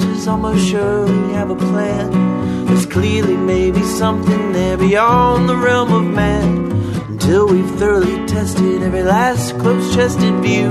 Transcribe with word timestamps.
Masters 0.00 0.26
almost 0.28 0.66
surely 0.66 1.32
have 1.32 1.50
a 1.50 1.56
plan. 1.56 2.66
There's 2.66 2.86
clearly 2.86 3.36
maybe 3.36 3.82
something 3.82 4.52
there 4.52 4.76
beyond 4.76 5.48
the 5.48 5.56
realm 5.56 5.92
of 5.92 6.04
man. 6.04 6.72
Until 7.08 7.46
we've 7.48 7.70
thoroughly 7.78 8.26
tested 8.26 8.82
every 8.82 9.02
last 9.02 9.58
close 9.58 9.94
chested 9.94 10.34
view. 10.40 10.70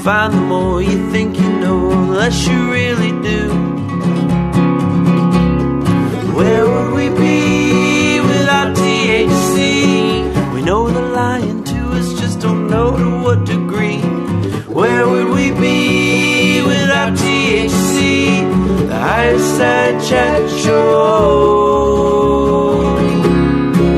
Find 0.00 0.32
the 0.34 0.40
more 0.40 0.82
you 0.82 1.10
think 1.10 1.38
you 1.38 1.50
know, 1.60 1.90
the 1.90 2.12
less 2.12 2.46
you 2.46 2.70
really 2.70 3.12
do. 3.22 3.48
Where 6.36 6.64
would 6.66 6.92
we 6.94 7.08
be 7.08 8.20
without 8.20 8.76
THC? 8.76 10.54
We 10.54 10.62
know 10.62 10.90
they're 10.90 11.08
lying 11.08 11.64
to 11.64 11.80
us, 11.92 12.20
just 12.20 12.40
don't 12.40 12.68
know 12.68 12.96
to 12.96 13.22
what 13.22 13.46
degree. 13.46 14.02
Where 14.66 15.08
would 15.08 15.28
we 15.28 15.52
be 15.52 16.01
without 17.10 17.18
THC? 17.18 18.86
The 18.88 19.38
Side 19.38 20.02
Chat 20.08 20.50
Show. 20.60 21.72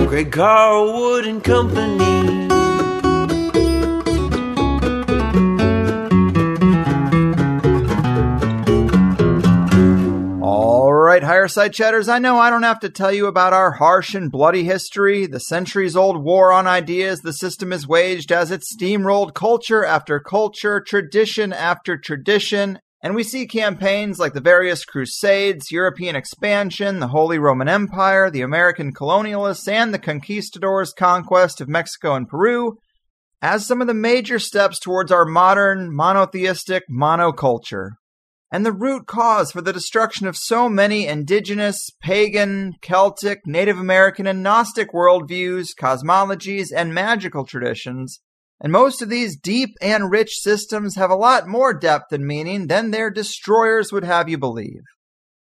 Greg 0.08 0.30
Carlwood 0.30 1.28
and 1.28 1.42
Company. 1.44 2.04
All 10.42 10.92
right, 10.92 11.22
higher 11.22 11.48
side 11.48 11.74
chatters, 11.74 12.08
I 12.08 12.18
know 12.18 12.38
I 12.38 12.48
don't 12.48 12.62
have 12.62 12.80
to 12.80 12.88
tell 12.88 13.12
you 13.12 13.26
about 13.26 13.52
our 13.52 13.72
harsh 13.72 14.14
and 14.14 14.32
bloody 14.32 14.64
history, 14.64 15.26
the 15.26 15.40
centuries 15.40 15.96
old 15.96 16.22
war 16.22 16.52
on 16.52 16.66
ideas 16.66 17.20
the 17.20 17.32
system 17.32 17.70
has 17.72 17.86
waged 17.86 18.32
as 18.32 18.50
it 18.50 18.62
steamrolled 18.62 19.34
culture 19.34 19.84
after 19.84 20.18
culture, 20.20 20.80
tradition 20.80 21.52
after 21.52 21.98
tradition, 21.98 22.78
and 23.04 23.14
we 23.14 23.22
see 23.22 23.46
campaigns 23.46 24.18
like 24.18 24.32
the 24.32 24.40
various 24.40 24.86
crusades, 24.86 25.70
European 25.70 26.16
expansion, 26.16 27.00
the 27.00 27.08
Holy 27.08 27.38
Roman 27.38 27.68
Empire, 27.68 28.30
the 28.30 28.40
American 28.40 28.94
colonialists, 28.94 29.68
and 29.68 29.92
the 29.92 29.98
conquistadors' 29.98 30.94
conquest 30.94 31.60
of 31.60 31.68
Mexico 31.68 32.14
and 32.14 32.26
Peru 32.26 32.78
as 33.42 33.66
some 33.66 33.82
of 33.82 33.86
the 33.88 33.92
major 33.92 34.38
steps 34.38 34.80
towards 34.80 35.12
our 35.12 35.26
modern 35.26 35.94
monotheistic 35.94 36.84
monoculture 36.90 37.90
and 38.50 38.64
the 38.64 38.72
root 38.72 39.06
cause 39.06 39.52
for 39.52 39.60
the 39.60 39.72
destruction 39.72 40.26
of 40.26 40.34
so 40.34 40.70
many 40.70 41.06
indigenous, 41.06 41.90
pagan, 42.00 42.72
Celtic, 42.80 43.40
Native 43.44 43.78
American, 43.78 44.26
and 44.26 44.42
Gnostic 44.42 44.92
worldviews, 44.94 45.74
cosmologies, 45.78 46.68
and 46.74 46.94
magical 46.94 47.44
traditions. 47.44 48.20
And 48.60 48.72
most 48.72 49.02
of 49.02 49.08
these 49.08 49.36
deep 49.36 49.76
and 49.80 50.10
rich 50.10 50.38
systems 50.40 50.96
have 50.96 51.10
a 51.10 51.16
lot 51.16 51.46
more 51.46 51.74
depth 51.74 52.12
and 52.12 52.26
meaning 52.26 52.68
than 52.68 52.90
their 52.90 53.10
destroyers 53.10 53.92
would 53.92 54.04
have 54.04 54.28
you 54.28 54.38
believe. 54.38 54.82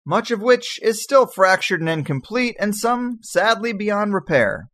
Much 0.05 0.31
of 0.31 0.41
which 0.41 0.79
is 0.81 1.01
still 1.01 1.25
fractured 1.25 1.79
and 1.79 1.89
incomplete, 1.89 2.57
and 2.59 2.75
some 2.75 3.19
sadly 3.21 3.71
beyond 3.71 4.13
repair. 4.13 4.67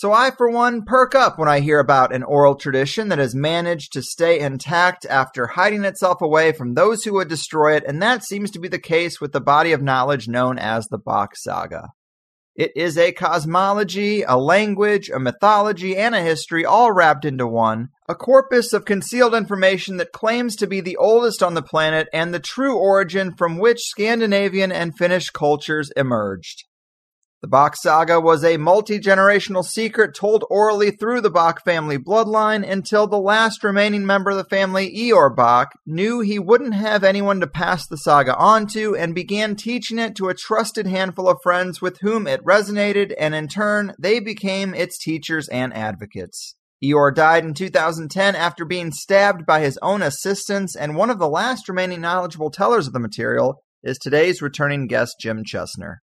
So 0.00 0.14
I, 0.14 0.30
for 0.30 0.48
one, 0.48 0.86
perk 0.86 1.14
up 1.14 1.38
when 1.38 1.48
I 1.48 1.60
hear 1.60 1.78
about 1.78 2.14
an 2.14 2.22
oral 2.22 2.54
tradition 2.54 3.08
that 3.08 3.18
has 3.18 3.34
managed 3.34 3.92
to 3.92 4.02
stay 4.02 4.40
intact 4.40 5.04
after 5.04 5.48
hiding 5.48 5.84
itself 5.84 6.22
away 6.22 6.52
from 6.52 6.72
those 6.72 7.04
who 7.04 7.12
would 7.12 7.28
destroy 7.28 7.76
it, 7.76 7.84
and 7.86 8.00
that 8.00 8.24
seems 8.24 8.50
to 8.52 8.58
be 8.58 8.68
the 8.68 8.78
case 8.78 9.20
with 9.20 9.32
the 9.32 9.42
body 9.42 9.72
of 9.72 9.82
knowledge 9.82 10.26
known 10.26 10.58
as 10.58 10.86
the 10.86 10.96
Bock 10.96 11.36
Saga. 11.36 11.90
It 12.56 12.72
is 12.74 12.98
a 12.98 13.12
cosmology, 13.12 14.22
a 14.22 14.36
language, 14.36 15.08
a 15.08 15.18
mythology, 15.18 15.96
and 15.96 16.14
a 16.14 16.20
history 16.20 16.64
all 16.64 16.92
wrapped 16.92 17.24
into 17.24 17.46
one, 17.46 17.90
a 18.08 18.14
corpus 18.14 18.72
of 18.72 18.84
concealed 18.84 19.34
information 19.34 19.98
that 19.98 20.12
claims 20.12 20.56
to 20.56 20.66
be 20.66 20.80
the 20.80 20.96
oldest 20.96 21.42
on 21.42 21.54
the 21.54 21.62
planet 21.62 22.08
and 22.12 22.34
the 22.34 22.40
true 22.40 22.76
origin 22.76 23.34
from 23.34 23.58
which 23.58 23.86
Scandinavian 23.86 24.72
and 24.72 24.98
Finnish 24.98 25.30
cultures 25.30 25.90
emerged. 25.96 26.64
The 27.42 27.48
Bock 27.48 27.74
saga 27.74 28.20
was 28.20 28.44
a 28.44 28.58
multi 28.58 29.00
generational 29.00 29.64
secret 29.64 30.14
told 30.14 30.44
orally 30.50 30.90
through 30.90 31.22
the 31.22 31.30
Bock 31.30 31.64
family 31.64 31.96
bloodline 31.96 32.70
until 32.70 33.06
the 33.06 33.18
last 33.18 33.64
remaining 33.64 34.04
member 34.04 34.32
of 34.32 34.36
the 34.36 34.44
family, 34.44 34.92
Ior 34.94 35.30
Bock, 35.34 35.70
knew 35.86 36.20
he 36.20 36.38
wouldn't 36.38 36.74
have 36.74 37.02
anyone 37.02 37.40
to 37.40 37.46
pass 37.46 37.86
the 37.86 37.96
saga 37.96 38.36
on 38.36 38.66
to 38.74 38.94
and 38.94 39.14
began 39.14 39.56
teaching 39.56 39.98
it 39.98 40.14
to 40.16 40.28
a 40.28 40.34
trusted 40.34 40.86
handful 40.86 41.30
of 41.30 41.38
friends 41.42 41.80
with 41.80 42.00
whom 42.00 42.26
it 42.26 42.44
resonated, 42.44 43.14
and 43.18 43.34
in 43.34 43.48
turn, 43.48 43.94
they 43.98 44.20
became 44.20 44.74
its 44.74 44.98
teachers 44.98 45.48
and 45.48 45.72
advocates. 45.72 46.56
Ior 46.84 47.10
died 47.10 47.46
in 47.46 47.54
2010 47.54 48.36
after 48.36 48.66
being 48.66 48.92
stabbed 48.92 49.46
by 49.46 49.60
his 49.60 49.78
own 49.80 50.02
assistants, 50.02 50.76
and 50.76 50.94
one 50.94 51.08
of 51.08 51.18
the 51.18 51.28
last 51.28 51.70
remaining 51.70 52.02
knowledgeable 52.02 52.50
tellers 52.50 52.86
of 52.86 52.92
the 52.92 53.00
material 53.00 53.62
is 53.82 53.96
today's 53.96 54.42
returning 54.42 54.86
guest, 54.86 55.16
Jim 55.18 55.42
Chesnar. 55.42 56.00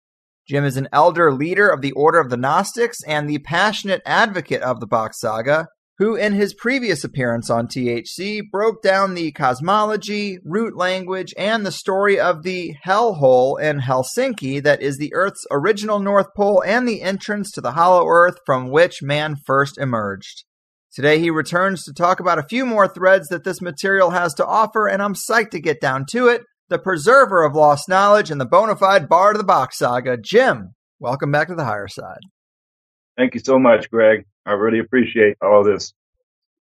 Jim 0.48 0.64
is 0.64 0.78
an 0.78 0.88
elder 0.94 1.34
leader 1.34 1.68
of 1.68 1.82
the 1.82 1.92
Order 1.92 2.20
of 2.20 2.30
the 2.30 2.38
Gnostics 2.38 3.04
and 3.06 3.30
the 3.30 3.40
passionate 3.40 4.02
advocate 4.06 4.62
of 4.62 4.80
the 4.80 4.88
Bock 4.88 5.14
Saga, 5.14 5.68
who, 5.98 6.16
in 6.16 6.32
his 6.32 6.54
previous 6.54 7.04
appearance 7.04 7.50
on 7.50 7.68
THC, 7.68 8.44
broke 8.50 8.82
down 8.82 9.14
the 9.14 9.34
cosmology, 9.34 10.38
root 10.46 10.78
language, 10.78 11.34
and 11.38 11.66
the 11.66 11.72
story 11.72 12.18
of 12.18 12.44
the 12.44 12.76
Hellhole 12.86 13.60
in 13.60 13.82
Helsinki 13.82 14.64
that 14.64 14.82
is 14.82 14.98
the 14.98 15.14
Earth's 15.14 15.46
original 15.52 16.00
North 16.00 16.28
Pole 16.34 16.64
and 16.66 16.88
the 16.88 17.02
entrance 17.02 17.52
to 17.52 17.62
the 17.62 17.72
Hollow 17.72 18.08
Earth 18.08 18.38
from 18.46 18.70
which 18.70 19.04
man 19.04 19.36
first 19.46 19.78
emerged. 19.78 20.46
Today 20.94 21.20
he 21.20 21.30
returns 21.30 21.84
to 21.84 21.94
talk 21.94 22.22
about 22.22 22.40
a 22.40 22.48
few 22.48 22.66
more 22.66 22.88
threads 22.88 23.28
that 23.28 23.44
this 23.44 23.62
material 23.62 24.12
has 24.12 24.34
to 24.36 24.46
offer, 24.46 24.88
and 24.88 25.02
I'm 25.02 25.14
psyched 25.14 25.52
to 25.52 25.60
get 25.60 25.82
down 25.82 26.06
to 26.12 26.28
it 26.28 26.44
the 26.70 26.80
preserver 26.80 27.44
of 27.44 27.56
lost 27.56 27.88
knowledge 27.88 28.30
and 28.30 28.40
the 28.40 28.46
bona 28.46 28.76
fide 28.76 29.08
bar 29.08 29.34
to 29.34 29.38
the 29.38 29.44
Bock 29.44 29.74
saga, 29.74 30.18
Jim. 30.18 30.74
Welcome 31.00 31.32
back 31.32 31.48
to 31.48 31.56
the 31.56 31.66
higher 31.66 31.88
side. 31.88 32.20
Thank 33.18 33.34
you 33.34 33.42
so 33.44 33.58
much, 33.58 33.90
Greg. 33.90 34.26
I 34.46 34.52
really 34.52 34.80
appreciate 34.80 35.38
all 35.42 35.64
this. 35.64 35.94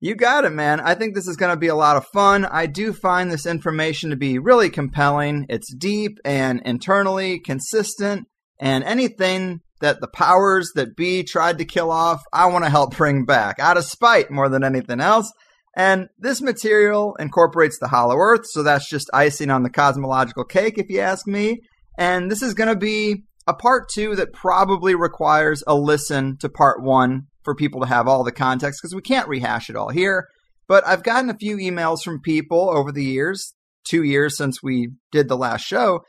You 0.00 0.16
got 0.16 0.44
it, 0.44 0.50
man. 0.50 0.80
I 0.80 0.96
think 0.96 1.14
this 1.14 1.28
is 1.28 1.36
going 1.36 1.52
to 1.52 1.60
be 1.60 1.68
a 1.68 1.76
lot 1.76 1.96
of 1.96 2.04
fun. 2.06 2.44
I 2.44 2.66
do 2.66 2.92
find 2.92 3.30
this 3.30 3.46
information 3.46 4.10
to 4.10 4.16
be 4.16 4.38
really 4.38 4.68
compelling. 4.68 5.46
It's 5.48 5.72
deep 5.72 6.18
and 6.24 6.60
internally 6.64 7.38
consistent, 7.38 8.26
and 8.58 8.82
anything 8.82 9.60
that 9.80 10.00
the 10.00 10.08
powers 10.08 10.72
that 10.74 10.96
be 10.96 11.22
tried 11.22 11.58
to 11.58 11.64
kill 11.64 11.90
off, 11.90 12.22
I 12.32 12.46
want 12.46 12.64
to 12.64 12.70
help 12.70 12.96
bring 12.96 13.24
back 13.24 13.60
out 13.60 13.76
of 13.76 13.84
spite 13.84 14.30
more 14.30 14.48
than 14.48 14.64
anything 14.64 15.00
else. 15.00 15.32
And 15.74 16.08
this 16.18 16.42
material 16.42 17.16
incorporates 17.18 17.78
the 17.78 17.88
hollow 17.88 18.16
earth, 18.16 18.46
so 18.46 18.62
that's 18.62 18.88
just 18.88 19.10
icing 19.14 19.50
on 19.50 19.62
the 19.62 19.70
cosmological 19.70 20.44
cake, 20.44 20.76
if 20.76 20.90
you 20.90 21.00
ask 21.00 21.26
me. 21.26 21.60
And 21.98 22.30
this 22.30 22.42
is 22.42 22.54
going 22.54 22.68
to 22.68 22.76
be 22.76 23.24
a 23.46 23.54
part 23.54 23.88
two 23.88 24.14
that 24.16 24.32
probably 24.32 24.94
requires 24.94 25.64
a 25.66 25.74
listen 25.74 26.36
to 26.38 26.48
part 26.48 26.82
one 26.82 27.22
for 27.42 27.54
people 27.54 27.80
to 27.80 27.86
have 27.86 28.06
all 28.06 28.22
the 28.22 28.32
context 28.32 28.80
because 28.80 28.94
we 28.94 29.02
can't 29.02 29.28
rehash 29.28 29.68
it 29.68 29.76
all 29.76 29.88
here. 29.88 30.28
But 30.68 30.86
I've 30.86 31.02
gotten 31.02 31.30
a 31.30 31.36
few 31.36 31.56
emails 31.56 32.02
from 32.02 32.20
people 32.20 32.70
over 32.70 32.92
the 32.92 33.04
years, 33.04 33.54
two 33.84 34.02
years 34.02 34.36
since 34.36 34.62
we 34.62 34.90
did 35.10 35.28
the 35.28 35.36
last 35.36 35.62
show, 35.62 36.00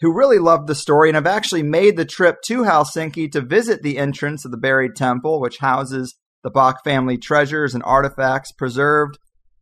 who 0.00 0.16
really 0.16 0.38
loved 0.38 0.66
the 0.66 0.74
story 0.74 1.08
and 1.08 1.14
have 1.14 1.26
actually 1.26 1.62
made 1.62 1.96
the 1.96 2.04
trip 2.04 2.36
to 2.46 2.62
Helsinki 2.62 3.30
to 3.32 3.40
visit 3.40 3.82
the 3.82 3.98
entrance 3.98 4.44
of 4.44 4.50
the 4.50 4.58
buried 4.58 4.96
temple, 4.96 5.40
which 5.40 5.58
houses 5.58 6.16
the 6.42 6.50
Bock 6.50 6.84
family 6.84 7.18
treasures 7.18 7.74
and 7.74 7.82
artifacts 7.84 8.52
preserved, 8.52 9.18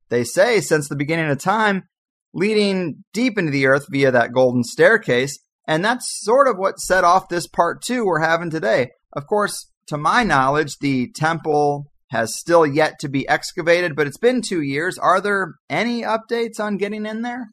they 0.09 0.25
say, 0.25 0.61
since 0.61 0.89
the 0.89 0.97
beginning 0.97 1.31
of 1.31 1.39
time, 1.39 1.85
leading 2.33 3.05
deep 3.13 3.39
into 3.39 3.51
the 3.51 3.67
earth 3.67 3.87
via 3.91 4.11
that 4.11 4.33
golden 4.33 4.65
staircase. 4.65 5.39
And 5.67 5.85
that's 5.85 6.21
sort 6.25 6.49
of 6.49 6.57
what 6.57 6.81
set 6.81 7.05
off 7.05 7.29
this 7.29 7.47
part 7.47 7.83
two 7.83 8.05
we're 8.05 8.21
having 8.21 8.51
today. 8.51 8.91
Of 9.15 9.27
course, 9.27 9.71
to 9.89 9.97
my 9.97 10.25
knowledge, 10.25 10.79
the 10.81 11.11
temple 11.15 11.87
has 12.11 12.37
still 12.37 12.67
yet 12.67 12.95
to 13.01 13.09
be 13.09 13.29
excavated, 13.29 13.95
but 13.95 14.07
it's 14.07 14.19
been 14.19 14.43
two 14.43 14.63
years. 14.63 14.99
Are 14.99 15.21
there 15.21 15.55
any 15.69 16.03
updates 16.03 16.59
on 16.59 16.77
getting 16.77 17.07
in 17.07 17.23
there? 17.23 17.51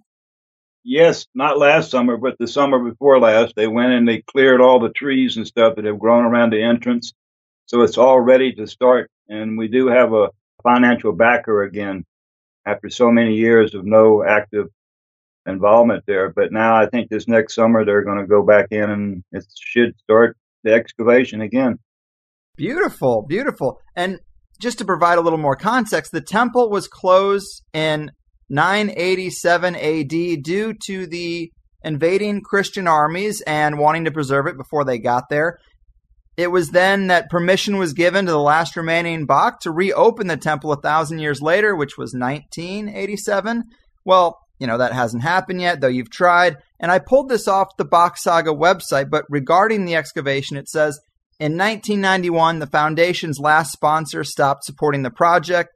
Yes, 0.84 1.28
not 1.36 1.60
last 1.60 1.92
summer, 1.92 2.18
but 2.18 2.38
the 2.40 2.48
summer 2.48 2.80
before 2.80 3.20
last, 3.20 3.56
they 3.56 3.68
went 3.68 3.92
and 3.92 4.08
they 4.08 4.24
cleared 4.26 4.62
all 4.62 4.80
the 4.80 4.90
trees 4.90 5.38
and 5.38 5.46
stuff 5.46 5.76
that 5.76 5.86
have 5.86 6.00
grown 6.00 6.26
around 6.26 6.52
the 6.52 6.64
entrance. 6.64 7.14
So 7.68 7.82
it's 7.82 7.98
all 7.98 8.20
ready 8.20 8.54
to 8.54 8.66
start. 8.66 9.12
And 9.30 9.58
we 9.58 9.68
do 9.68 9.88
have 9.88 10.14
a 10.14 10.30
financial 10.64 11.12
backer 11.12 11.64
again 11.64 12.06
after 12.66 12.90
so 12.90 13.12
many 13.12 13.36
years 13.36 13.76
of 13.76 13.86
no 13.86 14.24
active 14.24 14.68
involvement 15.46 16.04
there. 16.08 16.32
But 16.34 16.52
now 16.52 16.76
I 16.76 16.88
think 16.88 17.10
this 17.10 17.28
next 17.28 17.56
summer 17.56 17.86
they're 17.86 18.04
going 18.04 18.20
to 18.20 18.28
go 18.28 18.42
back 18.42 18.68
in 18.72 18.90
and 18.90 19.24
it 19.32 19.46
should 19.60 19.98
start 20.00 20.38
the 20.64 20.74
excavation 20.74 21.42
again. 21.42 21.78
Beautiful, 22.56 23.26
beautiful. 23.28 23.80
And 23.96 24.20
just 24.60 24.80
to 24.80 24.86
provide 24.86 25.18
a 25.18 25.22
little 25.22 25.38
more 25.38 25.56
context, 25.56 26.12
the 26.12 26.22
temple 26.22 26.70
was 26.70 26.88
closed 26.88 27.64
in 27.74 28.12
987 28.50 29.76
AD 29.76 30.10
due 30.44 30.74
to 30.86 31.06
the 31.06 31.52
invading 31.84 32.42
Christian 32.42 32.88
armies 32.88 33.42
and 33.42 33.78
wanting 33.78 34.06
to 34.06 34.12
preserve 34.12 34.48
it 34.48 34.58
before 34.58 34.84
they 34.84 34.98
got 34.98 35.26
there. 35.30 35.60
It 36.38 36.52
was 36.52 36.70
then 36.70 37.08
that 37.08 37.32
permission 37.32 37.78
was 37.78 37.94
given 37.94 38.28
to 38.28 38.32
the 38.32 38.40
last 38.40 38.78
remaining 38.78 39.26
Bock 39.26 39.60
to 39.62 39.72
reopen 39.72 40.28
the 40.28 40.38
temple 40.38 40.72
a 40.72 40.80
thousand 40.80 41.18
years 41.18 41.42
later, 41.42 41.76
which 41.76 41.98
was 41.98 42.14
1987. 42.14 43.64
Well, 44.06 44.38
you 44.60 44.68
know, 44.68 44.78
that 44.78 44.94
hasn't 44.94 45.24
happened 45.24 45.62
yet, 45.62 45.82
though 45.82 45.88
you've 45.88 46.12
tried. 46.12 46.58
And 46.80 46.92
I 46.92 47.00
pulled 47.00 47.30
this 47.30 47.48
off 47.48 47.76
the 47.78 47.86
Bock 47.86 48.18
Saga 48.18 48.52
website, 48.52 49.10
but 49.10 49.26
regarding 49.30 49.86
the 49.86 49.96
excavation, 49.96 50.58
it 50.58 50.70
says 50.70 51.00
in 51.40 51.58
1991, 51.58 52.60
the 52.60 52.68
foundation's 52.68 53.40
last 53.40 53.72
sponsor 53.72 54.24
stopped 54.24 54.64
supporting 54.64 55.02
the 55.02 55.10
project. 55.10 55.70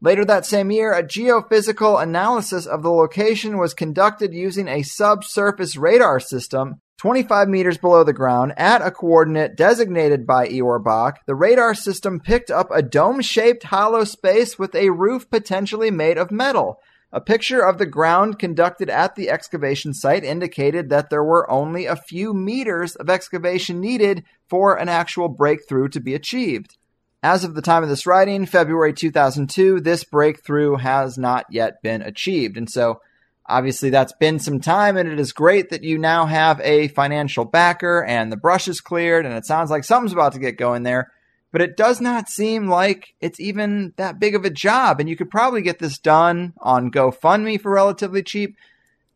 Later 0.00 0.24
that 0.24 0.46
same 0.46 0.70
year, 0.70 0.92
a 0.92 1.02
geophysical 1.02 2.00
analysis 2.00 2.66
of 2.66 2.82
the 2.82 2.90
location 2.90 3.58
was 3.58 3.74
conducted 3.74 4.32
using 4.32 4.68
a 4.68 4.82
subsurface 4.82 5.76
radar 5.76 6.20
system 6.20 6.80
25 6.98 7.48
meters 7.48 7.78
below 7.78 8.04
the 8.04 8.12
ground 8.12 8.52
at 8.56 8.80
a 8.80 8.90
coordinate 8.90 9.56
designated 9.56 10.26
by 10.26 10.48
Ior 10.48 10.78
Bock. 10.78 11.20
The 11.26 11.34
radar 11.34 11.74
system 11.74 12.20
picked 12.20 12.50
up 12.50 12.68
a 12.70 12.82
dome 12.82 13.20
shaped 13.20 13.64
hollow 13.64 14.04
space 14.04 14.58
with 14.58 14.74
a 14.74 14.90
roof 14.90 15.28
potentially 15.28 15.90
made 15.90 16.18
of 16.18 16.30
metal. 16.30 16.78
A 17.12 17.20
picture 17.20 17.60
of 17.60 17.78
the 17.78 17.86
ground 17.86 18.40
conducted 18.40 18.90
at 18.90 19.14
the 19.14 19.30
excavation 19.30 19.94
site 19.94 20.24
indicated 20.24 20.88
that 20.90 21.10
there 21.10 21.22
were 21.22 21.48
only 21.48 21.86
a 21.86 21.94
few 21.94 22.34
meters 22.34 22.96
of 22.96 23.08
excavation 23.08 23.80
needed 23.80 24.24
for 24.48 24.76
an 24.76 24.88
actual 24.88 25.28
breakthrough 25.28 25.88
to 25.88 26.00
be 26.00 26.14
achieved. 26.14 26.76
As 27.22 27.44
of 27.44 27.54
the 27.54 27.62
time 27.62 27.82
of 27.82 27.88
this 27.88 28.04
writing, 28.04 28.46
February 28.46 28.92
2002, 28.92 29.80
this 29.80 30.04
breakthrough 30.04 30.76
has 30.76 31.16
not 31.16 31.46
yet 31.50 31.80
been 31.82 32.02
achieved. 32.02 32.56
And 32.56 32.68
so, 32.68 33.00
obviously, 33.46 33.90
that's 33.90 34.12
been 34.14 34.38
some 34.38 34.60
time, 34.60 34.96
and 34.96 35.08
it 35.08 35.20
is 35.20 35.32
great 35.32 35.70
that 35.70 35.84
you 35.84 35.98
now 35.98 36.26
have 36.26 36.60
a 36.60 36.88
financial 36.88 37.44
backer 37.44 38.04
and 38.04 38.30
the 38.30 38.36
brush 38.36 38.68
is 38.68 38.80
cleared, 38.80 39.26
and 39.26 39.34
it 39.34 39.46
sounds 39.46 39.70
like 39.70 39.84
something's 39.84 40.12
about 40.12 40.32
to 40.32 40.38
get 40.38 40.56
going 40.56 40.82
there 40.82 41.10
but 41.54 41.62
it 41.62 41.76
does 41.76 42.00
not 42.00 42.28
seem 42.28 42.66
like 42.66 43.14
it's 43.20 43.38
even 43.38 43.92
that 43.94 44.18
big 44.18 44.34
of 44.34 44.44
a 44.44 44.50
job. 44.50 44.98
And 44.98 45.08
you 45.08 45.14
could 45.14 45.30
probably 45.30 45.62
get 45.62 45.78
this 45.78 45.98
done 45.98 46.52
on 46.58 46.90
GoFundMe 46.90 47.60
for 47.60 47.70
relatively 47.70 48.24
cheap. 48.24 48.56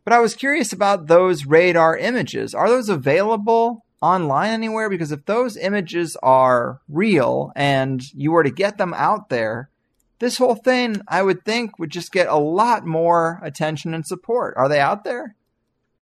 But 0.05 0.13
I 0.13 0.21
was 0.21 0.35
curious 0.35 0.71
about 0.71 1.07
those 1.07 1.45
radar 1.45 1.97
images. 1.97 2.55
Are 2.55 2.69
those 2.69 2.87
available 2.87 3.83
online 4.01 4.51
anywhere? 4.51 4.89
Because 4.89 5.11
if 5.11 5.25
those 5.25 5.57
images 5.57 6.15
are 6.23 6.79
real 6.87 7.51
and 7.57 8.01
you 8.13 8.31
were 8.31 8.43
to 8.43 8.51
get 8.51 8.77
them 8.77 8.93
out 8.93 9.27
there, 9.27 9.69
this 10.19 10.37
whole 10.37 10.55
thing, 10.55 11.01
I 11.07 11.21
would 11.21 11.43
think, 11.43 11.79
would 11.79 11.91
just 11.91 12.11
get 12.11 12.27
a 12.27 12.37
lot 12.37 12.85
more 12.85 13.39
attention 13.43 13.93
and 13.93 14.05
support. 14.05 14.55
Are 14.57 14.69
they 14.69 14.79
out 14.79 15.03
there? 15.03 15.35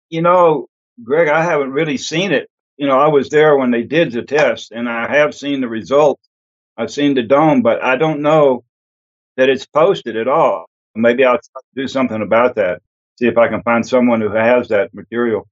You 0.10 0.22
know, 0.22 0.68
Greg, 1.04 1.28
I 1.28 1.44
haven't 1.44 1.72
really 1.72 1.98
seen 1.98 2.32
it 2.32 2.50
you 2.78 2.88
know, 2.88 3.00
I 3.00 3.08
was 3.08 3.30
there 3.30 3.58
when 3.58 3.72
they 3.72 3.84
did 3.84 4.12
the 4.12 4.22
test 4.22 4.72
and 4.72 4.90
I 4.90 5.10
have 5.16 5.34
seen 5.34 5.62
the 5.62 5.70
results. 5.70 6.28
I've 6.78 6.92
seen 6.92 7.14
the 7.14 7.24
dome, 7.24 7.62
but 7.62 7.82
I 7.84 7.96
don't 7.96 8.22
know 8.22 8.66
that 9.38 9.50
it's 9.50 9.66
posted 9.66 10.18
at 10.18 10.28
all. 10.28 10.66
Maybe 10.94 11.24
I'll 11.24 11.40
do 11.76 11.88
something 11.88 12.22
about 12.22 12.56
that. 12.56 12.82
See 13.18 13.28
if 13.28 13.38
I 13.38 13.48
can 13.48 13.64
find 13.64 13.88
someone 13.88 14.22
who 14.22 14.32
has 14.32 14.70
that 14.70 14.94
material. 14.94 15.48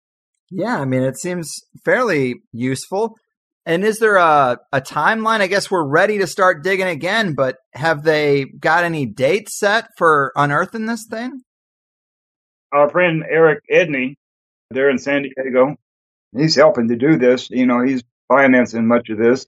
Yeah, 0.50 0.80
I 0.80 0.86
mean, 0.86 1.02
it 1.02 1.18
seems 1.18 1.50
fairly 1.86 2.36
useful. 2.52 3.16
And 3.66 3.86
is 3.86 4.00
there 4.00 4.18
a, 4.18 4.58
a 4.74 4.82
timeline? 4.82 5.40
I 5.40 5.48
guess 5.48 5.72
we're 5.72 5.88
ready 5.88 6.18
to 6.18 6.28
start 6.28 6.64
digging 6.64 6.88
again, 6.88 7.34
but 7.34 7.58
have 7.74 8.04
they 8.04 8.46
got 8.46 8.84
any 8.84 9.06
dates 9.06 9.58
set 9.58 9.90
for 9.98 10.34
unearthing 10.36 10.86
this 10.86 11.06
thing? 11.10 11.42
Our 12.74 12.90
friend 12.90 13.24
Eric 13.30 13.64
Edney, 13.72 14.16
there 14.70 14.90
in 14.90 14.98
San 14.98 15.24
Diego, 15.24 15.76
he's 16.36 16.56
helping 16.56 16.90
to 16.90 16.98
do 16.98 17.18
this. 17.18 17.50
You 17.50 17.66
know, 17.66 17.82
he's 17.82 18.04
financing 18.28 18.88
much 18.88 19.10
of 19.10 19.18
this. 19.18 19.46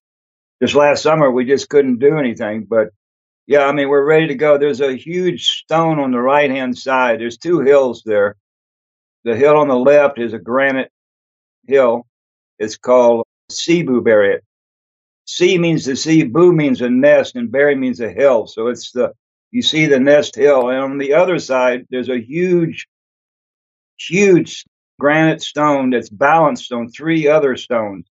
This 0.62 0.76
last 0.76 1.04
summer, 1.04 1.30
we 1.30 1.46
just 1.46 1.68
couldn't 1.68 2.00
do 2.00 2.18
anything. 2.18 2.66
But 2.70 2.90
yeah, 3.48 3.66
I 3.66 3.74
mean, 3.74 3.90
we're 3.90 4.06
ready 4.06 4.28
to 4.28 4.36
go. 4.36 4.58
There's 4.58 4.80
a 4.80 4.96
huge 4.96 5.46
stone 5.46 6.00
on 6.00 6.12
the 6.12 6.22
right 6.22 6.50
hand 6.50 6.78
side. 6.78 7.20
There's 7.20 7.38
two 7.38 7.60
hills 7.60 8.02
there. 8.06 8.38
The 9.26 9.36
hill 9.36 9.58
on 9.58 9.68
the 9.68 9.76
left 9.76 10.20
is 10.20 10.34
a 10.34 10.40
granite 10.40 10.92
hill. 11.68 12.06
It's 12.60 12.78
called 12.78 13.26
Cebu 13.50 14.02
Buriet. 14.02 14.42
C 15.26 15.58
means 15.58 15.86
the 15.86 15.96
sea, 15.96 16.24
Boo 16.24 16.54
means 16.54 16.82
a 16.82 16.90
nest, 16.90 17.36
and 17.36 17.52
Berry 17.52 17.76
means 17.76 18.00
a 18.00 18.12
hill. 18.12 18.48
So 18.48 18.68
it's 18.68 18.92
the, 18.92 19.14
you 19.52 19.62
see 19.62 19.88
the 19.88 20.00
nest 20.00 20.36
hill. 20.36 20.70
And 20.70 20.80
on 20.80 20.98
the 20.98 21.14
other 21.14 21.40
side, 21.40 21.86
there's 21.90 22.10
a 22.10 22.20
huge, 22.20 22.88
huge 23.98 24.66
granite 25.00 25.42
stone 25.42 25.90
that's 25.90 26.10
balanced 26.10 26.72
on 26.72 26.90
three 26.90 27.28
other 27.28 27.58
stones. 27.58 28.08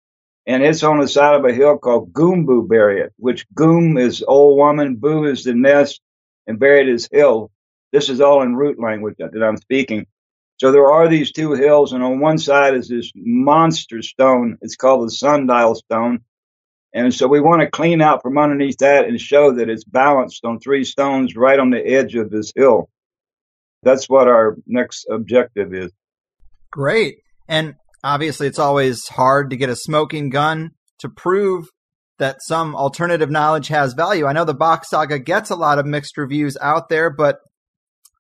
And 0.46 0.64
it's 0.64 0.84
on 0.84 1.00
the 1.00 1.08
side 1.08 1.36
of 1.36 1.46
a 1.46 1.54
hill 1.54 1.78
called 1.78 2.14
Goombu 2.14 2.68
Buriet, 2.68 3.10
which 3.18 3.46
Goom 3.54 3.98
is 3.98 4.24
old 4.28 4.58
woman, 4.58 4.96
Boo 4.96 5.26
is 5.26 5.44
the 5.44 5.54
nest, 5.54 6.02
and 6.48 6.60
Buriet 6.60 6.88
is 6.88 7.10
hill. 7.12 7.52
This 7.92 8.10
is 8.10 8.22
all 8.22 8.42
in 8.44 8.56
root 8.56 8.80
language 8.80 9.16
that 9.20 9.44
I'm 9.44 9.58
speaking. 9.58 10.06
So 10.60 10.74
there 10.74 10.92
are 10.92 11.08
these 11.08 11.32
two 11.32 11.54
hills, 11.54 11.94
and 11.94 12.04
on 12.04 12.20
one 12.20 12.38
side 12.38 12.76
is 12.76 12.90
this 12.90 13.12
monster 13.16 14.02
stone. 14.02 14.58
It's 14.62 14.76
called 14.76 15.08
the 15.08 15.12
sundial 15.12 15.76
stone. 15.76 16.20
And 16.94 17.14
so 17.14 17.28
we 17.28 17.40
want 17.40 17.62
to 17.62 17.70
clean 17.70 18.02
out 18.02 18.22
from 18.22 18.38
underneath 18.38 18.80
that 18.80 19.06
and 19.06 19.22
show 19.22 19.54
that 19.54 19.70
it's 19.70 19.86
balanced 19.86 20.44
on 20.44 20.60
three 20.60 20.84
stones 20.84 21.36
right 21.36 21.60
on 21.60 21.70
the 21.70 21.86
edge 21.86 22.16
of 22.16 22.30
this 22.30 22.52
hill. 22.54 22.90
That's 23.84 24.10
what 24.10 24.28
our 24.28 24.58
next 24.66 25.06
objective 25.10 25.74
is. 25.74 25.92
Great. 26.72 27.20
And 27.48 27.76
obviously, 28.04 28.48
it's 28.48 28.60
always 28.60 29.08
hard 29.08 29.52
to 29.52 29.56
get 29.56 29.70
a 29.70 29.76
smoking 29.76 30.30
gun 30.30 30.72
to 31.00 31.10
prove 31.10 31.68
that 32.18 32.42
some 32.42 32.76
alternative 32.76 33.32
knowledge 33.32 33.70
has 33.70 33.94
value. 33.94 34.26
I 34.26 34.34
know 34.34 34.44
the 34.44 34.54
Bock 34.54 34.84
Saga 34.84 35.20
gets 35.20 35.52
a 35.52 35.56
lot 35.56 35.80
of 35.80 35.86
mixed 35.86 36.18
reviews 36.18 36.58
out 36.60 36.90
there, 36.90 37.10
but 37.10 37.38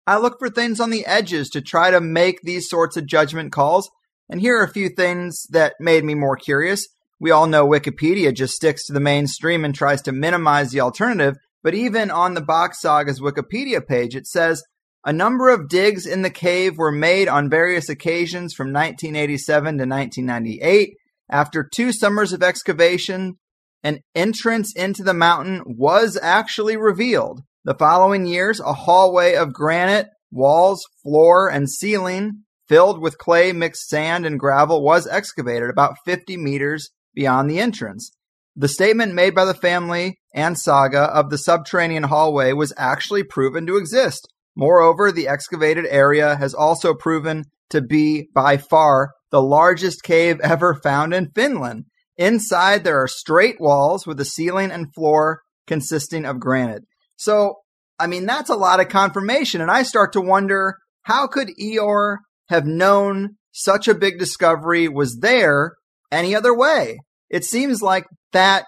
I 0.09 0.17
look 0.17 0.39
for 0.39 0.49
things 0.49 0.79
on 0.79 0.89
the 0.89 1.05
edges 1.05 1.51
to 1.51 1.61
try 1.61 1.91
to 1.91 2.01
make 2.01 2.41
these 2.41 2.67
sorts 2.67 2.97
of 2.97 3.05
judgment 3.05 3.51
calls. 3.51 3.91
And 4.27 4.41
here 4.41 4.57
are 4.57 4.63
a 4.63 4.73
few 4.73 4.89
things 4.89 5.43
that 5.51 5.75
made 5.79 6.03
me 6.03 6.15
more 6.15 6.35
curious. 6.35 6.87
We 7.19 7.29
all 7.29 7.45
know 7.45 7.67
Wikipedia 7.67 8.33
just 8.33 8.55
sticks 8.55 8.87
to 8.87 8.93
the 8.93 8.99
mainstream 8.99 9.63
and 9.63 9.75
tries 9.75 10.01
to 10.01 10.11
minimize 10.11 10.71
the 10.71 10.81
alternative, 10.81 11.35
but 11.61 11.75
even 11.75 12.09
on 12.09 12.33
the 12.33 12.41
Bock 12.41 12.73
Saga's 12.73 13.19
Wikipedia 13.19 13.85
page, 13.85 14.15
it 14.15 14.25
says 14.25 14.63
a 15.05 15.13
number 15.13 15.49
of 15.49 15.69
digs 15.69 16.07
in 16.07 16.23
the 16.23 16.31
cave 16.31 16.79
were 16.79 16.91
made 16.91 17.27
on 17.27 17.47
various 17.47 17.87
occasions 17.87 18.55
from 18.55 18.73
1987 18.73 19.77
to 19.77 19.85
1998. 19.85 20.95
After 21.29 21.63
two 21.63 21.93
summers 21.93 22.33
of 22.33 22.41
excavation, 22.41 23.37
an 23.83 23.99
entrance 24.15 24.73
into 24.75 25.03
the 25.03 25.13
mountain 25.13 25.61
was 25.67 26.17
actually 26.19 26.77
revealed. 26.77 27.41
The 27.65 27.75
following 27.75 28.25
years, 28.25 28.61
a 28.61 28.71
hallway 28.71 29.35
of 29.35 29.51
granite, 29.51 30.07
walls, 30.31 30.87
floor, 31.03 31.49
and 31.49 31.69
ceiling 31.69 32.43
filled 32.69 33.01
with 33.01 33.17
clay, 33.17 33.51
mixed 33.51 33.89
sand, 33.89 34.25
and 34.25 34.39
gravel 34.39 34.81
was 34.81 35.05
excavated 35.05 35.69
about 35.69 35.97
50 36.05 36.37
meters 36.37 36.91
beyond 37.13 37.49
the 37.49 37.59
entrance. 37.59 38.11
The 38.55 38.69
statement 38.69 39.13
made 39.13 39.35
by 39.35 39.43
the 39.43 39.53
family 39.53 40.19
and 40.33 40.57
saga 40.57 41.01
of 41.01 41.29
the 41.29 41.37
subterranean 41.37 42.03
hallway 42.03 42.53
was 42.53 42.73
actually 42.77 43.23
proven 43.23 43.65
to 43.67 43.75
exist. 43.75 44.29
Moreover, 44.55 45.11
the 45.11 45.27
excavated 45.27 45.85
area 45.89 46.37
has 46.37 46.53
also 46.53 46.93
proven 46.93 47.43
to 47.71 47.81
be 47.81 48.29
by 48.33 48.55
far 48.55 49.11
the 49.31 49.41
largest 49.41 50.01
cave 50.03 50.39
ever 50.41 50.75
found 50.75 51.13
in 51.13 51.31
Finland. 51.35 51.85
Inside, 52.15 52.85
there 52.85 53.01
are 53.01 53.07
straight 53.07 53.59
walls 53.59 54.07
with 54.07 54.19
a 54.21 54.25
ceiling 54.25 54.71
and 54.71 54.93
floor 54.93 55.41
consisting 55.67 56.25
of 56.25 56.39
granite. 56.39 56.83
So, 57.19 57.55
I 57.99 58.07
mean, 58.07 58.25
that's 58.25 58.49
a 58.49 58.55
lot 58.55 58.79
of 58.79 58.87
confirmation. 58.87 59.59
And 59.59 59.69
I 59.69 59.83
start 59.83 60.13
to 60.13 60.21
wonder 60.21 60.77
how 61.03 61.27
could 61.27 61.49
Ior 61.59 62.19
have 62.47 62.65
known 62.65 63.35
such 63.51 63.89
a 63.89 63.93
big 63.93 64.17
discovery 64.17 64.87
was 64.87 65.19
there 65.19 65.73
any 66.11 66.33
other 66.33 66.55
way? 66.55 66.99
It 67.29 67.43
seems 67.43 67.81
like 67.81 68.05
that 68.31 68.65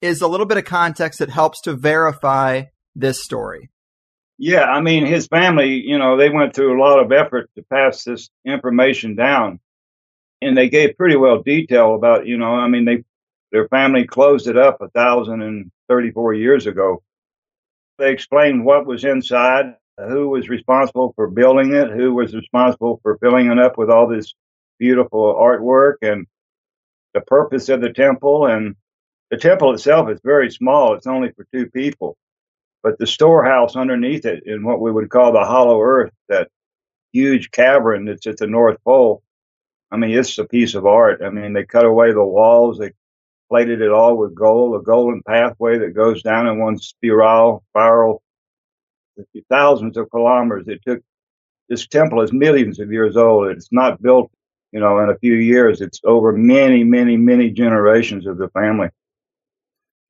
is 0.00 0.20
a 0.20 0.26
little 0.26 0.46
bit 0.46 0.58
of 0.58 0.64
context 0.64 1.20
that 1.20 1.30
helps 1.30 1.60
to 1.62 1.76
verify 1.76 2.64
this 2.96 3.22
story. 3.22 3.70
Yeah, 4.36 4.64
I 4.64 4.80
mean, 4.80 5.06
his 5.06 5.28
family, 5.28 5.80
you 5.86 5.96
know, 5.96 6.16
they 6.16 6.28
went 6.28 6.56
through 6.56 6.76
a 6.76 6.82
lot 6.82 6.98
of 6.98 7.12
effort 7.12 7.50
to 7.54 7.62
pass 7.72 8.02
this 8.02 8.30
information 8.44 9.14
down. 9.14 9.60
And 10.40 10.56
they 10.58 10.68
gave 10.68 10.96
pretty 10.96 11.14
well 11.14 11.40
detail 11.40 11.94
about, 11.94 12.26
you 12.26 12.36
know, 12.36 12.52
I 12.52 12.66
mean, 12.66 12.84
they 12.84 13.04
their 13.52 13.68
family 13.68 14.06
closed 14.06 14.48
it 14.48 14.56
up 14.56 14.80
a 14.80 14.88
thousand 14.88 15.42
and 15.42 15.70
thirty-four 15.88 16.34
years 16.34 16.66
ago. 16.66 17.04
They 18.02 18.12
explained 18.12 18.64
what 18.64 18.86
was 18.86 19.04
inside, 19.04 19.76
who 19.96 20.28
was 20.28 20.48
responsible 20.48 21.12
for 21.14 21.30
building 21.30 21.72
it, 21.72 21.88
who 21.90 22.12
was 22.14 22.34
responsible 22.34 22.98
for 23.04 23.16
filling 23.18 23.52
it 23.52 23.60
up 23.60 23.78
with 23.78 23.90
all 23.90 24.08
this 24.08 24.34
beautiful 24.80 25.34
artwork, 25.34 25.96
and 26.02 26.26
the 27.14 27.20
purpose 27.20 27.68
of 27.68 27.80
the 27.80 27.92
temple. 27.92 28.46
And 28.46 28.74
the 29.30 29.36
temple 29.36 29.72
itself 29.72 30.10
is 30.10 30.20
very 30.24 30.50
small; 30.50 30.94
it's 30.96 31.06
only 31.06 31.30
for 31.30 31.46
two 31.54 31.70
people 31.70 32.16
but 32.82 32.98
the 32.98 33.06
storehouse 33.06 33.76
underneath 33.76 34.24
it 34.26 34.44
in 34.46 34.64
what 34.64 34.80
we 34.80 34.90
would 34.90 35.10
call 35.10 35.32
the 35.32 35.44
hollow 35.44 35.80
earth, 35.80 36.12
that 36.28 36.48
huge 37.12 37.50
cavern 37.50 38.06
that's 38.06 38.26
at 38.26 38.38
the 38.38 38.46
North 38.46 38.78
Pole. 38.84 39.22
I 39.92 39.96
mean, 39.96 40.10
it's 40.10 40.38
a 40.38 40.44
piece 40.44 40.74
of 40.74 40.86
art. 40.86 41.22
I 41.22 41.30
mean, 41.30 41.52
they 41.52 41.64
cut 41.64 41.84
away 41.84 42.12
the 42.12 42.24
walls, 42.24 42.78
they 42.78 42.92
plated 43.52 43.82
it 43.82 43.90
all 43.90 44.16
with 44.16 44.34
gold, 44.34 44.80
a 44.80 44.82
golden 44.82 45.22
pathway 45.28 45.78
that 45.78 45.94
goes 45.94 46.22
down 46.22 46.46
in 46.46 46.58
one 46.58 46.78
spiral, 46.78 47.62
spiral, 47.68 48.22
thousands 49.50 49.98
of 49.98 50.10
kilometers. 50.10 50.64
It 50.68 50.80
took 50.88 51.02
this 51.68 51.86
temple 51.86 52.22
is 52.22 52.32
millions 52.32 52.80
of 52.80 52.90
years 52.90 53.14
old. 53.14 53.48
It's 53.48 53.68
not 53.70 54.00
built, 54.00 54.30
you 54.72 54.80
know, 54.80 55.00
in 55.00 55.10
a 55.10 55.18
few 55.18 55.34
years. 55.34 55.82
It's 55.82 56.00
over 56.02 56.32
many, 56.32 56.82
many, 56.82 57.18
many 57.18 57.50
generations 57.50 58.26
of 58.26 58.38
the 58.38 58.48
family. 58.48 58.88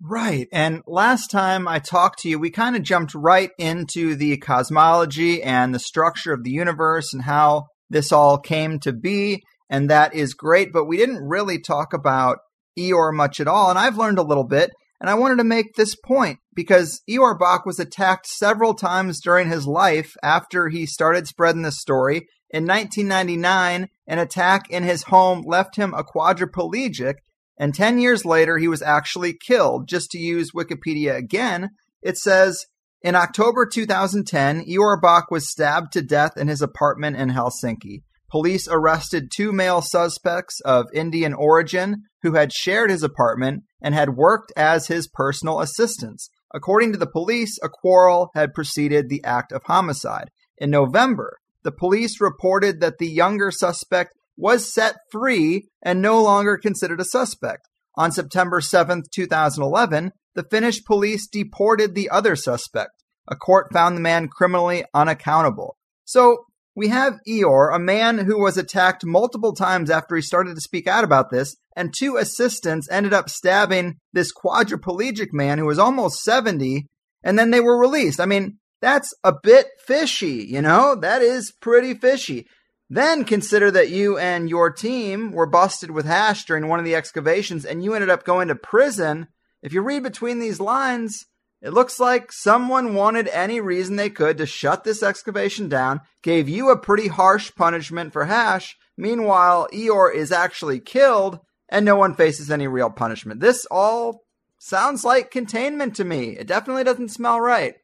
Right. 0.00 0.46
And 0.52 0.82
last 0.86 1.28
time 1.32 1.66
I 1.66 1.80
talked 1.80 2.20
to 2.20 2.28
you, 2.28 2.38
we 2.38 2.50
kind 2.50 2.76
of 2.76 2.84
jumped 2.84 3.12
right 3.12 3.50
into 3.58 4.14
the 4.14 4.36
cosmology 4.36 5.42
and 5.42 5.74
the 5.74 5.80
structure 5.80 6.32
of 6.32 6.44
the 6.44 6.52
universe 6.52 7.12
and 7.12 7.24
how 7.24 7.64
this 7.90 8.12
all 8.12 8.38
came 8.38 8.78
to 8.80 8.92
be. 8.92 9.42
And 9.68 9.90
that 9.90 10.14
is 10.14 10.32
great. 10.32 10.72
But 10.72 10.84
we 10.84 10.96
didn't 10.96 11.26
really 11.26 11.60
talk 11.60 11.92
about 11.92 12.38
Ior 12.78 13.12
much 13.12 13.40
at 13.40 13.48
all. 13.48 13.70
And 13.70 13.78
I've 13.78 13.98
learned 13.98 14.18
a 14.18 14.22
little 14.22 14.46
bit. 14.46 14.70
And 15.00 15.10
I 15.10 15.14
wanted 15.14 15.38
to 15.38 15.44
make 15.44 15.74
this 15.74 15.96
point 15.96 16.38
because 16.54 17.00
Ior 17.08 17.36
Bock 17.36 17.66
was 17.66 17.80
attacked 17.80 18.26
several 18.26 18.72
times 18.72 19.20
during 19.20 19.48
his 19.48 19.66
life 19.66 20.14
after 20.22 20.68
he 20.68 20.86
started 20.86 21.26
spreading 21.26 21.62
this 21.62 21.80
story. 21.80 22.28
In 22.50 22.66
1999, 22.66 23.88
an 24.06 24.18
attack 24.18 24.70
in 24.70 24.84
his 24.84 25.04
home 25.04 25.42
left 25.44 25.74
him 25.76 25.92
a 25.92 26.04
quadriplegic 26.04 27.14
and 27.62 27.74
10 27.74 27.98
years 28.00 28.24
later, 28.24 28.58
he 28.58 28.68
was 28.68 28.82
actually 28.82 29.34
killed. 29.34 29.86
Just 29.86 30.10
to 30.10 30.18
use 30.18 30.50
Wikipedia 30.50 31.14
again, 31.14 31.70
it 32.02 32.18
says 32.18 32.66
in 33.02 33.14
October 33.14 33.66
2010, 33.66 34.64
Ior 34.68 35.00
Bock 35.00 35.30
was 35.30 35.48
stabbed 35.48 35.92
to 35.92 36.02
death 36.02 36.36
in 36.36 36.48
his 36.48 36.62
apartment 36.62 37.16
in 37.16 37.30
Helsinki. 37.30 38.02
Police 38.32 38.66
arrested 38.66 39.30
two 39.30 39.52
male 39.52 39.82
suspects 39.82 40.58
of 40.64 40.86
Indian 40.94 41.34
origin 41.34 42.04
who 42.22 42.32
had 42.32 42.50
shared 42.50 42.88
his 42.88 43.02
apartment 43.02 43.64
and 43.82 43.94
had 43.94 44.16
worked 44.16 44.50
as 44.56 44.86
his 44.86 45.06
personal 45.06 45.60
assistants. 45.60 46.30
According 46.54 46.92
to 46.92 46.98
the 46.98 47.06
police, 47.06 47.58
a 47.62 47.68
quarrel 47.68 48.30
had 48.34 48.54
preceded 48.54 49.10
the 49.10 49.22
act 49.22 49.52
of 49.52 49.64
homicide. 49.64 50.30
In 50.56 50.70
November, 50.70 51.40
the 51.62 51.72
police 51.72 52.22
reported 52.22 52.80
that 52.80 52.96
the 52.96 53.06
younger 53.06 53.50
suspect 53.50 54.14
was 54.34 54.72
set 54.72 54.96
free 55.10 55.68
and 55.82 56.00
no 56.00 56.22
longer 56.22 56.56
considered 56.56 57.02
a 57.02 57.04
suspect. 57.04 57.68
On 57.96 58.10
September 58.10 58.62
7, 58.62 59.02
2011, 59.14 60.10
the 60.34 60.46
Finnish 60.50 60.82
police 60.86 61.26
deported 61.26 61.94
the 61.94 62.08
other 62.08 62.34
suspect. 62.34 62.92
A 63.28 63.36
court 63.36 63.66
found 63.74 63.94
the 63.94 64.00
man 64.00 64.28
criminally 64.28 64.86
unaccountable. 64.94 65.76
So 66.06 66.46
we 66.74 66.88
have 66.88 67.20
Ior, 67.28 67.70
a 67.70 67.78
man 67.78 68.18
who 68.18 68.40
was 68.40 68.56
attacked 68.56 69.04
multiple 69.04 69.52
times 69.52 69.90
after 69.90 70.16
he 70.16 70.22
started 70.22 70.54
to 70.54 70.60
speak 70.60 70.86
out 70.86 71.04
about 71.04 71.30
this, 71.30 71.56
and 71.76 71.92
two 71.92 72.16
assistants 72.16 72.88
ended 72.90 73.12
up 73.12 73.28
stabbing 73.28 73.98
this 74.12 74.32
quadriplegic 74.32 75.32
man 75.32 75.58
who 75.58 75.66
was 75.66 75.78
almost 75.78 76.22
70, 76.22 76.86
and 77.22 77.38
then 77.38 77.50
they 77.50 77.60
were 77.60 77.78
released. 77.78 78.20
I 78.20 78.26
mean, 78.26 78.58
that's 78.80 79.14
a 79.22 79.32
bit 79.32 79.68
fishy, 79.86 80.46
you 80.48 80.60
know? 80.60 80.94
That 80.94 81.22
is 81.22 81.52
pretty 81.52 81.94
fishy. 81.94 82.46
Then 82.90 83.24
consider 83.24 83.70
that 83.70 83.90
you 83.90 84.18
and 84.18 84.50
your 84.50 84.70
team 84.70 85.32
were 85.32 85.46
busted 85.46 85.90
with 85.90 86.04
hash 86.04 86.44
during 86.44 86.68
one 86.68 86.78
of 86.78 86.84
the 86.84 86.94
excavations 86.94 87.64
and 87.64 87.82
you 87.82 87.94
ended 87.94 88.10
up 88.10 88.24
going 88.24 88.48
to 88.48 88.54
prison. 88.54 89.28
If 89.62 89.72
you 89.72 89.80
read 89.80 90.02
between 90.02 90.40
these 90.40 90.60
lines, 90.60 91.24
it 91.62 91.72
looks 91.72 92.00
like 92.00 92.32
someone 92.32 92.94
wanted 92.94 93.28
any 93.28 93.60
reason 93.60 93.94
they 93.94 94.10
could 94.10 94.36
to 94.38 94.46
shut 94.46 94.82
this 94.82 95.00
excavation 95.00 95.68
down, 95.68 96.00
gave 96.20 96.48
you 96.48 96.70
a 96.70 96.78
pretty 96.78 97.06
harsh 97.06 97.52
punishment 97.54 98.12
for 98.12 98.24
hash. 98.24 98.76
Meanwhile, 98.96 99.68
Ior 99.72 100.10
is 100.10 100.32
actually 100.32 100.80
killed 100.80 101.38
and 101.68 101.86
no 101.86 101.94
one 101.94 102.14
faces 102.14 102.50
any 102.50 102.66
real 102.66 102.90
punishment. 102.90 103.40
This 103.40 103.64
all 103.70 104.24
sounds 104.58 105.04
like 105.04 105.30
containment 105.30 105.96
to 105.96 106.04
me. 106.04 106.30
It 106.30 106.48
definitely 106.48 106.82
doesn't 106.82 107.10
smell 107.10 107.40
right. 107.40 107.74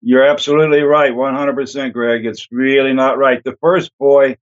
You're 0.00 0.26
absolutely 0.26 0.82
right, 0.82 1.12
100%, 1.12 1.92
Greg. 1.92 2.26
It's 2.26 2.46
really 2.52 2.92
not 2.92 3.18
right. 3.18 3.42
The 3.42 3.56
first 3.60 3.90
boy 3.98 4.36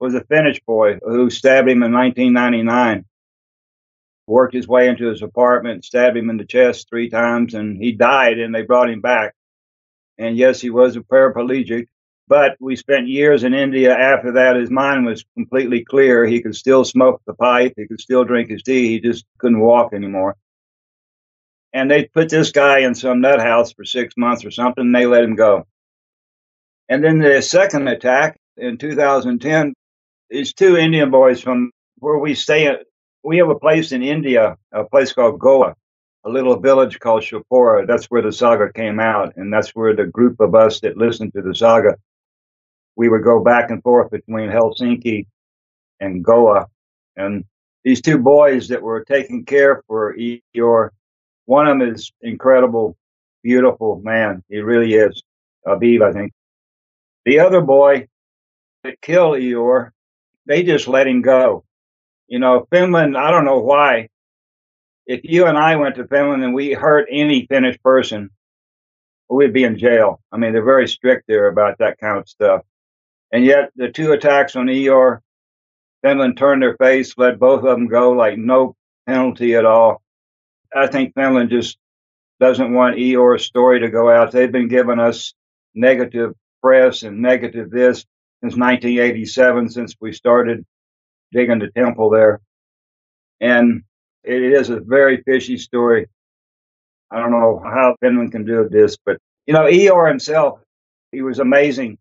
was 0.00 0.14
a 0.14 0.24
Finnish 0.24 0.60
boy 0.66 0.98
who 1.02 1.28
stabbed 1.28 1.68
him 1.68 1.82
in 1.82 1.92
1999. 1.92 3.04
Worked 4.32 4.54
his 4.54 4.68
way 4.68 4.88
into 4.88 5.08
his 5.08 5.22
apartment, 5.22 5.84
stabbed 5.84 6.16
him 6.16 6.30
in 6.30 6.38
the 6.38 6.44
chest 6.44 6.88
three 6.88 7.10
times, 7.10 7.54
and 7.54 7.76
he 7.76 7.92
died, 7.92 8.38
and 8.38 8.54
they 8.54 8.62
brought 8.62 8.90
him 8.90 9.00
back. 9.00 9.34
And 10.18 10.36
yes, 10.36 10.60
he 10.60 10.70
was 10.70 10.96
a 10.96 11.00
paraplegic, 11.00 11.86
but 12.28 12.56
we 12.60 12.76
spent 12.76 13.08
years 13.08 13.44
in 13.44 13.54
India 13.54 13.94
after 13.96 14.32
that. 14.32 14.56
His 14.56 14.70
mind 14.70 15.06
was 15.06 15.24
completely 15.34 15.84
clear. 15.84 16.24
He 16.26 16.42
could 16.42 16.56
still 16.56 16.84
smoke 16.84 17.20
the 17.26 17.34
pipe. 17.34 17.74
He 17.76 17.86
could 17.86 18.00
still 18.00 18.24
drink 18.24 18.50
his 18.50 18.62
tea. 18.62 18.88
He 18.88 19.00
just 19.00 19.26
couldn't 19.38 19.60
walk 19.60 19.92
anymore 19.92 20.36
and 21.72 21.90
they 21.90 22.04
put 22.04 22.28
this 22.28 22.52
guy 22.52 22.80
in 22.80 22.94
some 22.94 23.20
nut 23.20 23.40
house 23.40 23.72
for 23.72 23.84
six 23.84 24.14
months 24.16 24.44
or 24.44 24.50
something, 24.50 24.86
and 24.86 24.94
they 24.94 25.06
let 25.06 25.24
him 25.24 25.36
go. 25.36 25.66
And 26.88 27.02
then 27.02 27.18
the 27.18 27.40
second 27.42 27.88
attack 27.88 28.38
in 28.56 28.76
2010, 28.78 29.74
these 30.30 30.52
two 30.52 30.76
Indian 30.76 31.10
boys 31.10 31.40
from 31.40 31.70
where 31.98 32.18
we 32.18 32.34
stay, 32.34 32.76
we 33.22 33.38
have 33.38 33.48
a 33.48 33.58
place 33.58 33.92
in 33.92 34.02
India, 34.02 34.56
a 34.72 34.84
place 34.84 35.12
called 35.12 35.38
Goa, 35.38 35.74
a 36.24 36.28
little 36.30 36.58
village 36.58 36.98
called 36.98 37.22
Chapora. 37.22 37.86
That's 37.86 38.06
where 38.06 38.22
the 38.22 38.32
saga 38.32 38.72
came 38.72 39.00
out, 39.00 39.34
and 39.36 39.52
that's 39.52 39.70
where 39.70 39.94
the 39.94 40.06
group 40.06 40.40
of 40.40 40.54
us 40.54 40.80
that 40.80 40.96
listened 40.96 41.32
to 41.34 41.42
the 41.42 41.54
saga, 41.54 41.96
we 42.96 43.08
would 43.08 43.24
go 43.24 43.42
back 43.42 43.70
and 43.70 43.82
forth 43.82 44.10
between 44.10 44.50
Helsinki 44.50 45.26
and 46.00 46.24
Goa. 46.24 46.66
And 47.16 47.44
these 47.84 48.00
two 48.00 48.18
boys 48.18 48.68
that 48.68 48.82
were 48.82 49.04
taking 49.04 49.44
care 49.44 49.82
for 49.86 50.16
Ior 50.16 50.92
one 51.46 51.66
of 51.66 51.78
them 51.78 51.94
is 51.94 52.12
incredible, 52.20 52.96
beautiful 53.42 54.00
man. 54.04 54.42
He 54.48 54.58
really 54.58 54.94
is. 54.94 55.22
Aviv, 55.66 56.02
I 56.02 56.12
think. 56.12 56.32
The 57.24 57.40
other 57.40 57.60
boy 57.60 58.08
that 58.84 59.00
killed 59.00 59.36
Ior, 59.36 59.92
they 60.46 60.62
just 60.62 60.88
let 60.88 61.06
him 61.06 61.22
go. 61.22 61.64
You 62.28 62.38
know, 62.38 62.66
Finland, 62.70 63.16
I 63.16 63.30
don't 63.30 63.44
know 63.44 63.60
why. 63.60 64.08
If 65.06 65.20
you 65.24 65.46
and 65.46 65.58
I 65.58 65.76
went 65.76 65.96
to 65.96 66.06
Finland 66.06 66.44
and 66.44 66.54
we 66.54 66.72
hurt 66.72 67.08
any 67.10 67.46
Finnish 67.46 67.78
person, 67.82 68.30
we'd 69.28 69.52
be 69.52 69.64
in 69.64 69.78
jail. 69.78 70.20
I 70.30 70.36
mean, 70.36 70.52
they're 70.52 70.64
very 70.64 70.88
strict 70.88 71.24
there 71.26 71.48
about 71.48 71.78
that 71.78 71.98
kind 71.98 72.18
of 72.18 72.28
stuff. 72.28 72.62
And 73.32 73.44
yet, 73.44 73.70
the 73.76 73.88
two 73.88 74.12
attacks 74.12 74.56
on 74.56 74.68
Ior, 74.68 75.22
Finland 76.02 76.36
turned 76.36 76.62
their 76.62 76.76
face, 76.76 77.14
let 77.16 77.38
both 77.38 77.64
of 77.64 77.70
them 77.70 77.88
go 77.88 78.12
like 78.12 78.38
no 78.38 78.76
penalty 79.06 79.54
at 79.54 79.64
all. 79.64 80.02
I 80.74 80.86
think 80.86 81.14
Finland 81.14 81.50
just 81.50 81.78
doesn't 82.40 82.72
want 82.72 82.96
Ior's 82.96 83.44
story 83.44 83.80
to 83.80 83.88
go 83.88 84.10
out. 84.10 84.32
They've 84.32 84.50
been 84.50 84.68
giving 84.68 84.98
us 84.98 85.34
negative 85.74 86.34
press 86.62 87.02
and 87.02 87.20
negative 87.20 87.70
this 87.70 88.04
since 88.42 88.56
1987, 88.56 89.70
since 89.70 89.94
we 90.00 90.12
started 90.12 90.64
digging 91.32 91.58
the 91.58 91.70
temple 91.70 92.10
there. 92.10 92.40
And 93.40 93.82
it 94.22 94.42
is 94.42 94.70
a 94.70 94.80
very 94.80 95.22
fishy 95.22 95.58
story. 95.58 96.06
I 97.10 97.18
don't 97.18 97.32
know 97.32 97.60
how 97.64 97.96
Finland 98.00 98.32
can 98.32 98.44
do 98.44 98.68
this, 98.70 98.96
but 99.04 99.18
you 99.46 99.54
know, 99.54 99.66
Ior 99.66 100.06
himself, 100.06 100.60
he 101.10 101.22
was 101.22 101.40
amazing. 101.40 101.98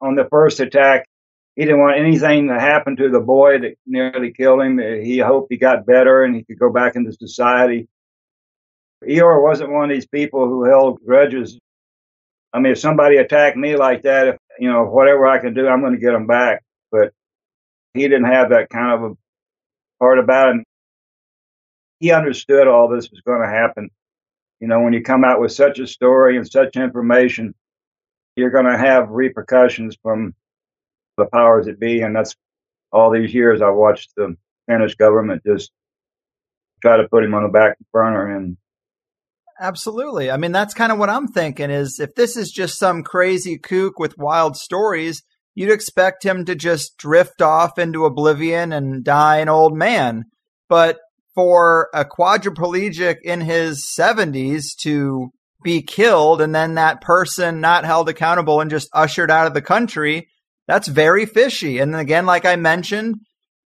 On 0.00 0.14
the 0.14 0.26
first 0.30 0.60
attack, 0.60 1.06
he 1.56 1.64
didn't 1.64 1.80
want 1.80 1.98
anything 1.98 2.48
to 2.48 2.58
happen 2.58 2.96
to 2.96 3.10
the 3.10 3.20
boy 3.20 3.58
that 3.58 3.74
nearly 3.86 4.32
killed 4.32 4.62
him. 4.62 4.78
He 4.78 5.18
hoped 5.18 5.48
he 5.50 5.58
got 5.58 5.84
better 5.84 6.24
and 6.24 6.34
he 6.34 6.42
could 6.42 6.58
go 6.58 6.72
back 6.72 6.96
into 6.96 7.12
society. 7.12 7.88
Ior 9.06 9.42
wasn't 9.42 9.70
one 9.70 9.90
of 9.90 9.94
these 9.94 10.06
people 10.06 10.46
who 10.46 10.64
held 10.64 11.04
grudges. 11.04 11.58
I 12.52 12.60
mean, 12.60 12.72
if 12.72 12.78
somebody 12.78 13.18
attacked 13.18 13.56
me 13.56 13.76
like 13.76 14.02
that, 14.02 14.28
if 14.28 14.36
you 14.58 14.70
know 14.70 14.84
whatever 14.84 15.26
I 15.26 15.38
can 15.38 15.54
do, 15.54 15.68
I'm 15.68 15.80
going 15.80 15.92
to 15.92 16.00
get 16.00 16.12
them 16.12 16.26
back. 16.26 16.62
But 16.90 17.12
he 17.94 18.02
didn't 18.02 18.24
have 18.24 18.50
that 18.50 18.70
kind 18.70 18.92
of 18.92 19.12
a 19.12 19.14
part 19.98 20.18
about 20.18 20.50
him. 20.50 20.64
He 21.98 22.12
understood 22.12 22.66
all 22.66 22.88
this 22.88 23.10
was 23.10 23.20
going 23.20 23.42
to 23.42 23.48
happen. 23.48 23.90
You 24.60 24.68
know, 24.68 24.80
when 24.80 24.92
you 24.92 25.02
come 25.02 25.24
out 25.24 25.40
with 25.40 25.52
such 25.52 25.78
a 25.78 25.86
story 25.86 26.36
and 26.36 26.50
such 26.50 26.76
information, 26.76 27.54
you're 28.36 28.50
going 28.50 28.66
to 28.66 28.78
have 28.78 29.10
repercussions 29.10 29.96
from 30.02 30.34
the 31.16 31.26
powers 31.26 31.66
that 31.66 31.80
be. 31.80 32.00
And 32.00 32.14
that's 32.14 32.34
all 32.92 33.10
these 33.10 33.34
years 33.34 33.60
I 33.62 33.70
watched 33.70 34.12
the 34.16 34.36
Spanish 34.64 34.94
government 34.94 35.42
just 35.44 35.70
try 36.82 36.96
to 36.96 37.08
put 37.08 37.24
him 37.24 37.34
on 37.34 37.42
the 37.42 37.48
back 37.48 37.76
burner 37.92 38.36
and 38.36 38.56
Absolutely. 39.62 40.30
I 40.30 40.38
mean, 40.38 40.52
that's 40.52 40.72
kind 40.72 40.90
of 40.90 40.98
what 40.98 41.10
I'm 41.10 41.28
thinking 41.28 41.70
is 41.70 42.00
if 42.00 42.14
this 42.14 42.34
is 42.34 42.50
just 42.50 42.78
some 42.78 43.02
crazy 43.02 43.58
kook 43.58 43.98
with 43.98 44.16
wild 44.16 44.56
stories, 44.56 45.22
you'd 45.54 45.72
expect 45.72 46.24
him 46.24 46.44
to 46.44 46.54
just 46.54 46.96
drift 46.96 47.42
off 47.42 47.78
into 47.78 48.04
oblivion 48.04 48.72
and 48.72 49.04
die 49.04 49.38
an 49.38 49.48
old 49.48 49.76
man. 49.76 50.24
But 50.68 50.98
for 51.34 51.88
a 51.94 52.04
quadriplegic 52.04 53.16
in 53.22 53.40
his 53.40 53.84
70s 53.98 54.76
to 54.82 55.30
be 55.62 55.82
killed 55.82 56.40
and 56.40 56.54
then 56.54 56.74
that 56.74 57.00
person 57.00 57.60
not 57.60 57.84
held 57.84 58.08
accountable 58.08 58.60
and 58.60 58.70
just 58.70 58.88
ushered 58.92 59.30
out 59.30 59.46
of 59.46 59.54
the 59.54 59.62
country, 59.62 60.28
that's 60.66 60.88
very 60.88 61.26
fishy. 61.26 61.78
And 61.78 61.94
again, 61.94 62.26
like 62.26 62.44
I 62.44 62.56
mentioned, 62.56 63.16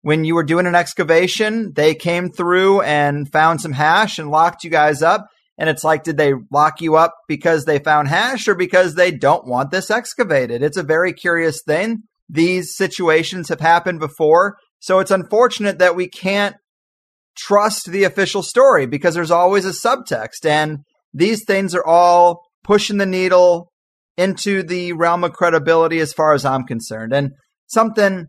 when 0.02 0.24
you 0.24 0.34
were 0.34 0.44
doing 0.44 0.66
an 0.66 0.74
excavation, 0.74 1.72
they 1.74 1.94
came 1.94 2.30
through 2.30 2.82
and 2.82 3.30
found 3.30 3.60
some 3.60 3.72
hash 3.72 4.18
and 4.18 4.30
locked 4.30 4.64
you 4.64 4.70
guys 4.70 5.02
up. 5.02 5.26
And 5.60 5.68
it's 5.68 5.84
like, 5.84 6.04
did 6.04 6.16
they 6.16 6.32
lock 6.50 6.80
you 6.80 6.96
up 6.96 7.14
because 7.28 7.66
they 7.66 7.78
found 7.78 8.08
hash 8.08 8.48
or 8.48 8.54
because 8.54 8.94
they 8.94 9.10
don't 9.10 9.46
want 9.46 9.70
this 9.70 9.90
excavated? 9.90 10.62
It's 10.62 10.78
a 10.78 10.82
very 10.82 11.12
curious 11.12 11.62
thing. 11.62 12.04
These 12.30 12.74
situations 12.74 13.50
have 13.50 13.60
happened 13.60 14.00
before. 14.00 14.56
So 14.78 15.00
it's 15.00 15.10
unfortunate 15.10 15.78
that 15.78 15.94
we 15.94 16.08
can't 16.08 16.56
trust 17.36 17.90
the 17.90 18.04
official 18.04 18.42
story 18.42 18.86
because 18.86 19.14
there's 19.14 19.30
always 19.30 19.66
a 19.66 19.68
subtext. 19.68 20.46
And 20.46 20.78
these 21.12 21.44
things 21.44 21.74
are 21.74 21.86
all 21.86 22.40
pushing 22.64 22.96
the 22.96 23.04
needle 23.04 23.70
into 24.16 24.62
the 24.62 24.94
realm 24.94 25.24
of 25.24 25.34
credibility 25.34 26.00
as 26.00 26.14
far 26.14 26.32
as 26.32 26.46
I'm 26.46 26.64
concerned. 26.64 27.12
And 27.12 27.32
something 27.66 28.28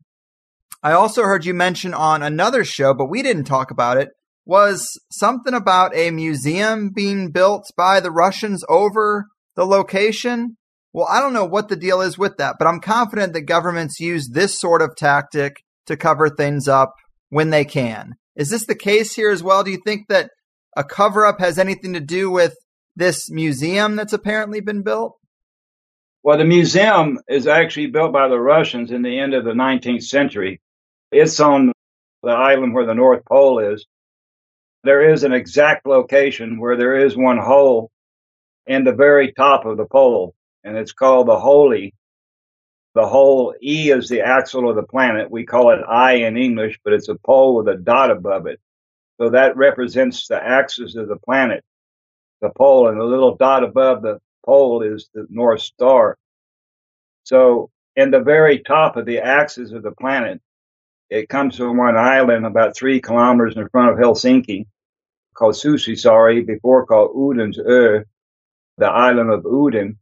I 0.84 0.92
also 0.92 1.24
heard 1.24 1.46
you 1.46 1.54
mention 1.54 1.94
on 1.94 2.24
another 2.24 2.66
show, 2.66 2.94
but 2.94 3.10
we 3.10 3.22
didn't 3.24 3.46
talk 3.46 3.72
about 3.72 3.96
it, 3.96 4.10
was 4.46 5.00
something 5.12 5.54
about 5.54 5.96
a 5.96 6.12
museum 6.12 6.90
being 6.90 7.32
built 7.32 7.66
by 7.78 8.00
the 8.00 8.12
Russians 8.12 8.64
over 8.68 9.28
the 9.56 9.66
location. 9.66 10.58
Well, 10.94 11.08
I 11.10 11.22
don't 11.22 11.34
know 11.34 11.46
what 11.46 11.70
the 11.70 11.76
deal 11.76 12.02
is 12.02 12.18
with 12.18 12.38
that, 12.38 12.56
but 12.60 12.68
I'm 12.68 12.82
confident 12.82 13.34
that 13.34 13.42
governments 13.42 14.00
use 14.00 14.30
this 14.30 14.60
sort 14.60 14.82
of 14.82 14.96
tactic 14.96 15.64
to 15.86 15.96
cover 15.96 16.30
things 16.30 16.68
up 16.68 16.94
when 17.30 17.50
they 17.50 17.66
can. 17.66 18.14
Is 18.36 18.50
this 18.50 18.66
the 18.66 18.76
case 18.76 19.16
here 19.16 19.30
as 19.30 19.44
well? 19.44 19.64
Do 19.64 19.72
you 19.72 19.82
think 19.86 20.08
that 20.10 20.32
a 20.76 20.84
cover 20.84 21.26
up 21.26 21.40
has 21.40 21.58
anything 21.58 21.94
to 21.94 22.00
do 22.00 22.30
with 22.30 22.56
this 22.96 23.30
museum 23.30 23.96
that's 23.96 24.14
apparently 24.14 24.60
been 24.62 24.84
built? 24.84 25.18
Well, 26.24 26.38
the 26.38 26.46
museum 26.46 27.20
is 27.28 27.48
actually 27.48 27.88
built 27.88 28.14
by 28.14 28.28
the 28.28 28.40
Russians 28.40 28.92
in 28.92 29.02
the 29.02 29.20
end 29.20 29.34
of 29.34 29.44
the 29.44 29.54
19th 29.54 30.04
century. 30.04 30.62
It's 31.12 31.40
on 31.40 31.72
the 32.22 32.30
island 32.30 32.74
where 32.74 32.86
the 32.86 32.94
North 32.94 33.26
Pole 33.26 33.60
is. 33.60 33.86
There 34.84 35.14
is 35.14 35.24
an 35.24 35.32
exact 35.32 35.86
location 35.86 36.60
where 36.60 36.76
there 36.76 36.96
is 36.96 37.16
one 37.16 37.38
hole 37.38 37.92
in 38.66 38.84
the 38.84 38.94
very 38.94 39.32
top 39.32 39.66
of 39.66 39.78
the 39.78 39.86
pole, 39.86 40.34
and 40.64 40.76
it's 40.76 40.92
called 40.92 41.28
the 41.28 41.40
Holy. 41.40 41.94
The 42.96 43.06
hole 43.06 43.54
E 43.62 43.92
is 43.92 44.10
the 44.10 44.22
axle 44.22 44.70
of 44.70 44.76
the 44.76 44.84
planet. 44.84 45.30
We 45.30 45.46
call 45.46 45.72
it 45.72 45.82
I 45.88 46.14
in 46.14 46.36
English, 46.36 46.80
but 46.84 46.94
it's 46.94 47.10
a 47.10 47.16
pole 47.16 47.56
with 47.56 47.68
a 47.68 47.78
dot 47.78 48.10
above 48.10 48.48
it. 48.48 48.60
So 49.20 49.30
that 49.30 49.56
represents 49.56 50.28
the 50.28 50.44
axis 50.44 50.96
of 50.96 51.08
the 51.08 51.18
planet, 51.18 51.64
the 52.42 52.50
pole, 52.50 52.90
and 52.90 53.00
the 53.00 53.06
little 53.06 53.38
dot 53.38 53.64
above 53.64 54.02
the 54.02 54.20
pole 54.44 54.82
is 54.82 55.10
the 55.14 55.28
North 55.30 55.62
Star. 55.62 56.18
So, 57.24 57.70
in 57.96 58.10
the 58.10 58.20
very 58.20 58.60
top 58.60 58.98
of 58.98 59.06
the 59.06 59.20
axis 59.20 59.72
of 59.74 59.84
the 59.84 59.92
planet, 59.92 60.42
it 61.12 61.30
comes 61.30 61.58
from 61.58 61.78
one 61.78 61.98
island 61.98 62.46
about 62.46 62.76
three 62.76 63.00
kilometers 63.00 63.58
in 63.58 63.70
front 63.70 63.92
of 63.92 63.98
Helsinki 63.98 64.66
called 65.42 65.56
Susisaari, 65.56 66.46
before 66.46 66.86
called 66.86 67.16
Udensö, 67.16 68.06
the 68.78 68.88
island 68.88 69.32
of 69.32 69.44
Uden. 69.44 69.98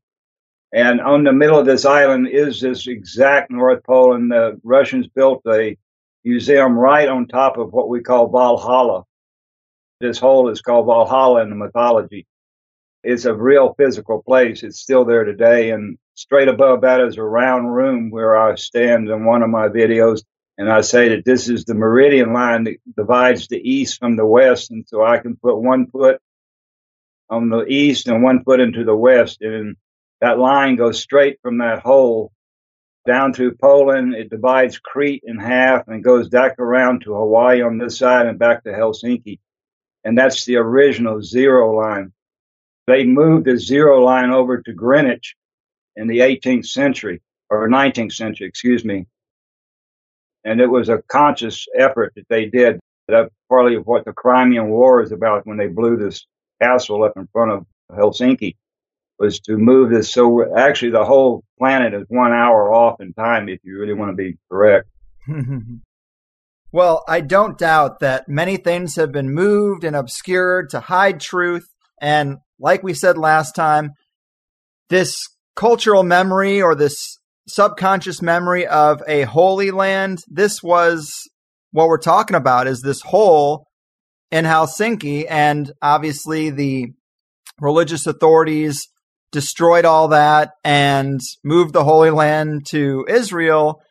And 0.73 1.01
on 1.01 1.23
the 1.23 1.33
middle 1.33 1.59
of 1.59 1.65
this 1.65 1.85
island 1.85 2.27
is 2.27 2.61
this 2.61 2.87
exact 2.87 3.51
North 3.51 3.83
Pole, 3.85 4.15
and 4.15 4.31
the 4.31 4.59
Russians 4.63 5.07
built 5.07 5.43
a 5.47 5.77
museum 6.25 6.77
right 6.77 7.09
on 7.09 7.27
top 7.27 7.57
of 7.57 7.73
what 7.73 7.89
we 7.89 8.01
call 8.01 8.29
Valhalla. 8.29 9.03
This 10.01 10.19
hole 10.19 10.49
is 10.49 10.61
called 10.61 10.87
Valhalla 10.87 11.41
in 11.43 11.49
the 11.49 11.57
mythology 11.57 12.27
It's 13.03 13.25
a 13.25 13.33
real 13.33 13.73
physical 13.75 14.23
place. 14.23 14.63
It's 14.63 14.79
still 14.79 15.05
there 15.05 15.25
today. 15.25 15.71
And 15.71 15.97
straight 16.15 16.49
above 16.49 16.81
that 16.81 17.01
is 17.01 17.17
a 17.17 17.23
round 17.23 17.73
room 17.73 18.11
where 18.11 18.37
I 18.37 18.55
stand 18.55 19.09
in 19.09 19.25
one 19.25 19.43
of 19.43 19.49
my 19.49 19.69
videos. 19.69 20.21
And 20.59 20.69
I 20.69 20.81
say 20.81 21.07
that 21.09 21.23
this 21.23 21.47
is 21.47 21.63
the 21.63 21.73
meridian 21.73 22.33
line 22.33 22.65
that 22.65 22.75
divides 22.97 23.47
the 23.47 23.57
east 23.57 23.97
from 23.97 24.17
the 24.17 24.25
west. 24.25 24.71
And 24.71 24.85
so 24.85 25.01
I 25.01 25.19
can 25.19 25.37
put 25.37 25.55
one 25.55 25.87
foot 25.87 26.21
on 27.29 27.47
the 27.47 27.63
east 27.65 28.09
and 28.09 28.21
one 28.21 28.43
foot 28.43 28.59
into 28.59 28.83
the 28.83 28.95
west. 28.95 29.41
And 29.41 29.77
that 30.19 30.37
line 30.37 30.75
goes 30.75 30.99
straight 30.99 31.39
from 31.41 31.59
that 31.59 31.79
hole 31.79 32.33
down 33.07 33.31
through 33.31 33.55
Poland. 33.55 34.15
It 34.15 34.29
divides 34.29 34.79
Crete 34.79 35.23
in 35.25 35.39
half 35.39 35.87
and 35.87 36.03
goes 36.03 36.27
back 36.27 36.59
around 36.59 37.03
to 37.03 37.15
Hawaii 37.15 37.61
on 37.61 37.77
this 37.77 37.97
side 37.97 38.25
and 38.25 38.37
back 38.37 38.65
to 38.65 38.71
Helsinki. 38.71 39.39
And 40.03 40.17
that's 40.17 40.43
the 40.43 40.57
original 40.57 41.21
zero 41.21 41.73
line. 41.73 42.11
They 42.85 43.05
moved 43.05 43.45
the 43.45 43.57
zero 43.57 44.03
line 44.03 44.31
over 44.31 44.61
to 44.61 44.73
Greenwich 44.73 45.35
in 45.95 46.07
the 46.07 46.19
18th 46.19 46.65
century 46.65 47.21
or 47.49 47.69
19th 47.69 48.11
century, 48.11 48.47
excuse 48.47 48.83
me. 48.83 49.07
And 50.43 50.61
it 50.61 50.67
was 50.67 50.89
a 50.89 51.01
conscious 51.09 51.65
effort 51.77 52.13
that 52.15 52.27
they 52.29 52.45
did. 52.45 52.79
That's 53.07 53.29
partly 53.49 53.77
what 53.77 54.05
the 54.05 54.13
Crimean 54.13 54.69
War 54.69 55.01
is 55.01 55.11
about 55.11 55.45
when 55.45 55.57
they 55.57 55.67
blew 55.67 55.97
this 55.97 56.25
castle 56.61 57.03
up 57.03 57.13
in 57.15 57.27
front 57.33 57.51
of 57.51 57.65
Helsinki 57.91 58.55
was 59.19 59.39
to 59.41 59.57
move 59.57 59.91
this. 59.91 60.11
So 60.11 60.55
actually 60.55 60.91
the 60.91 61.05
whole 61.05 61.43
planet 61.57 61.93
is 61.93 62.05
one 62.07 62.31
hour 62.31 62.73
off 62.73 63.01
in 63.01 63.13
time 63.13 63.49
if 63.49 63.59
you 63.63 63.77
really 63.77 63.93
want 63.93 64.11
to 64.11 64.15
be 64.15 64.37
correct. 64.49 64.87
well, 66.71 67.03
I 67.07 67.21
don't 67.21 67.57
doubt 67.57 67.99
that 67.99 68.29
many 68.29 68.57
things 68.57 68.95
have 68.95 69.11
been 69.11 69.33
moved 69.33 69.83
and 69.83 69.95
obscured 69.95 70.69
to 70.69 70.79
hide 70.79 71.19
truth. 71.19 71.67
And 72.01 72.37
like 72.59 72.81
we 72.81 72.93
said 72.93 73.17
last 73.17 73.55
time, 73.55 73.91
this 74.89 75.27
cultural 75.55 76.03
memory 76.03 76.61
or 76.61 76.73
this 76.73 77.18
subconscious 77.49 78.21
memory 78.21 78.65
of 78.65 79.01
a 79.07 79.23
holy 79.23 79.71
land, 79.71 80.19
this 80.27 80.61
was 80.63 81.11
what 81.71 81.87
we're 81.87 81.97
talking 81.97 82.35
about 82.35 82.67
is 82.67 82.81
this 82.81 83.01
hole 83.01 83.67
in 84.31 84.45
Helsinki. 84.45 85.25
And 85.29 85.71
obviously 85.81 86.49
the 86.49 86.87
religious 87.59 88.07
authorities 88.07 88.87
destroyed 89.31 89.85
all 89.85 90.09
that 90.09 90.51
and 90.63 91.19
moved 91.43 91.73
the 91.73 91.83
Holy 91.83 92.09
Land 92.09 92.65
to 92.67 93.05
Israel. 93.07 93.81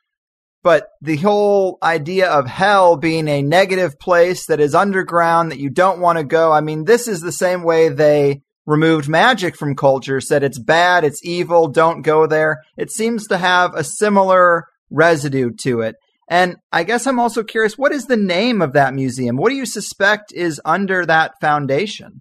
But 0.62 0.88
the 1.00 1.16
whole 1.16 1.78
idea 1.82 2.28
of 2.28 2.46
hell 2.46 2.96
being 2.96 3.28
a 3.28 3.42
negative 3.42 3.98
place 3.98 4.46
that 4.46 4.60
is 4.60 4.74
underground 4.74 5.52
that 5.52 5.60
you 5.60 5.70
don't 5.70 6.00
want 6.00 6.18
to 6.18 6.24
go, 6.24 6.52
I 6.52 6.60
mean, 6.60 6.84
this 6.84 7.06
is 7.06 7.20
the 7.20 7.32
same 7.32 7.62
way 7.62 7.88
they 7.88 8.42
removed 8.68 9.08
magic 9.08 9.56
from 9.56 9.74
culture, 9.74 10.20
said 10.20 10.42
it's 10.42 10.58
bad, 10.58 11.02
it's 11.02 11.24
evil, 11.24 11.68
don't 11.68 12.02
go 12.02 12.26
there. 12.26 12.62
It 12.76 12.92
seems 12.92 13.26
to 13.28 13.38
have 13.38 13.74
a 13.74 13.82
similar 13.82 14.66
residue 14.90 15.52
to 15.62 15.80
it. 15.80 15.96
And 16.28 16.56
I 16.70 16.84
guess 16.84 17.06
I'm 17.06 17.18
also 17.18 17.42
curious, 17.42 17.78
what 17.78 17.92
is 17.92 18.04
the 18.04 18.18
name 18.18 18.60
of 18.60 18.74
that 18.74 18.92
museum? 18.92 19.36
What 19.36 19.48
do 19.48 19.54
you 19.54 19.64
suspect 19.64 20.34
is 20.34 20.60
under 20.66 21.06
that 21.06 21.40
foundation? 21.40 22.20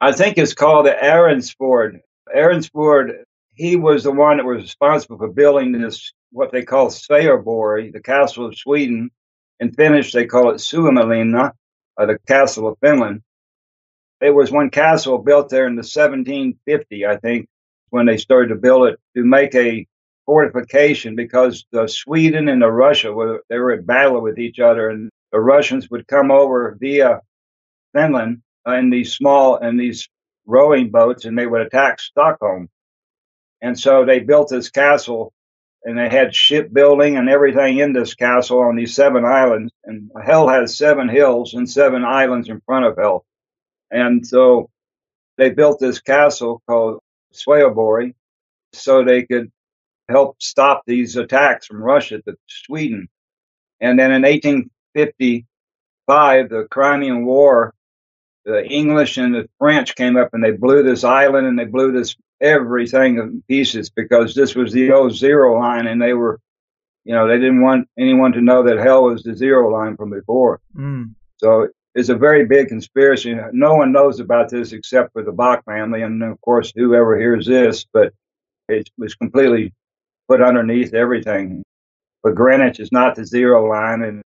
I 0.00 0.12
think 0.12 0.38
it's 0.38 0.54
called 0.54 0.86
the 0.86 0.92
Ehrensvärd. 0.92 1.98
Ehrensvärd, 2.34 3.24
he 3.52 3.76
was 3.76 4.04
the 4.04 4.12
one 4.12 4.38
that 4.38 4.46
was 4.46 4.62
responsible 4.62 5.18
for 5.18 5.28
building 5.28 5.72
this, 5.72 6.14
what 6.32 6.52
they 6.52 6.62
call 6.62 6.88
Sveaborg, 6.88 7.92
the 7.92 8.00
castle 8.00 8.46
of 8.46 8.56
Sweden. 8.56 9.10
In 9.58 9.72
Finnish, 9.72 10.12
they 10.12 10.24
call 10.24 10.52
it 10.52 10.54
Suomenlinna, 10.54 11.52
or 11.98 12.06
the 12.06 12.18
castle 12.26 12.68
of 12.68 12.78
Finland. 12.80 13.20
It 14.20 14.34
was 14.34 14.50
one 14.50 14.70
castle 14.70 15.18
built 15.18 15.48
there 15.48 15.66
in 15.66 15.76
the 15.76 15.80
1750, 15.80 17.06
I 17.06 17.16
think, 17.16 17.48
when 17.90 18.06
they 18.06 18.18
started 18.18 18.48
to 18.48 18.56
build 18.56 18.88
it 18.88 19.00
to 19.16 19.24
make 19.24 19.54
a 19.54 19.86
fortification 20.26 21.16
because 21.16 21.64
the 21.72 21.88
Sweden 21.88 22.48
and 22.48 22.62
the 22.62 22.70
Russia 22.70 23.12
were 23.12 23.42
they 23.48 23.58
were 23.58 23.72
at 23.72 23.86
battle 23.86 24.20
with 24.20 24.38
each 24.38 24.60
other, 24.60 24.90
and 24.90 25.10
the 25.32 25.40
Russians 25.40 25.90
would 25.90 26.06
come 26.06 26.30
over 26.30 26.76
via 26.78 27.20
Finland 27.94 28.42
in 28.66 28.90
these 28.90 29.14
small 29.14 29.56
and 29.56 29.80
these 29.80 30.08
rowing 30.46 30.90
boats, 30.90 31.24
and 31.24 31.38
they 31.38 31.46
would 31.46 31.62
attack 31.62 32.00
Stockholm. 32.00 32.68
And 33.62 33.78
so 33.78 34.04
they 34.04 34.20
built 34.20 34.50
this 34.50 34.70
castle, 34.70 35.32
and 35.84 35.98
they 35.98 36.08
had 36.08 36.34
shipbuilding 36.34 37.16
and 37.16 37.28
everything 37.28 37.78
in 37.78 37.92
this 37.92 38.14
castle 38.14 38.60
on 38.60 38.76
these 38.76 38.94
seven 38.94 39.24
islands. 39.24 39.72
And 39.84 40.10
Hell 40.22 40.48
has 40.48 40.76
seven 40.76 41.08
hills 41.08 41.54
and 41.54 41.68
seven 41.68 42.04
islands 42.04 42.48
in 42.48 42.60
front 42.66 42.84
of 42.86 42.96
Hell. 42.98 43.24
And 43.90 44.26
so 44.26 44.70
they 45.36 45.50
built 45.50 45.80
this 45.80 46.00
castle 46.00 46.62
called 46.66 47.00
Sveaborg 47.32 48.14
so 48.72 49.04
they 49.04 49.24
could 49.24 49.52
help 50.08 50.42
stop 50.42 50.82
these 50.86 51.16
attacks 51.16 51.66
from 51.66 51.82
Russia 51.82 52.22
to 52.22 52.36
Sweden. 52.46 53.08
And 53.80 53.98
then 53.98 54.12
in 54.12 54.22
1855, 54.22 56.48
the 56.48 56.66
Crimean 56.70 57.24
War, 57.24 57.74
the 58.44 58.64
English 58.66 59.16
and 59.16 59.34
the 59.34 59.48
French 59.58 59.94
came 59.94 60.16
up 60.16 60.30
and 60.32 60.44
they 60.44 60.52
blew 60.52 60.82
this 60.82 61.04
island 61.04 61.46
and 61.46 61.58
they 61.58 61.64
blew 61.64 61.92
this 61.92 62.16
everything 62.40 63.18
in 63.18 63.42
pieces 63.48 63.90
because 63.90 64.34
this 64.34 64.54
was 64.54 64.72
the 64.72 64.92
old 64.92 65.14
zero 65.14 65.58
line 65.58 65.86
and 65.86 66.00
they 66.00 66.14
were, 66.14 66.40
you 67.04 67.14
know, 67.14 67.28
they 67.28 67.38
didn't 67.38 67.62
want 67.62 67.88
anyone 67.98 68.32
to 68.32 68.40
know 68.40 68.62
that 68.64 68.78
hell 68.78 69.04
was 69.04 69.22
the 69.22 69.36
zero 69.36 69.70
line 69.70 69.96
from 69.96 70.10
before. 70.10 70.60
Mm. 70.74 71.14
So 71.36 71.68
it's 71.94 72.08
a 72.08 72.14
very 72.14 72.46
big 72.46 72.68
conspiracy. 72.68 73.34
No 73.52 73.74
one 73.74 73.92
knows 73.92 74.20
about 74.20 74.50
this 74.50 74.72
except 74.72 75.12
for 75.12 75.22
the 75.22 75.32
Bock 75.32 75.64
family 75.64 76.02
and 76.02 76.22
of 76.22 76.40
course 76.40 76.72
whoever 76.74 77.18
hears 77.18 77.46
this, 77.46 77.84
but 77.92 78.12
it 78.68 78.88
was 78.96 79.14
completely 79.14 79.72
put 80.28 80.40
underneath 80.40 80.94
everything. 80.94 81.62
But 82.22 82.34
Greenwich 82.34 82.78
is 82.80 82.92
not 82.92 83.16
the 83.16 83.26
zero 83.26 83.68
line 83.68 84.02
and 84.02 84.22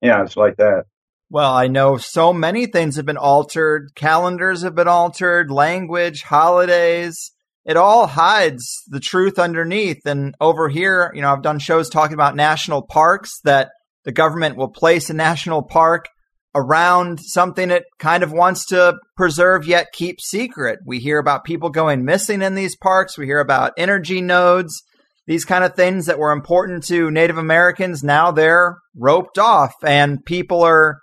yeah, 0.00 0.22
it's 0.22 0.36
like 0.36 0.56
that. 0.56 0.84
Well, 1.30 1.52
I 1.52 1.68
know 1.68 1.96
so 1.96 2.32
many 2.32 2.66
things 2.66 2.96
have 2.96 3.06
been 3.06 3.16
altered. 3.16 3.94
Calendars 3.94 4.62
have 4.62 4.74
been 4.74 4.88
altered, 4.88 5.50
language, 5.50 6.22
holidays. 6.22 7.32
It 7.64 7.76
all 7.76 8.06
hides 8.06 8.82
the 8.88 9.00
truth 9.00 9.38
underneath. 9.38 10.04
And 10.04 10.34
over 10.40 10.68
here, 10.68 11.10
you 11.14 11.22
know, 11.22 11.32
I've 11.32 11.42
done 11.42 11.58
shows 11.58 11.88
talking 11.88 12.14
about 12.14 12.36
national 12.36 12.82
parks 12.82 13.40
that 13.44 13.70
the 14.04 14.12
government 14.12 14.56
will 14.56 14.68
place 14.68 15.08
a 15.08 15.14
national 15.14 15.62
park 15.62 16.08
around 16.54 17.18
something 17.20 17.70
it 17.70 17.84
kind 17.98 18.22
of 18.22 18.32
wants 18.32 18.66
to 18.66 18.94
preserve 19.16 19.66
yet 19.66 19.92
keep 19.92 20.20
secret. 20.20 20.78
We 20.86 21.00
hear 21.00 21.18
about 21.18 21.44
people 21.44 21.70
going 21.70 22.04
missing 22.04 22.42
in 22.42 22.54
these 22.54 22.76
parks. 22.76 23.18
We 23.18 23.26
hear 23.26 23.40
about 23.40 23.72
energy 23.76 24.20
nodes, 24.20 24.82
these 25.26 25.44
kind 25.44 25.64
of 25.64 25.74
things 25.74 26.06
that 26.06 26.18
were 26.18 26.32
important 26.32 26.84
to 26.84 27.10
Native 27.10 27.38
Americans. 27.38 28.04
Now 28.04 28.30
they're 28.30 28.78
roped 28.96 29.38
off 29.38 29.74
and 29.82 30.24
people 30.24 30.62
are 30.62 31.00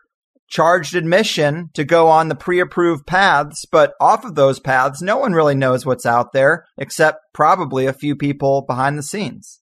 charged 0.48 0.96
admission 0.96 1.70
to 1.74 1.84
go 1.84 2.10
on 2.10 2.28
the 2.28 2.36
pre-approved 2.36 3.08
paths, 3.08 3.66
but 3.72 3.94
off 4.02 4.26
of 4.26 4.36
those 4.36 4.60
paths, 4.60 5.02
no 5.02 5.18
one 5.18 5.34
really 5.34 5.56
knows 5.56 5.86
what's 5.86 6.06
out 6.06 6.34
there 6.34 6.66
except 6.78 7.20
probably 7.34 7.86
a 7.86 7.94
few 7.94 8.16
people 8.16 8.64
behind 8.68 8.98
the 8.98 9.04
scenes. 9.04 9.62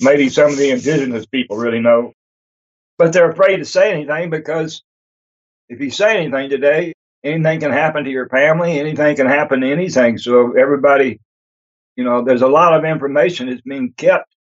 Maybe 0.00 0.28
some 0.28 0.50
of 0.50 0.56
the 0.56 0.70
indigenous 0.70 1.26
people 1.26 1.56
really 1.56 1.80
know, 1.80 2.12
but 2.98 3.12
they're 3.12 3.30
afraid 3.30 3.58
to 3.58 3.64
say 3.64 3.92
anything 3.92 4.30
because 4.30 4.82
if 5.68 5.80
you 5.80 5.90
say 5.90 6.18
anything 6.18 6.50
today, 6.50 6.92
anything 7.24 7.60
can 7.60 7.72
happen 7.72 8.04
to 8.04 8.10
your 8.10 8.28
family, 8.28 8.78
anything 8.78 9.16
can 9.16 9.26
happen 9.26 9.60
to 9.60 9.70
anything. 9.70 10.18
So 10.18 10.52
everybody, 10.58 11.20
you 11.96 12.04
know, 12.04 12.24
there's 12.24 12.42
a 12.42 12.48
lot 12.48 12.74
of 12.74 12.84
information 12.84 13.48
that's 13.48 13.62
being 13.62 13.92
kept 13.96 14.32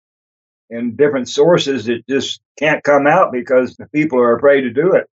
in 0.70 0.96
different 0.96 1.28
sources 1.28 1.86
that 1.86 2.02
just 2.08 2.40
can't 2.58 2.82
come 2.82 3.06
out 3.06 3.32
because 3.32 3.74
the 3.76 3.86
people 3.88 4.18
are 4.18 4.36
afraid 4.36 4.62
to 4.62 4.72
do 4.72 4.92
it. 4.94 5.06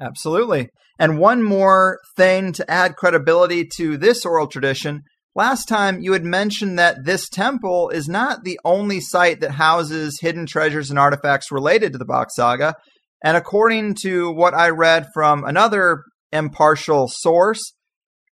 Absolutely. 0.00 0.70
And 0.98 1.18
one 1.18 1.42
more 1.42 1.98
thing 2.16 2.52
to 2.52 2.70
add 2.70 2.96
credibility 2.96 3.68
to 3.76 3.96
this 3.96 4.24
oral 4.24 4.46
tradition. 4.46 5.02
Last 5.34 5.66
time 5.66 6.00
you 6.00 6.12
had 6.12 6.24
mentioned 6.24 6.78
that 6.78 7.04
this 7.04 7.28
temple 7.28 7.90
is 7.90 8.08
not 8.08 8.44
the 8.44 8.58
only 8.64 9.00
site 9.00 9.40
that 9.40 9.52
houses 9.52 10.18
hidden 10.20 10.46
treasures 10.46 10.90
and 10.90 10.98
artifacts 10.98 11.50
related 11.50 11.92
to 11.92 11.98
the 11.98 12.04
Bock 12.04 12.28
Saga. 12.30 12.76
And 13.24 13.38
according 13.38 13.94
to 14.02 14.30
what 14.30 14.52
I 14.52 14.68
read 14.68 15.08
from 15.14 15.44
another 15.44 16.04
impartial 16.30 17.08
source, 17.08 17.72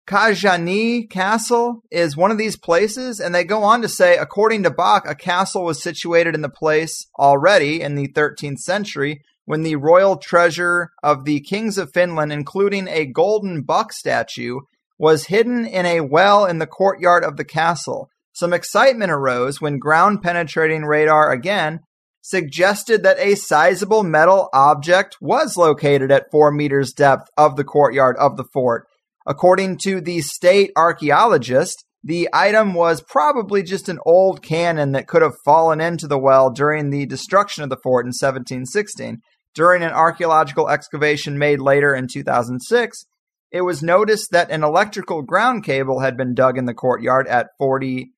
Kajaani 0.08 1.08
Castle 1.08 1.82
is 1.92 2.16
one 2.16 2.32
of 2.32 2.38
these 2.38 2.58
places, 2.58 3.20
and 3.20 3.32
they 3.32 3.44
go 3.44 3.62
on 3.62 3.82
to 3.82 3.88
say, 3.88 4.16
according 4.16 4.64
to 4.64 4.70
Bock, 4.70 5.08
a 5.08 5.14
castle 5.14 5.64
was 5.64 5.80
situated 5.80 6.34
in 6.34 6.40
the 6.40 6.48
place 6.48 7.06
already 7.16 7.80
in 7.80 7.94
the 7.94 8.08
13th 8.08 8.58
century, 8.58 9.20
when 9.44 9.62
the 9.62 9.76
royal 9.76 10.16
treasure 10.16 10.90
of 11.04 11.24
the 11.24 11.38
kings 11.40 11.78
of 11.78 11.92
Finland, 11.94 12.32
including 12.32 12.88
a 12.88 13.06
golden 13.06 13.62
buck 13.62 13.92
statue, 13.92 14.58
was 14.98 15.26
hidden 15.26 15.66
in 15.66 15.86
a 15.86 16.00
well 16.00 16.44
in 16.44 16.58
the 16.58 16.66
courtyard 16.66 17.22
of 17.22 17.36
the 17.36 17.44
castle. 17.44 18.08
Some 18.32 18.52
excitement 18.52 19.12
arose 19.12 19.60
when 19.60 19.78
ground 19.78 20.20
penetrating 20.20 20.82
radar 20.82 21.30
again 21.30 21.78
suggested 22.22 23.02
that 23.02 23.18
a 23.18 23.34
sizable 23.34 24.02
metal 24.02 24.48
object 24.52 25.16
was 25.20 25.56
located 25.56 26.10
at 26.10 26.30
four 26.30 26.50
meters 26.50 26.92
depth 26.92 27.28
of 27.36 27.56
the 27.56 27.64
courtyard 27.64 28.16
of 28.18 28.36
the 28.36 28.44
fort. 28.52 28.86
According 29.26 29.78
to 29.84 30.00
the 30.00 30.20
state 30.20 30.72
archaeologist, 30.76 31.84
the 32.02 32.28
item 32.32 32.72
was 32.72 33.02
probably 33.02 33.62
just 33.62 33.88
an 33.88 33.98
old 34.06 34.42
cannon 34.42 34.92
that 34.92 35.06
could 35.06 35.22
have 35.22 35.34
fallen 35.44 35.80
into 35.80 36.06
the 36.06 36.18
well 36.18 36.50
during 36.50 36.90
the 36.90 37.06
destruction 37.06 37.62
of 37.62 37.70
the 37.70 37.76
fort 37.82 38.04
in 38.04 38.08
1716. 38.08 39.18
During 39.54 39.82
an 39.82 39.92
archaeological 39.92 40.68
excavation 40.68 41.38
made 41.38 41.60
later 41.60 41.94
in 41.94 42.06
2006, 42.06 43.04
it 43.52 43.62
was 43.62 43.82
noticed 43.82 44.30
that 44.30 44.50
an 44.50 44.62
electrical 44.62 45.22
ground 45.22 45.64
cable 45.64 46.00
had 46.00 46.16
been 46.16 46.34
dug 46.34 46.56
in 46.56 46.66
the 46.66 46.74
courtyard 46.74 47.26
at 47.26 47.48
40 47.58 48.12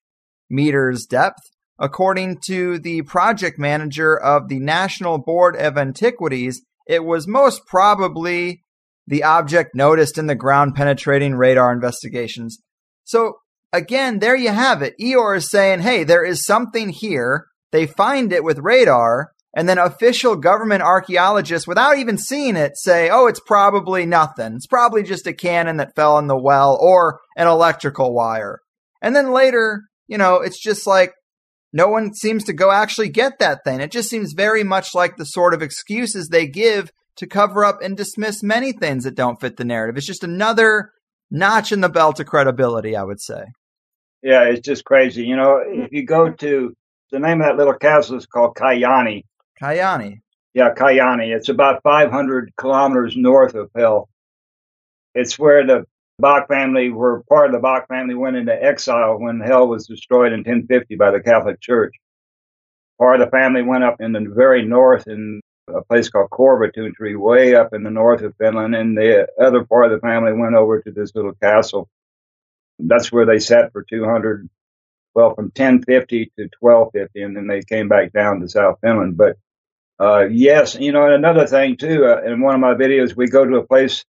meters 0.50 1.06
depth. 1.06 1.42
According 1.78 2.38
to 2.46 2.78
the 2.78 3.02
project 3.02 3.58
manager 3.58 4.16
of 4.16 4.48
the 4.48 4.60
National 4.60 5.18
Board 5.18 5.56
of 5.56 5.76
Antiquities, 5.76 6.62
it 6.86 7.04
was 7.04 7.26
most 7.26 7.66
probably 7.66 8.62
the 9.06 9.24
object 9.24 9.74
noticed 9.74 10.18
in 10.18 10.26
the 10.26 10.34
ground 10.34 10.74
penetrating 10.74 11.34
radar 11.34 11.72
investigations. 11.72 12.58
So, 13.04 13.34
again, 13.72 14.20
there 14.20 14.36
you 14.36 14.50
have 14.50 14.82
it. 14.82 14.94
Ior 15.00 15.34
is 15.34 15.50
saying, 15.50 15.80
hey, 15.80 16.04
there 16.04 16.24
is 16.24 16.44
something 16.44 16.90
here. 16.90 17.46
They 17.72 17.86
find 17.86 18.32
it 18.32 18.44
with 18.44 18.58
radar, 18.58 19.32
and 19.56 19.68
then 19.68 19.78
official 19.78 20.36
government 20.36 20.82
archaeologists, 20.82 21.66
without 21.66 21.98
even 21.98 22.16
seeing 22.16 22.56
it, 22.56 22.76
say, 22.76 23.10
oh, 23.10 23.26
it's 23.26 23.40
probably 23.40 24.06
nothing. 24.06 24.54
It's 24.54 24.66
probably 24.66 25.02
just 25.02 25.26
a 25.26 25.32
cannon 25.32 25.78
that 25.78 25.94
fell 25.96 26.18
in 26.18 26.26
the 26.26 26.38
well 26.38 26.78
or 26.80 27.20
an 27.36 27.48
electrical 27.48 28.14
wire. 28.14 28.60
And 29.00 29.16
then 29.16 29.32
later, 29.32 29.82
you 30.06 30.16
know, 30.18 30.36
it's 30.36 30.60
just 30.60 30.86
like 30.86 31.12
no 31.72 31.88
one 31.88 32.14
seems 32.14 32.44
to 32.44 32.52
go 32.52 32.70
actually 32.70 33.08
get 33.08 33.38
that 33.38 33.64
thing. 33.64 33.80
It 33.80 33.90
just 33.90 34.10
seems 34.10 34.34
very 34.34 34.62
much 34.62 34.94
like 34.94 35.16
the 35.16 35.24
sort 35.24 35.54
of 35.54 35.62
excuses 35.62 36.28
they 36.28 36.46
give 36.46 36.90
to 37.16 37.26
cover 37.26 37.64
up 37.64 37.78
and 37.82 37.96
dismiss 37.96 38.42
many 38.42 38.72
things 38.72 39.04
that 39.04 39.14
don't 39.14 39.40
fit 39.40 39.56
the 39.56 39.64
narrative. 39.64 39.96
It's 39.96 40.06
just 40.06 40.24
another 40.24 40.90
notch 41.30 41.72
in 41.72 41.80
the 41.80 41.88
belt 41.88 42.20
of 42.20 42.26
credibility, 42.26 42.96
I 42.96 43.02
would 43.02 43.20
say. 43.20 43.44
Yeah, 44.22 44.44
it's 44.44 44.60
just 44.60 44.84
crazy. 44.84 45.24
You 45.24 45.36
know, 45.36 45.60
if 45.66 45.92
you 45.92 46.06
go 46.06 46.30
to 46.30 46.74
the 47.10 47.18
name 47.18 47.40
of 47.40 47.46
that 47.46 47.56
little 47.56 47.74
castle 47.74 48.16
is 48.16 48.26
called 48.26 48.54
Kajaani, 48.54 49.24
Kajaani. 49.60 50.20
Yeah, 50.54 50.74
Kajaani. 50.74 51.34
It's 51.34 51.48
about 51.48 51.82
500 51.82 52.52
kilometers 52.56 53.16
north 53.16 53.54
of 53.54 53.70
Hell. 53.74 54.08
It's 55.14 55.38
where 55.38 55.66
the 55.66 55.84
Bock 56.18 56.48
family 56.48 56.90
were 56.90 57.22
part 57.28 57.46
of 57.46 57.52
the 57.52 57.58
Bock 57.58 57.88
family 57.88 58.14
went 58.14 58.36
into 58.36 58.52
exile 58.52 59.18
when 59.18 59.40
Hell 59.40 59.68
was 59.68 59.86
destroyed 59.86 60.32
in 60.32 60.40
1050 60.40 60.96
by 60.96 61.10
the 61.10 61.20
Catholic 61.20 61.60
Church. 61.60 61.94
Part 62.98 63.20
of 63.20 63.26
the 63.26 63.30
family 63.30 63.62
went 63.62 63.84
up 63.84 64.00
in 64.00 64.12
the 64.12 64.32
very 64.34 64.64
north 64.64 65.08
in 65.08 65.40
a 65.68 65.82
place 65.82 66.08
called 66.08 66.30
Korvatunturi, 66.30 67.18
way 67.18 67.54
up 67.54 67.72
in 67.72 67.82
the 67.82 67.90
north 67.90 68.22
of 68.22 68.36
Finland, 68.36 68.74
and 68.74 68.96
the 68.96 69.26
other 69.40 69.64
part 69.64 69.86
of 69.86 69.92
the 69.92 70.06
family 70.06 70.32
went 70.32 70.54
over 70.54 70.80
to 70.80 70.90
this 70.90 71.14
little 71.14 71.34
castle. 71.34 71.88
That's 72.78 73.12
where 73.12 73.26
they 73.26 73.38
sat 73.38 73.72
for 73.72 73.82
200, 73.82 74.48
well, 75.14 75.34
from 75.34 75.46
1050 75.46 76.32
to 76.36 76.48
1250, 76.60 77.22
and 77.22 77.36
then 77.36 77.46
they 77.46 77.62
came 77.62 77.88
back 77.88 78.12
down 78.12 78.40
to 78.40 78.48
South 78.48 78.78
Finland. 78.80 79.16
But 79.16 79.36
uh, 79.98 80.26
yes, 80.30 80.74
you 80.74 80.92
know, 80.92 81.04
and 81.04 81.14
another 81.14 81.46
thing 81.46 81.76
too, 81.76 82.06
uh, 82.06 82.22
in 82.22 82.40
one 82.40 82.54
of 82.54 82.60
my 82.60 82.74
videos, 82.74 83.16
we 83.16 83.28
go 83.28 83.44
to 83.44 83.56
a 83.56 83.66
place 83.66 84.04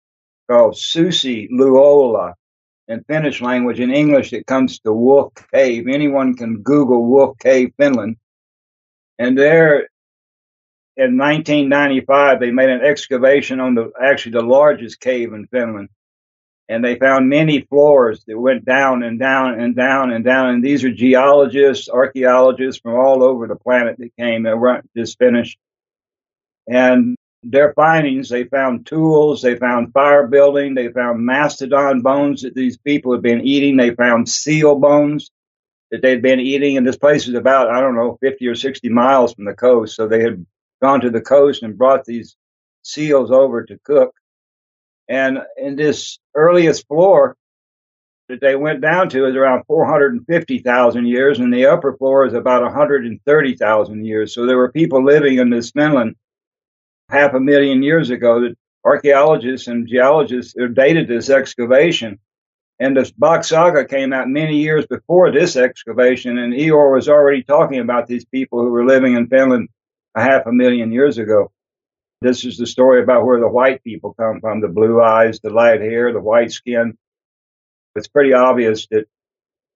called 0.51 0.77
Susi 0.77 1.49
Luola 1.53 2.35
in 2.89 3.05
Finnish 3.05 3.41
language. 3.41 3.81
In 3.81 3.93
English, 3.93 4.33
it 4.33 4.47
comes 4.47 4.81
to 4.81 4.93
Wolf 4.93 5.33
Cave. 5.55 5.87
Anyone 5.89 6.35
can 6.37 6.63
Google 6.63 7.07
Wolf 7.07 7.39
Cave, 7.39 7.73
Finland. 7.79 8.17
And 9.19 9.39
there, 9.39 9.89
in 10.97 11.17
1995, 11.19 12.41
they 12.41 12.51
made 12.51 12.71
an 12.71 12.83
excavation 12.83 13.61
on 13.61 13.75
the 13.77 13.93
actually 14.03 14.33
the 14.33 14.43
largest 14.43 15.01
cave 15.01 15.33
in 15.33 15.47
Finland. 15.49 15.89
and 16.71 16.85
they 16.85 16.95
found 16.95 17.29
many 17.29 17.63
floors 17.63 18.25
that 18.27 18.39
went 18.39 18.65
down 18.65 19.03
and 19.03 19.19
down 19.19 19.61
and 19.61 19.75
down 19.75 20.13
and 20.13 20.25
down. 20.25 20.51
And 20.51 20.65
these 20.65 20.85
are 20.85 20.93
geologists, 20.93 21.89
archaeologists 21.89 22.81
from 22.81 22.95
all 22.95 23.25
over 23.25 23.49
the 23.49 23.57
planet 23.57 23.97
that 23.99 24.17
came 24.17 24.47
and 24.47 24.61
weren't 24.61 24.89
just 24.97 25.19
finished. 25.19 25.59
And 26.69 27.17
their 27.43 27.73
findings, 27.73 28.29
they 28.29 28.45
found 28.45 28.87
tools, 28.87 29.41
they 29.41 29.57
found 29.57 29.93
fire 29.93 30.27
building, 30.27 30.75
they 30.75 30.89
found 30.89 31.25
mastodon 31.25 32.03
bones 32.03 32.43
that 32.43 32.55
these 32.55 32.77
people 32.77 33.13
had 33.13 33.23
been 33.23 33.41
eating, 33.41 33.77
they 33.77 33.95
found 33.95 34.29
seal 34.29 34.77
bones 34.77 35.31
that 35.91 36.03
they'd 36.03 36.23
been 36.23 36.41
eating. 36.41 36.77
And 36.77 36.87
this 36.87 36.99
place 36.99 37.27
is 37.27 37.35
about, 37.35 37.71
I 37.71 37.81
don't 37.81 37.97
know, 37.97 38.19
50 38.21 38.47
or 38.47 38.55
60 38.55 38.89
miles 38.91 39.33
from 39.33 39.47
the 39.47 39.55
coast. 39.55 39.97
So 39.97 40.07
they 40.07 40.23
had 40.23 40.45
gone 40.83 41.01
to 41.01 41.11
the 41.11 41.21
coast 41.21 41.63
and 41.63 41.79
brought 41.79 42.05
these 42.05 42.37
seals 42.83 43.31
over 43.31 43.65
to 43.65 43.79
cook. 43.85 44.15
And 45.09 45.39
in 45.57 45.77
this 45.77 46.19
earliest 46.35 46.87
floor 46.87 47.37
that 48.29 48.41
they 48.41 48.55
went 48.55 48.81
down 48.81 49.09
to 49.09 49.27
is 49.27 49.35
around 49.35 49.65
450,000 49.67 51.07
years, 51.07 51.41
and 51.41 51.53
the 51.53 51.67
upper 51.67 51.97
floor 51.97 52.27
is 52.27 52.35
about 52.35 52.63
130,000 52.63 54.05
years. 54.05 54.33
So 54.33 54.47
there 54.47 54.57
were 54.57 54.71
people 54.71 55.05
living 55.05 55.39
in 55.39 55.51
this 55.51 55.73
Finland 55.73 56.15
half 57.11 57.35
a 57.35 57.41
million 57.41 57.83
years 57.83 58.11
ago 58.11 58.41
that 58.41 58.57
archaeologists 58.85 59.67
and 59.69 59.89
geologists 59.89 60.55
dated 60.75 61.09
this 61.09 61.29
excavation. 61.31 62.19
And 62.79 62.97
the 62.97 63.13
Bock 63.19 63.45
Saga 63.45 63.85
came 63.85 64.13
out 64.13 64.29
many 64.29 64.57
years 64.57 64.87
before 64.87 65.31
this 65.31 65.55
excavation, 65.57 66.39
and 66.39 66.55
Ior 66.55 66.95
was 66.95 67.09
already 67.09 67.43
talking 67.43 67.81
about 67.81 68.07
these 68.07 68.25
people 68.25 68.61
who 68.61 68.71
were 68.71 68.87
living 68.87 69.17
in 69.17 69.29
Finland 69.29 69.69
a 70.15 70.23
half 70.23 70.47
a 70.47 70.53
million 70.53 70.91
years 70.91 71.19
ago. 71.19 71.53
This 72.23 72.45
is 72.45 72.57
the 72.57 72.67
story 72.67 73.03
about 73.03 73.25
where 73.25 73.41
the 73.41 73.49
white 73.49 73.83
people 73.85 74.15
come 74.15 74.41
from 74.41 74.61
the 74.61 74.69
blue 74.69 75.03
eyes, 75.03 75.41
the 75.41 75.51
light 75.51 75.81
hair, 75.81 76.13
the 76.13 76.21
white 76.21 76.53
skin. 76.53 76.97
It's 77.97 78.09
pretty 78.09 78.33
obvious 78.33 78.87
that 78.91 79.07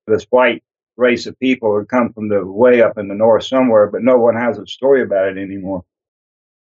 this 0.06 0.26
white 0.30 0.62
race 0.96 1.26
of 1.26 1.38
people 1.38 1.76
have 1.76 1.88
come 1.88 2.12
from 2.12 2.28
the 2.28 2.44
way 2.44 2.80
up 2.80 2.96
in 2.98 3.08
the 3.08 3.14
north 3.14 3.44
somewhere, 3.44 3.88
but 3.88 4.02
no 4.02 4.18
one 4.18 4.36
has 4.36 4.58
a 4.58 4.66
story 4.66 5.02
about 5.02 5.28
it 5.28 5.38
anymore. 5.38 5.84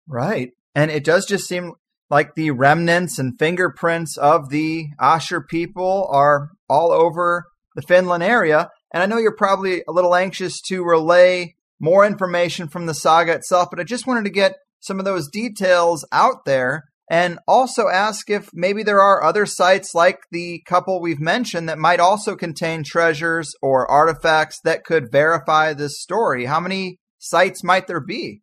Right. 0.07 0.53
And 0.75 0.91
it 0.91 1.05
does 1.05 1.27
just 1.27 1.49
seem 1.49 1.73
like 2.11 2.35
the 2.35 2.51
remnants 2.51 3.19
and 3.19 3.39
fingerprints 3.39 4.17
of 4.17 4.49
the 4.51 4.87
Asher 5.01 5.41
people 5.41 6.09
are 6.11 6.51
all 6.69 6.93
over 6.93 7.47
the 7.75 7.83
Finland 7.83 8.23
area. 8.23 8.71
And 8.93 9.03
I 9.03 9.07
know 9.07 9.19
you're 9.19 9.37
probably 9.37 9.83
a 9.87 9.93
little 9.93 10.15
anxious 10.15 10.61
to 10.63 10.85
relay 10.85 11.55
more 11.81 12.05
information 12.05 12.69
from 12.69 12.87
the 12.87 12.95
saga 12.95 13.33
itself, 13.33 13.69
but 13.71 13.81
I 13.81 13.85
just 13.85 14.07
wanted 14.07 14.25
to 14.25 14.31
get 14.31 14.55
some 14.81 14.99
of 14.99 15.05
those 15.05 15.29
details 15.29 16.05
out 16.13 16.45
there 16.45 16.85
and 17.11 17.39
also 17.49 17.89
ask 17.89 18.29
if 18.29 18.51
maybe 18.53 18.83
there 18.83 19.01
are 19.01 19.23
other 19.23 19.47
sites 19.47 19.95
like 19.95 20.19
the 20.31 20.63
couple 20.67 21.01
we've 21.01 21.21
mentioned 21.21 21.69
that 21.69 21.79
might 21.79 22.01
also 22.01 22.37
contain 22.37 22.85
treasures 22.85 23.55
or 23.63 23.91
artifacts 23.91 24.61
that 24.65 24.85
could 24.85 25.11
verify 25.11 25.73
this 25.73 26.01
story. 26.01 26.45
How 26.45 26.61
many 26.61 26.99
sites 27.19 27.65
might 27.65 27.87
there 27.87 28.01
be? 28.01 28.43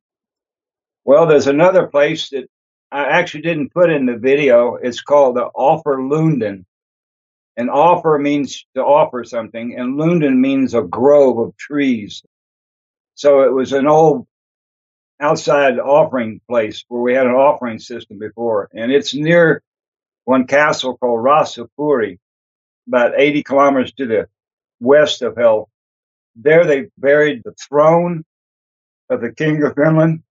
Well, 1.06 1.28
there's 1.28 1.46
another 1.46 1.86
place 1.86 2.30
that 2.30 2.50
I 2.92 3.04
actually 3.06 3.42
didn't 3.42 3.74
put 3.74 3.92
in 3.92 4.08
the 4.08 4.18
video. 4.18 4.76
It's 4.76 5.02
called 5.02 5.36
the 5.36 5.44
Offer 5.44 5.98
Lunden. 5.98 6.66
And 7.58 7.70
offer 7.70 8.18
means 8.18 8.66
to 8.76 8.82
offer 8.84 9.24
something, 9.24 9.76
and 9.78 9.98
Lunden 9.98 10.40
means 10.40 10.74
a 10.74 10.82
grove 10.82 11.38
of 11.38 11.56
trees. 11.56 12.24
So 13.14 13.44
it 13.44 13.54
was 13.54 13.72
an 13.72 13.88
old 13.88 14.28
outside 15.22 15.80
offering 15.80 16.42
place 16.50 16.84
where 16.90 17.02
we 17.02 17.14
had 17.14 17.28
an 17.28 17.34
offering 17.34 17.80
system 17.80 18.18
before, 18.18 18.68
and 18.74 18.92
it's 18.92 19.14
near 19.14 19.62
one 20.26 20.48
castle 20.48 20.98
called 20.98 21.24
Raasepori, 21.24 22.18
about 22.88 23.14
80 23.16 23.44
kilometers 23.44 23.94
to 23.94 24.06
the 24.06 24.28
west 24.82 25.22
of 25.22 25.38
Hell. 25.38 25.70
There 26.36 26.66
they 26.66 26.90
buried 26.98 27.44
the 27.46 27.54
throne 27.54 28.26
of 29.10 29.22
the 29.22 29.32
king 29.32 29.64
of 29.64 29.76
Finland. 29.76 30.24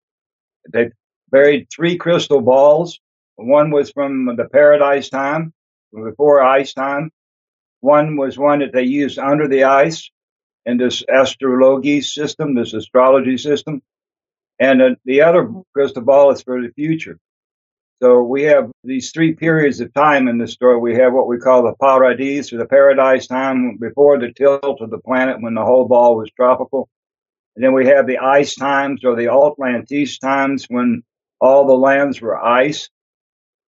They 0.72 0.90
buried 1.31 1.68
three 1.74 1.96
crystal 1.96 2.40
balls. 2.40 3.00
One 3.37 3.70
was 3.70 3.90
from 3.90 4.37
the 4.37 4.48
paradise 4.50 5.09
time, 5.09 5.53
before 5.92 6.42
ice 6.42 6.72
time. 6.74 7.11
One 7.81 8.16
was 8.16 8.38
one 8.38 8.61
that 8.61 8.72
they 8.72 8.85
used 8.85 9.18
under 9.18 9.48
the 9.48 9.64
ice 9.64 10.11
in 10.66 10.79
this 10.79 11.03
astrology 11.09 12.00
system, 12.00 12.55
this 12.55 12.72
astrology 12.72 13.37
system. 13.37 13.83
And 14.59 14.81
uh, 14.81 14.90
the 15.05 15.22
other 15.22 15.50
crystal 15.72 16.03
ball 16.03 16.31
is 16.31 16.42
for 16.42 16.62
the 16.62 16.72
future. 16.72 17.18
So 18.03 18.22
we 18.22 18.42
have 18.44 18.70
these 18.83 19.12
three 19.12 19.35
periods 19.35 19.81
of 19.81 19.92
time 19.94 20.29
in 20.29 20.38
the 20.38 20.46
story. 20.46 20.79
We 20.79 20.94
have 20.96 21.12
what 21.12 21.29
we 21.29 21.38
call 21.38 21.62
the 21.62 21.74
paradise 21.81 22.53
or 22.53 22.59
the 22.59 22.66
paradise 22.66 23.27
time 23.27 23.77
before 23.79 24.18
the 24.18 24.33
tilt 24.33 24.81
of 24.81 24.90
the 24.90 24.98
planet 24.98 25.40
when 25.40 25.55
the 25.55 25.64
whole 25.64 25.87
ball 25.87 26.16
was 26.16 26.31
tropical. 26.31 26.88
And 27.57 27.64
then 27.64 27.73
we 27.73 27.87
have 27.87 28.07
the 28.07 28.19
ice 28.19 28.55
times 28.55 29.05
or 29.05 29.14
the 29.14 29.31
Atlantis 29.31 30.19
times 30.19 30.67
when 30.69 31.03
all 31.40 31.67
the 31.67 31.75
lands 31.75 32.21
were 32.21 32.43
ice. 32.43 32.88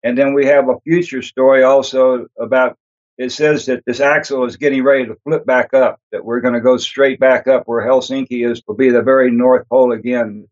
And 0.03 0.17
then 0.17 0.33
we 0.33 0.47
have 0.47 0.69
a 0.69 0.79
future 0.81 1.21
story 1.21 1.63
also 1.63 2.27
about 2.39 2.77
it 3.17 3.31
says 3.31 3.67
that 3.67 3.83
this 3.85 4.01
axle 4.01 4.45
is 4.45 4.57
getting 4.57 4.83
ready 4.83 5.05
to 5.05 5.15
flip 5.23 5.45
back 5.45 5.73
up, 5.73 5.99
that 6.11 6.25
we're 6.25 6.41
going 6.41 6.53
to 6.53 6.61
go 6.61 6.77
straight 6.77 7.19
back 7.19 7.47
up 7.47 7.63
where 7.65 7.85
Helsinki 7.85 8.49
is 8.49 8.61
to 8.63 8.73
be 8.73 8.89
the 8.89 9.01
very 9.01 9.31
North 9.31 9.67
Pole 9.69 9.93
again. 9.93 10.47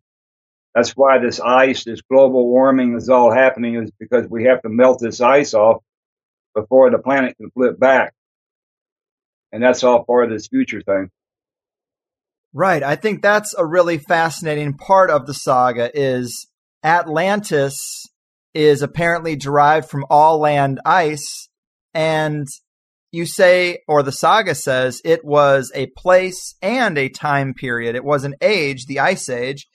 That's 0.73 0.91
why 0.91 1.19
this 1.19 1.39
ice, 1.41 1.83
this 1.83 2.01
global 2.01 2.47
warming 2.47 2.95
is 2.95 3.09
all 3.09 3.33
happening 3.33 3.75
is 3.75 3.91
because 3.99 4.27
we 4.29 4.45
have 4.45 4.61
to 4.61 4.69
melt 4.69 4.99
this 5.01 5.19
ice 5.19 5.53
off 5.53 5.83
before 6.55 6.89
the 6.89 6.99
planet 6.99 7.35
can 7.37 7.51
flip 7.51 7.77
back. 7.77 8.13
And 9.51 9.61
that's 9.61 9.83
all 9.83 10.05
part 10.05 10.25
of 10.25 10.29
this 10.31 10.47
future 10.47 10.81
thing. 10.81 11.11
Right. 12.53 12.83
I 12.83 12.95
think 12.95 13.21
that's 13.21 13.55
a 13.55 13.65
really 13.65 13.97
fascinating 13.97 14.75
part 14.75 15.09
of 15.09 15.25
the 15.25 15.33
saga 15.33 15.89
is 15.93 16.47
Atlantis 16.83 18.05
is 18.53 18.81
apparently 18.81 19.35
derived 19.35 19.89
from 19.89 20.05
all 20.09 20.39
land 20.39 20.79
ice 20.85 21.49
and 21.95 22.47
you 23.11 23.25
say 23.25 23.79
or 23.87 24.03
the 24.03 24.11
saga 24.11 24.53
says 24.53 25.01
it 25.03 25.25
was 25.25 25.71
a 25.73 25.87
place 25.97 26.55
and 26.61 26.97
a 26.97 27.09
time 27.09 27.55
period. 27.55 27.95
It 27.95 28.03
was 28.03 28.23
an 28.23 28.35
age, 28.41 28.85
the 28.85 28.99
ice 28.99 29.29
age, 29.29 29.67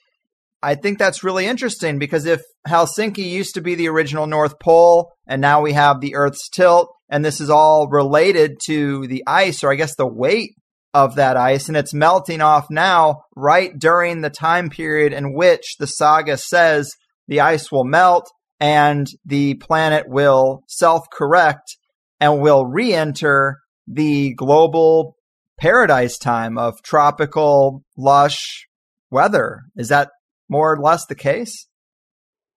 I 0.61 0.75
think 0.75 0.99
that's 0.99 1.23
really 1.23 1.45
interesting 1.45 1.99
because 1.99 2.25
if 2.25 2.41
Helsinki 2.67 3.29
used 3.29 3.53
to 3.53 3.61
be 3.61 3.75
the 3.75 3.87
original 3.87 4.27
North 4.27 4.59
Pole 4.59 5.13
and 5.25 5.41
now 5.41 5.61
we 5.61 5.73
have 5.73 6.01
the 6.01 6.15
Earth's 6.15 6.49
tilt, 6.49 6.93
and 7.09 7.23
this 7.23 7.39
is 7.39 7.49
all 7.49 7.87
related 7.87 8.59
to 8.65 9.07
the 9.07 9.23
ice, 9.25 9.63
or 9.63 9.71
I 9.71 9.75
guess 9.75 9.95
the 9.95 10.05
weight 10.05 10.55
of 10.93 11.15
that 11.15 11.37
ice, 11.37 11.67
and 11.67 11.77
it's 11.77 11.93
melting 11.93 12.41
off 12.41 12.67
now 12.69 13.23
right 13.35 13.77
during 13.77 14.21
the 14.21 14.29
time 14.29 14.69
period 14.69 15.13
in 15.13 15.33
which 15.33 15.75
the 15.79 15.87
saga 15.87 16.37
says 16.37 16.91
the 17.27 17.41
ice 17.41 17.71
will 17.71 17.83
melt 17.83 18.29
and 18.59 19.07
the 19.25 19.55
planet 19.55 20.05
will 20.07 20.63
self 20.67 21.05
correct 21.11 21.77
and 22.19 22.41
will 22.41 22.65
re 22.65 22.93
enter 22.93 23.59
the 23.87 24.33
global 24.33 25.15
paradise 25.59 26.17
time 26.17 26.57
of 26.57 26.81
tropical, 26.83 27.83
lush 27.97 28.67
weather. 29.11 29.61
Is 29.75 29.89
that 29.89 30.09
more 30.49 30.73
or 30.73 30.81
less 30.81 31.05
the 31.05 31.15
case? 31.15 31.67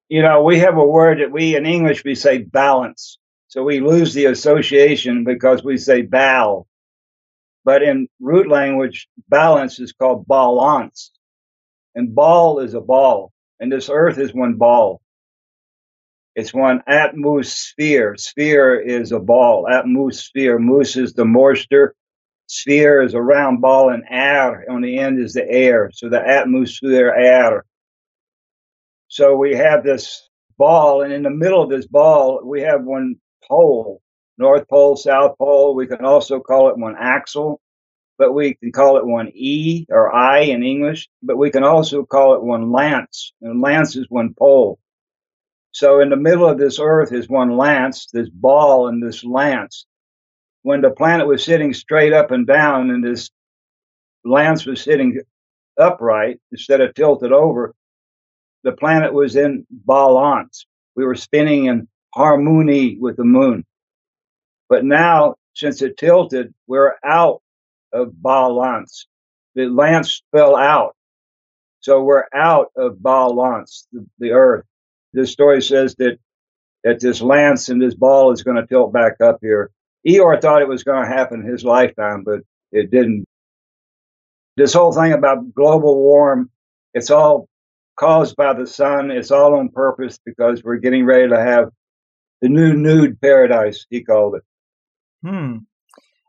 You 0.08 0.22
know, 0.22 0.42
we 0.42 0.58
have 0.58 0.76
a 0.76 0.84
word 0.84 1.18
that 1.20 1.32
we 1.32 1.56
in 1.56 1.66
English 1.66 2.04
we 2.04 2.14
say 2.14 2.38
balance. 2.38 3.18
So 3.48 3.62
we 3.62 3.80
lose 3.80 4.14
the 4.14 4.26
association 4.26 5.24
because 5.24 5.62
we 5.62 5.76
say 5.76 6.02
bal. 6.02 6.66
But 7.64 7.82
in 7.82 8.08
root 8.20 8.48
language, 8.48 9.08
balance 9.28 9.78
is 9.78 9.92
called 9.92 10.26
balance. 10.26 11.12
And 11.94 12.14
ball 12.14 12.60
is 12.60 12.74
a 12.74 12.80
ball. 12.80 13.32
And 13.60 13.70
this 13.70 13.88
earth 13.90 14.18
is 14.18 14.34
one 14.34 14.54
ball. 14.54 15.00
It's 16.34 16.54
one 16.54 16.82
atmosphere. 16.86 18.16
Sphere 18.16 18.80
is 18.80 19.12
a 19.12 19.20
ball. 19.20 19.68
Atmosphere. 19.68 20.58
Moose 20.58 20.96
is 20.96 21.12
the 21.12 21.24
moisture. 21.24 21.94
Sphere 22.46 23.02
is 23.02 23.14
a 23.14 23.20
round 23.20 23.60
ball 23.60 23.90
and 23.90 24.04
air 24.10 24.64
on 24.70 24.82
the 24.82 24.98
end 24.98 25.18
is 25.18 25.34
the 25.34 25.48
air. 25.48 25.90
So 25.94 26.08
the 26.08 26.26
atmosphere 26.26 27.14
air. 27.14 27.64
So 29.08 29.36
we 29.36 29.54
have 29.54 29.84
this 29.84 30.28
ball, 30.56 31.02
and 31.02 31.12
in 31.12 31.22
the 31.22 31.30
middle 31.30 31.62
of 31.62 31.68
this 31.68 31.86
ball, 31.86 32.40
we 32.44 32.62
have 32.62 32.82
one 32.82 33.16
pole, 33.46 34.00
North 34.38 34.68
Pole, 34.68 34.96
South 34.96 35.36
Pole. 35.38 35.74
We 35.74 35.86
can 35.86 36.04
also 36.04 36.40
call 36.40 36.70
it 36.70 36.78
one 36.78 36.96
axle, 36.98 37.60
but 38.18 38.32
we 38.32 38.54
can 38.54 38.72
call 38.72 38.96
it 38.98 39.06
one 39.06 39.30
E 39.34 39.86
or 39.90 40.14
I 40.14 40.40
in 40.40 40.62
English, 40.62 41.08
but 41.22 41.36
we 41.36 41.50
can 41.50 41.64
also 41.64 42.04
call 42.04 42.34
it 42.34 42.42
one 42.42 42.72
lance, 42.72 43.32
and 43.42 43.60
lance 43.60 43.96
is 43.96 44.06
one 44.08 44.34
pole. 44.34 44.78
So 45.72 46.00
in 46.00 46.10
the 46.10 46.16
middle 46.16 46.48
of 46.48 46.58
this 46.58 46.78
earth 46.78 47.12
is 47.12 47.28
one 47.28 47.56
lance, 47.56 48.06
this 48.12 48.28
ball 48.28 48.88
and 48.88 49.02
this 49.02 49.24
lance. 49.24 49.86
When 50.62 50.82
the 50.82 50.90
planet 50.90 51.26
was 51.26 51.44
sitting 51.44 51.72
straight 51.74 52.12
up 52.12 52.30
and 52.30 52.46
down 52.46 52.90
and 52.90 53.02
this 53.02 53.30
lance 54.24 54.66
was 54.66 54.82
sitting 54.82 55.20
upright 55.78 56.40
instead 56.52 56.80
of 56.80 56.94
tilted 56.94 57.32
over, 57.32 57.74
the 58.64 58.72
planet 58.72 59.12
was 59.12 59.34
in 59.34 59.66
balance. 59.70 60.66
We 60.94 61.04
were 61.04 61.16
spinning 61.16 61.64
in 61.64 61.88
harmony 62.14 62.98
with 63.00 63.16
the 63.16 63.24
moon. 63.24 63.64
But 64.72 64.86
now, 64.86 65.34
since 65.52 65.82
it 65.82 65.98
tilted, 65.98 66.54
we're 66.66 66.94
out 67.04 67.42
of 67.92 68.10
balance. 68.22 69.06
The 69.54 69.66
lance 69.66 70.22
fell 70.32 70.56
out. 70.56 70.96
So 71.80 72.02
we're 72.02 72.24
out 72.34 72.68
of 72.74 73.02
balance, 73.02 73.86
the, 73.92 74.06
the 74.18 74.30
earth. 74.30 74.64
This 75.12 75.30
story 75.30 75.60
says 75.60 75.94
that, 75.96 76.16
that 76.84 77.00
this 77.00 77.20
lance 77.20 77.68
and 77.68 77.82
this 77.82 77.94
ball 77.94 78.32
is 78.32 78.42
going 78.42 78.56
to 78.56 78.66
tilt 78.66 78.94
back 78.94 79.20
up 79.20 79.40
here. 79.42 79.70
Ior 80.08 80.40
thought 80.40 80.62
it 80.62 80.68
was 80.68 80.84
going 80.84 81.04
to 81.04 81.14
happen 81.16 81.42
in 81.42 81.46
his 81.46 81.64
lifetime, 81.64 82.22
but 82.24 82.40
it 82.72 82.90
didn't. 82.90 83.26
This 84.56 84.72
whole 84.72 84.92
thing 84.94 85.12
about 85.12 85.52
global 85.52 85.96
warm, 85.96 86.48
it's 86.94 87.10
all 87.10 87.46
caused 88.00 88.36
by 88.36 88.54
the 88.54 88.66
sun. 88.66 89.10
It's 89.10 89.30
all 89.32 89.54
on 89.54 89.68
purpose 89.68 90.18
because 90.24 90.64
we're 90.64 90.76
getting 90.78 91.04
ready 91.04 91.28
to 91.28 91.38
have 91.38 91.68
the 92.40 92.48
new 92.48 92.72
nude 92.72 93.20
paradise, 93.20 93.84
he 93.90 94.02
called 94.02 94.36
it. 94.36 94.42
Hmm. 95.22 95.58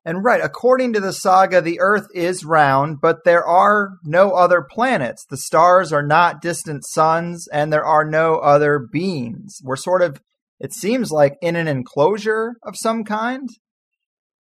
And 0.05 0.23
right, 0.23 0.41
according 0.43 0.93
to 0.93 0.99
the 0.99 1.13
saga, 1.13 1.61
the 1.61 1.79
Earth 1.79 2.07
is 2.13 2.43
round, 2.43 2.97
but 3.01 3.23
there 3.23 3.45
are 3.45 3.91
no 4.03 4.31
other 4.31 4.61
planets. 4.61 5.25
The 5.29 5.37
stars 5.37 5.93
are 5.93 6.05
not 6.05 6.41
distant 6.41 6.85
suns, 6.85 7.47
and 7.53 7.71
there 7.71 7.85
are 7.85 8.03
no 8.03 8.35
other 8.35 8.79
beings. 8.79 9.61
We're 9.63 9.77
sort 9.77 10.01
of, 10.01 10.21
it 10.59 10.73
seems 10.73 11.09
like, 11.09 11.37
in 11.41 11.55
an 11.55 11.69
enclosure 11.69 12.55
of 12.63 12.75
some 12.75 13.05
kind. 13.05 13.47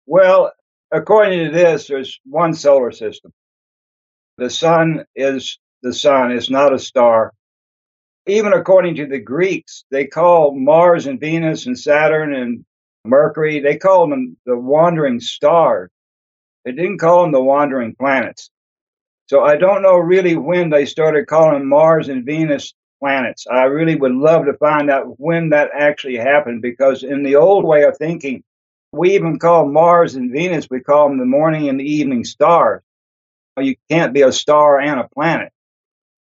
Well, 0.05 0.51
according 0.91 1.45
to 1.45 1.51
this, 1.51 1.87
there's 1.87 2.19
one 2.25 2.53
solar 2.53 2.91
system. 2.91 3.31
The 4.37 4.49
sun 4.49 5.05
is 5.15 5.57
the 5.81 5.93
sun, 5.93 6.31
it's 6.31 6.49
not 6.49 6.73
a 6.73 6.79
star. 6.79 7.31
Even 8.25 8.51
according 8.51 8.95
to 8.95 9.07
the 9.07 9.19
Greeks, 9.19 9.85
they 9.91 10.05
call 10.05 10.53
Mars 10.53 11.07
and 11.07 11.19
Venus 11.19 11.65
and 11.65 11.79
Saturn 11.79 12.35
and 12.35 12.65
Mercury, 13.07 13.59
they 13.59 13.77
called 13.77 14.11
them 14.11 14.37
the 14.45 14.57
wandering 14.57 15.19
stars. 15.19 15.89
They 16.65 16.71
didn't 16.71 16.99
call 16.99 17.23
them 17.23 17.31
the 17.31 17.41
wandering 17.41 17.95
planets. 17.95 18.49
So 19.27 19.43
I 19.43 19.57
don't 19.57 19.81
know 19.81 19.97
really 19.97 20.35
when 20.35 20.69
they 20.69 20.85
started 20.85 21.27
calling 21.27 21.67
Mars 21.67 22.09
and 22.09 22.25
Venus 22.25 22.73
planets. 22.99 23.45
I 23.51 23.63
really 23.63 23.95
would 23.95 24.13
love 24.13 24.45
to 24.45 24.53
find 24.53 24.89
out 24.89 25.19
when 25.19 25.49
that 25.49 25.69
actually 25.77 26.17
happened 26.17 26.61
because 26.61 27.03
in 27.03 27.23
the 27.23 27.35
old 27.35 27.65
way 27.65 27.83
of 27.83 27.97
thinking, 27.97 28.43
we 28.91 29.15
even 29.15 29.37
call 29.39 29.67
Mars 29.67 30.15
and 30.15 30.31
Venus, 30.31 30.67
we 30.69 30.79
call 30.79 31.09
them 31.09 31.17
the 31.17 31.25
morning 31.25 31.69
and 31.69 31.79
the 31.79 31.83
evening 31.83 32.23
stars. 32.23 32.81
You 33.57 33.75
can't 33.89 34.13
be 34.13 34.21
a 34.21 34.31
star 34.31 34.79
and 34.79 34.99
a 34.99 35.09
planet. 35.09 35.51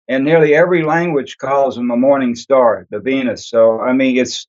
And 0.07 0.23
nearly 0.23 0.53
every 0.53 0.83
language 0.83 1.37
calls 1.37 1.75
them 1.75 1.91
a 1.91 1.97
morning 1.97 2.35
star, 2.35 2.85
the 2.91 2.99
Venus. 2.99 3.49
So, 3.49 3.79
I 3.81 3.93
mean, 3.93 4.17
it's 4.17 4.47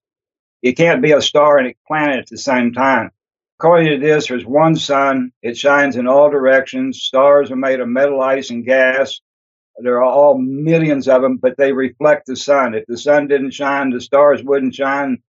you 0.67 0.75
can't 0.75 1.01
be 1.01 1.13
a 1.13 1.23
star 1.23 1.59
and 1.59 1.69
a 1.69 1.77
planet 1.87 2.19
at 2.19 2.27
the 2.29 2.37
same 2.37 2.73
time. 2.73 3.13
According 3.61 3.89
to 4.01 4.05
this, 4.05 4.27
there's 4.27 4.45
one 4.45 4.75
sun. 4.75 5.31
It 5.41 5.57
shines 5.57 5.95
in 5.95 6.09
all 6.09 6.29
directions. 6.29 7.03
Stars 7.03 7.53
are 7.53 7.57
made 7.57 7.79
of 7.79 7.89
metal, 7.89 8.21
ice, 8.21 8.51
and 8.51 8.65
gas. 8.65 9.21
There 9.79 10.03
are 10.03 10.05
all 10.05 10.39
millions 10.39 11.07
of 11.07 11.23
them, 11.23 11.37
but 11.37 11.57
they 11.57 11.73
reflect 11.73 12.27
the 12.27 12.35
sun. 12.35 12.75
If 12.75 12.85
the 12.87 12.99
sun 12.99 13.29
didn't 13.29 13.53
shine, 13.53 13.91
the 13.91 14.01
stars 14.01 14.43
wouldn't 14.43 14.75
shine. 14.75 15.23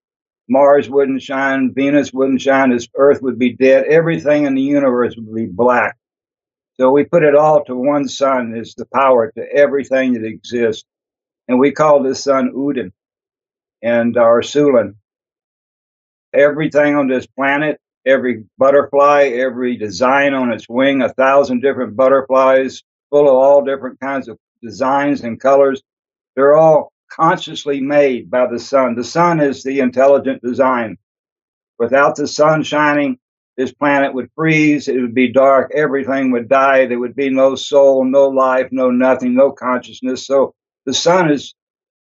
Mars 0.49 0.89
wouldn't 0.89 1.21
shine. 1.21 1.71
Venus 1.71 2.11
wouldn't 2.11 2.41
shine. 2.41 2.71
This 2.71 2.87
Earth 2.97 3.21
would 3.21 3.37
be 3.37 3.53
dead. 3.53 3.85
Everything 3.85 4.45
in 4.45 4.55
the 4.55 4.61
universe 4.63 5.15
would 5.15 5.35
be 5.35 5.45
black. 5.45 5.97
So 6.79 6.89
we 6.89 7.03
put 7.03 7.23
it 7.23 7.35
all 7.35 7.63
to 7.65 7.75
one 7.75 8.07
sun 8.07 8.55
is 8.57 8.73
the 8.73 8.87
power 8.91 9.31
to 9.37 9.45
everything 9.53 10.13
that 10.13 10.25
exists. 10.25 10.85
And 11.47 11.59
we 11.59 11.73
call 11.73 12.01
this 12.01 12.23
sun 12.23 12.53
Udin 12.55 12.91
and 13.83 14.17
our 14.17 14.41
Sulin 14.41 14.95
everything 16.37 16.95
on 16.95 17.07
this 17.07 17.25
planet, 17.25 17.79
every 18.05 18.45
butterfly, 18.57 19.31
every 19.33 19.75
design 19.75 20.33
on 20.33 20.51
its 20.51 20.69
wing, 20.69 21.01
a 21.01 21.09
thousand 21.13 21.61
different 21.61 21.95
butterflies 21.95 22.83
full 23.09 23.27
of 23.27 23.33
all 23.33 23.63
different 23.65 23.99
kinds 23.99 24.27
of 24.27 24.37
designs 24.61 25.21
and 25.21 25.39
colors. 25.39 25.81
They're 26.35 26.55
all 26.55 26.93
consciously 27.09 27.81
made 27.81 28.29
by 28.29 28.47
the 28.47 28.59
sun. 28.59 28.95
The 28.95 29.03
sun 29.03 29.39
is 29.39 29.63
the 29.63 29.79
intelligent 29.79 30.41
design. 30.41 30.97
Without 31.79 32.15
the 32.15 32.27
sun 32.27 32.63
shining, 32.63 33.17
this 33.55 33.73
planet 33.73 34.13
would 34.13 34.29
freeze. 34.35 34.87
It 34.87 35.01
would 35.01 35.15
be 35.15 35.31
dark. 35.31 35.71
Everything 35.73 36.31
would 36.31 36.47
die. 36.47 36.85
There 36.85 36.99
would 36.99 37.15
be 37.15 37.29
no 37.29 37.55
soul, 37.55 38.05
no 38.05 38.27
life, 38.27 38.67
no 38.71 38.91
nothing, 38.91 39.33
no 39.33 39.51
consciousness. 39.51 40.27
So 40.27 40.53
the 40.85 40.93
sun 40.93 41.31
is 41.31 41.55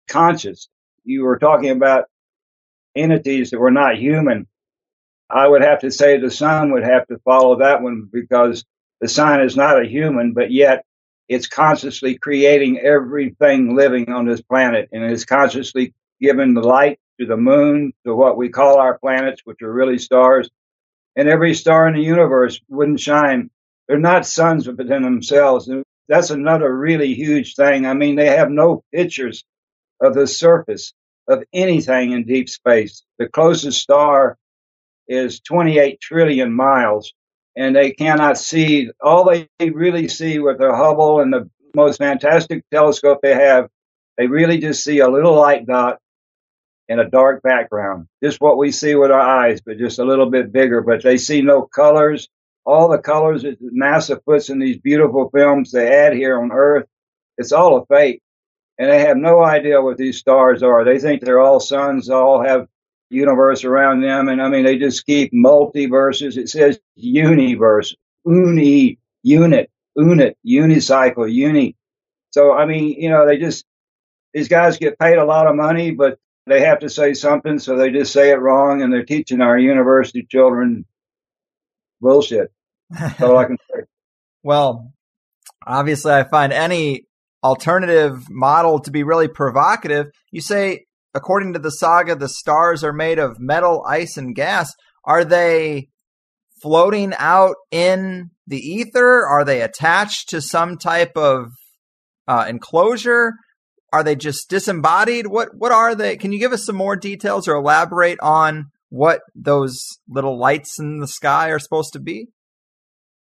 conscious. 0.08 0.68
You 1.04 1.22
were 1.24 1.38
talking 1.38 1.70
about 1.70 2.06
entities 2.96 3.50
that 3.50 3.60
were 3.60 3.70
not 3.72 3.98
human, 3.98 4.46
I 5.30 5.46
would 5.48 5.62
have 5.62 5.80
to 5.80 5.90
say 5.90 6.18
the 6.18 6.30
sun 6.30 6.72
would 6.72 6.84
have 6.84 7.06
to 7.08 7.18
follow 7.24 7.58
that 7.58 7.82
one 7.82 8.08
because 8.12 8.64
the 9.00 9.08
sun 9.08 9.42
is 9.42 9.56
not 9.56 9.82
a 9.82 9.86
human, 9.88 10.32
but 10.32 10.52
yet 10.52 10.84
it's 11.28 11.48
consciously 11.48 12.16
creating 12.18 12.78
everything 12.78 13.76
living 13.76 14.10
on 14.10 14.26
this 14.26 14.40
planet 14.42 14.88
and 14.92 15.04
is 15.10 15.24
consciously 15.24 15.94
giving 16.20 16.54
the 16.54 16.62
light 16.62 17.00
to 17.20 17.26
the 17.26 17.36
moon, 17.36 17.92
to 18.06 18.14
what 18.14 18.36
we 18.36 18.48
call 18.50 18.78
our 18.78 18.98
planets, 18.98 19.42
which 19.44 19.62
are 19.62 19.72
really 19.72 19.98
stars. 19.98 20.48
And 21.16 21.28
every 21.28 21.54
star 21.54 21.88
in 21.88 21.94
the 21.94 22.02
universe 22.02 22.60
wouldn't 22.68 23.00
shine. 23.00 23.50
They're 23.88 23.98
not 23.98 24.26
suns 24.26 24.68
within 24.68 25.02
themselves. 25.02 25.68
And 25.68 25.84
That's 26.08 26.30
another 26.30 26.74
really 26.76 27.14
huge 27.14 27.54
thing. 27.56 27.86
I 27.86 27.94
mean, 27.94 28.16
they 28.16 28.28
have 28.28 28.50
no 28.50 28.84
pictures 28.94 29.44
of 30.00 30.14
the 30.14 30.26
surface 30.26 30.94
of 31.28 31.44
anything 31.52 32.12
in 32.12 32.24
deep 32.24 32.48
space. 32.48 33.02
The 33.18 33.28
closest 33.28 33.80
star 33.80 34.36
is 35.08 35.40
28 35.40 36.00
trillion 36.00 36.52
miles, 36.52 37.12
and 37.56 37.74
they 37.74 37.92
cannot 37.92 38.38
see. 38.38 38.90
All 39.02 39.24
they 39.24 39.48
really 39.60 40.08
see 40.08 40.38
with 40.38 40.58
their 40.58 40.74
Hubble 40.74 41.20
and 41.20 41.32
the 41.32 41.50
most 41.74 41.98
fantastic 41.98 42.64
telescope 42.72 43.20
they 43.22 43.34
have, 43.34 43.68
they 44.16 44.26
really 44.26 44.58
just 44.58 44.84
see 44.84 45.00
a 45.00 45.08
little 45.08 45.34
light 45.34 45.66
dot 45.66 45.98
in 46.88 46.98
a 47.00 47.08
dark 47.08 47.42
background. 47.42 48.06
Just 48.22 48.40
what 48.40 48.58
we 48.58 48.70
see 48.70 48.94
with 48.94 49.10
our 49.10 49.20
eyes, 49.20 49.60
but 49.64 49.78
just 49.78 49.98
a 49.98 50.04
little 50.04 50.30
bit 50.30 50.52
bigger. 50.52 50.82
But 50.82 51.02
they 51.02 51.16
see 51.16 51.42
no 51.42 51.62
colors. 51.62 52.28
All 52.66 52.88
the 52.88 52.98
colors 52.98 53.42
that 53.42 53.60
NASA 53.62 54.18
puts 54.24 54.48
in 54.48 54.58
these 54.58 54.78
beautiful 54.78 55.30
films 55.34 55.70
they 55.70 55.94
add 55.94 56.14
here 56.14 56.40
on 56.40 56.50
Earth, 56.52 56.86
it's 57.36 57.52
all 57.52 57.78
a 57.78 57.86
fake 57.86 58.22
and 58.78 58.90
they 58.90 59.00
have 59.00 59.16
no 59.16 59.42
idea 59.42 59.80
what 59.80 59.96
these 59.96 60.18
stars 60.18 60.62
are. 60.62 60.84
They 60.84 60.98
think 60.98 61.22
they're 61.22 61.40
all 61.40 61.60
suns, 61.60 62.08
all 62.10 62.42
have 62.42 62.66
universe 63.10 63.64
around 63.64 64.00
them, 64.00 64.28
and 64.28 64.42
I 64.42 64.48
mean 64.48 64.64
they 64.64 64.78
just 64.78 65.06
keep 65.06 65.32
multiverses. 65.32 66.36
It 66.36 66.48
says 66.48 66.78
universe, 66.96 67.94
uni, 68.26 68.98
unit, 69.22 69.70
unit, 69.96 70.36
unicycle, 70.46 71.32
uni. 71.32 71.76
So 72.30 72.52
I 72.52 72.66
mean, 72.66 73.00
you 73.00 73.10
know, 73.10 73.26
they 73.26 73.38
just 73.38 73.64
these 74.32 74.48
guys 74.48 74.78
get 74.78 74.98
paid 74.98 75.18
a 75.18 75.24
lot 75.24 75.46
of 75.46 75.54
money, 75.54 75.92
but 75.92 76.18
they 76.46 76.60
have 76.60 76.80
to 76.80 76.90
say 76.90 77.14
something, 77.14 77.58
so 77.58 77.76
they 77.76 77.90
just 77.90 78.12
say 78.12 78.30
it 78.30 78.40
wrong, 78.40 78.82
and 78.82 78.92
they're 78.92 79.04
teaching 79.04 79.40
our 79.40 79.58
university 79.58 80.26
children 80.28 80.84
bullshit. 82.00 82.52
That's 82.90 83.22
all 83.22 83.38
I 83.38 83.44
can 83.46 83.56
say. 83.70 83.82
well, 84.42 84.92
obviously, 85.66 86.12
I 86.12 86.24
find 86.24 86.52
any 86.52 87.06
alternative 87.44 88.30
model 88.30 88.80
to 88.80 88.90
be 88.90 89.02
really 89.04 89.28
provocative. 89.28 90.06
You 90.32 90.40
say, 90.40 90.86
according 91.12 91.52
to 91.52 91.58
the 91.58 91.70
saga, 91.70 92.16
the 92.16 92.28
stars 92.28 92.82
are 92.82 92.92
made 92.92 93.18
of 93.18 93.38
metal, 93.38 93.84
ice, 93.86 94.16
and 94.16 94.34
gas. 94.34 94.72
Are 95.04 95.24
they 95.24 95.88
floating 96.62 97.12
out 97.18 97.56
in 97.70 98.30
the 98.46 98.58
ether? 98.58 99.26
Are 99.26 99.44
they 99.44 99.60
attached 99.60 100.30
to 100.30 100.40
some 100.40 100.78
type 100.78 101.12
of 101.16 101.48
uh, 102.26 102.46
enclosure? 102.48 103.34
Are 103.92 104.02
they 104.02 104.16
just 104.16 104.48
disembodied? 104.48 105.26
What 105.26 105.50
what 105.54 105.70
are 105.70 105.94
they? 105.94 106.16
Can 106.16 106.32
you 106.32 106.40
give 106.40 106.52
us 106.52 106.64
some 106.64 106.74
more 106.74 106.96
details 106.96 107.46
or 107.46 107.54
elaborate 107.54 108.18
on 108.20 108.70
what 108.88 109.20
those 109.34 109.98
little 110.08 110.38
lights 110.38 110.80
in 110.80 110.98
the 110.98 111.06
sky 111.06 111.50
are 111.50 111.58
supposed 111.58 111.92
to 111.92 112.00
be? 112.00 112.28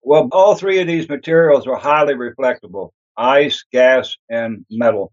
Well, 0.03 0.29
all 0.33 0.57
three 0.57 0.81
of 0.81 0.87
these 0.87 1.09
materials 1.09 1.67
are 1.67 1.77
highly 1.77 2.15
reflectable 2.15 2.91
ice, 3.17 3.65
gas, 3.73 4.17
and 4.29 4.65
metal. 4.71 5.13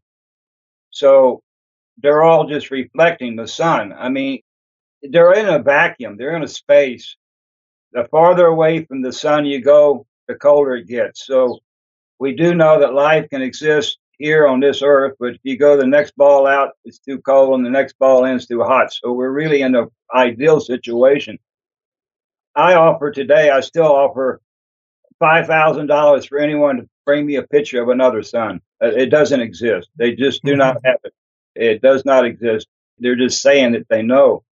So 0.92 1.42
they're 1.98 2.24
all 2.24 2.48
just 2.48 2.72
reflecting 2.72 3.36
the 3.36 3.48
sun. 3.48 3.94
I 3.94 4.10
mean, 4.10 4.42
they're 5.02 5.34
in 5.34 5.48
a 5.48 5.62
vacuum, 5.62 6.18
they're 6.18 6.36
in 6.36 6.44
a 6.44 6.48
space. 6.48 7.16
The 7.92 8.06
farther 8.06 8.48
away 8.48 8.86
from 8.86 9.02
the 9.02 9.14
sun 9.14 9.46
you 9.46 9.62
go, 9.62 10.06
the 10.28 10.36
colder 10.36 10.76
it 10.76 10.88
gets. 10.88 11.26
So 11.26 11.60
we 12.20 12.36
do 12.36 12.56
know 12.56 12.80
that 12.80 12.94
life 12.94 13.30
can 13.30 13.42
exist 13.42 14.00
here 14.18 14.48
on 14.48 14.60
this 14.60 14.82
earth, 14.82 15.16
but 15.20 15.34
if 15.34 15.40
you 15.44 15.58
go 15.58 15.76
the 15.76 15.86
next 15.86 16.16
ball 16.16 16.48
out, 16.48 16.72
it's 16.86 17.00
too 17.00 17.20
cold, 17.20 17.56
and 17.56 17.66
the 17.66 17.70
next 17.70 17.98
ball 18.00 18.26
in, 18.26 18.36
it's 18.36 18.48
too 18.48 18.64
hot. 18.64 18.94
So 18.94 19.12
we're 19.12 19.32
really 19.32 19.62
in 19.62 19.76
an 19.76 19.88
ideal 20.14 20.60
situation. 20.60 21.38
I 22.56 22.76
offer 22.76 23.12
today, 23.12 23.50
I 23.50 23.60
still 23.60 23.92
offer 23.92 24.40
$5,000 25.22 26.28
for 26.28 26.38
anyone 26.40 26.88
bring 27.06 27.26
me 27.26 27.36
a 27.36 27.44
picture 27.44 27.82
of 27.82 27.90
another 27.90 28.24
sun. 28.24 28.62
Uh, 28.82 28.88
it 28.88 29.08
doesn't 29.08 29.42
exist. 29.42 29.90
They 29.98 30.14
just 30.16 30.44
do 30.44 30.52
mm-hmm. 30.52 30.60
not 30.60 30.78
have 30.84 31.00
it. 31.04 31.14
It 31.56 31.82
does 31.82 32.06
not 32.06 32.26
exist. 32.26 32.68
They're 33.00 33.16
just 33.16 33.42
saying 33.42 33.74
that 33.74 33.88
they 33.90 34.02
know. 34.02 34.44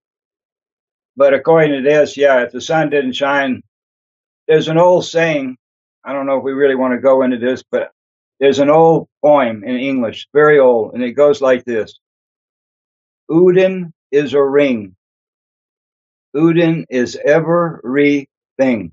But 1.16 1.34
according 1.34 1.72
to 1.72 1.90
this, 1.90 2.18
yeah, 2.18 2.44
if 2.44 2.52
the 2.52 2.62
sun 2.62 2.90
didn't 2.90 3.14
shine, 3.14 3.62
there's 4.48 4.68
an 4.68 4.78
old 4.78 5.06
saying. 5.06 5.58
I 6.04 6.14
don't 6.14 6.26
know 6.26 6.38
if 6.38 6.44
we 6.44 6.54
really 6.54 6.76
want 6.76 6.94
to 6.94 7.00
go 7.00 7.22
into 7.22 7.38
this, 7.38 7.64
but 7.70 7.92
there's 8.40 8.60
an 8.60 8.70
old 8.70 9.08
poem 9.24 9.64
in 9.64 9.76
English, 9.76 10.28
very 10.34 10.60
old, 10.60 10.96
and 10.96 11.04
it 11.04 11.12
goes 11.12 11.42
like 11.42 11.64
this. 11.64 12.00
Udin 13.30 13.92
is 14.12 14.34
a 14.34 14.44
ring. 14.44 14.96
Udin 16.36 16.86
is 16.90 17.20
every 17.24 18.30
thing. 18.58 18.92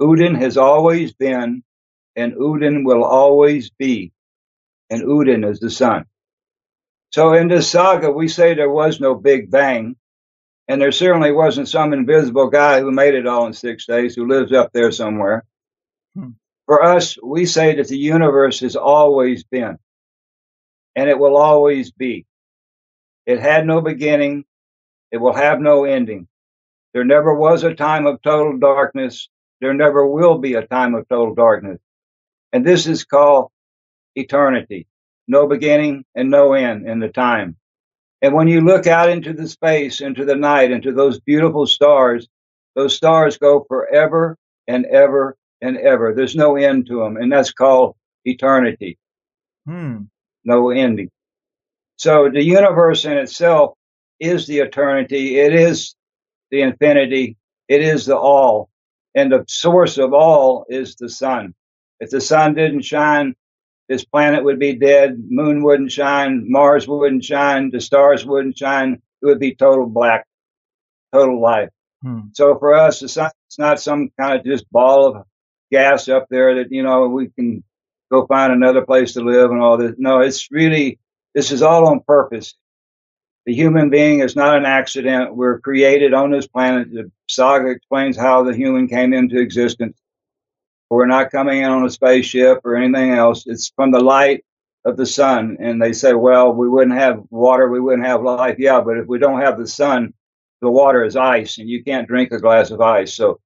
Udin 0.00 0.40
has 0.40 0.56
always 0.56 1.12
been, 1.12 1.62
and 2.20 2.34
Udin 2.34 2.84
will 2.84 3.04
always 3.04 3.70
be. 3.70 4.12
And 4.90 5.02
Udin 5.02 5.48
is 5.50 5.60
the 5.60 5.70
sun. 5.70 6.04
So 7.12 7.32
in 7.32 7.48
this 7.48 7.68
saga, 7.68 8.10
we 8.10 8.28
say 8.28 8.54
there 8.54 8.70
was 8.70 9.00
no 9.00 9.14
Big 9.14 9.50
Bang, 9.50 9.96
and 10.68 10.80
there 10.80 10.92
certainly 10.92 11.32
wasn't 11.32 11.68
some 11.68 11.92
invisible 11.92 12.48
guy 12.48 12.80
who 12.80 12.92
made 12.92 13.14
it 13.14 13.26
all 13.26 13.46
in 13.46 13.52
six 13.52 13.86
days 13.86 14.14
who 14.14 14.28
lives 14.28 14.52
up 14.52 14.70
there 14.72 14.92
somewhere. 14.92 15.44
Hmm. 16.14 16.30
For 16.66 16.82
us, 16.84 17.16
we 17.22 17.46
say 17.46 17.76
that 17.76 17.88
the 17.88 17.98
universe 17.98 18.60
has 18.60 18.76
always 18.76 19.42
been, 19.42 19.78
and 20.94 21.10
it 21.10 21.18
will 21.18 21.36
always 21.36 21.90
be. 21.90 22.26
It 23.26 23.40
had 23.40 23.66
no 23.66 23.80
beginning. 23.80 24.44
It 25.10 25.18
will 25.18 25.34
have 25.34 25.60
no 25.60 25.84
ending. 25.84 26.28
There 26.94 27.04
never 27.04 27.34
was 27.34 27.64
a 27.64 27.74
time 27.74 28.06
of 28.06 28.22
total 28.22 28.58
darkness. 28.58 29.28
There 29.60 29.74
never 29.74 30.06
will 30.06 30.38
be 30.38 30.54
a 30.54 30.66
time 30.66 30.94
of 30.94 31.08
total 31.08 31.34
darkness. 31.34 31.80
And 32.52 32.64
this 32.64 32.86
is 32.86 33.04
called 33.04 33.50
eternity. 34.14 34.86
No 35.28 35.46
beginning 35.46 36.04
and 36.14 36.30
no 36.30 36.54
end 36.54 36.88
in 36.88 36.98
the 36.98 37.08
time. 37.08 37.56
And 38.22 38.34
when 38.34 38.48
you 38.48 38.60
look 38.60 38.86
out 38.86 39.08
into 39.08 39.32
the 39.32 39.48
space, 39.48 40.00
into 40.00 40.24
the 40.24 40.34
night, 40.36 40.70
into 40.70 40.92
those 40.92 41.20
beautiful 41.20 41.66
stars, 41.66 42.28
those 42.74 42.96
stars 42.96 43.38
go 43.38 43.64
forever 43.68 44.36
and 44.68 44.84
ever 44.86 45.36
and 45.62 45.76
ever. 45.78 46.14
There's 46.14 46.36
no 46.36 46.56
end 46.56 46.86
to 46.86 47.00
them. 47.00 47.16
And 47.16 47.32
that's 47.32 47.52
called 47.52 47.96
eternity. 48.24 48.98
Hmm. 49.66 50.02
No 50.44 50.70
ending. 50.70 51.10
So 51.96 52.30
the 52.32 52.42
universe 52.42 53.04
in 53.04 53.12
itself 53.12 53.74
is 54.18 54.46
the 54.46 54.58
eternity. 54.58 55.38
It 55.38 55.54
is 55.54 55.94
the 56.50 56.62
infinity. 56.62 57.36
It 57.68 57.82
is 57.82 58.06
the 58.06 58.16
all. 58.16 58.70
And 59.14 59.32
the 59.32 59.44
source 59.48 59.98
of 59.98 60.12
all 60.12 60.66
is 60.68 60.96
the 60.96 61.08
sun. 61.08 61.54
If 62.00 62.10
the 62.10 62.20
sun 62.20 62.54
didn't 62.54 62.82
shine, 62.82 63.34
this 63.88 64.04
planet 64.04 64.44
would 64.44 64.58
be 64.58 64.74
dead. 64.74 65.22
Moon 65.28 65.62
wouldn't 65.62 65.92
shine. 65.92 66.50
Mars 66.50 66.88
wouldn't 66.88 67.24
shine. 67.24 67.70
The 67.70 67.80
stars 67.80 68.24
wouldn't 68.24 68.56
shine. 68.56 69.02
It 69.22 69.26
would 69.26 69.40
be 69.40 69.54
total 69.54 69.86
black, 69.86 70.26
total 71.12 71.40
life. 71.40 71.70
Hmm. 72.02 72.20
So 72.32 72.58
for 72.58 72.74
us, 72.74 73.00
the 73.00 73.08
sun 73.08 73.30
is 73.50 73.58
not 73.58 73.80
some 73.80 74.10
kind 74.18 74.38
of 74.38 74.46
just 74.46 74.70
ball 74.70 75.06
of 75.06 75.26
gas 75.70 76.08
up 76.08 76.26
there 76.30 76.56
that, 76.56 76.72
you 76.72 76.82
know, 76.82 77.08
we 77.08 77.28
can 77.28 77.62
go 78.10 78.26
find 78.26 78.52
another 78.52 78.82
place 78.82 79.12
to 79.14 79.20
live 79.20 79.50
and 79.50 79.60
all 79.60 79.76
this. 79.76 79.94
No, 79.98 80.20
it's 80.20 80.50
really 80.50 80.98
this 81.34 81.52
is 81.52 81.62
all 81.62 81.86
on 81.86 82.00
purpose. 82.00 82.54
The 83.46 83.54
human 83.54 83.90
being 83.90 84.20
is 84.20 84.36
not 84.36 84.56
an 84.56 84.66
accident. 84.66 85.34
We're 85.34 85.60
created 85.60 86.12
on 86.12 86.30
this 86.30 86.46
planet. 86.46 86.92
The 86.92 87.10
saga 87.28 87.70
explains 87.70 88.16
how 88.16 88.42
the 88.42 88.54
human 88.54 88.88
came 88.88 89.12
into 89.12 89.40
existence. 89.40 89.98
We're 90.90 91.06
not 91.06 91.30
coming 91.30 91.60
in 91.62 91.70
on 91.70 91.86
a 91.86 91.90
spaceship 91.90 92.60
or 92.64 92.76
anything 92.76 93.12
else. 93.12 93.44
It's 93.46 93.72
from 93.76 93.92
the 93.92 94.00
light 94.00 94.44
of 94.84 94.96
the 94.96 95.06
sun. 95.06 95.58
And 95.60 95.80
they 95.80 95.92
say, 95.92 96.14
well, 96.14 96.52
we 96.52 96.68
wouldn't 96.68 96.98
have 96.98 97.22
water, 97.30 97.68
we 97.70 97.80
wouldn't 97.80 98.06
have 98.06 98.22
life. 98.22 98.56
Yeah, 98.58 98.80
but 98.82 98.98
if 98.98 99.06
we 99.06 99.18
don't 99.18 99.40
have 99.40 99.58
the 99.58 99.68
sun, 99.68 100.14
the 100.62 100.70
water 100.70 101.04
is 101.04 101.16
ice 101.16 101.58
and 101.58 101.68
you 101.68 101.84
can't 101.84 102.08
drink 102.08 102.32
a 102.32 102.40
glass 102.40 102.70
of 102.70 102.80
ice. 102.80 103.14
So, 103.14 103.40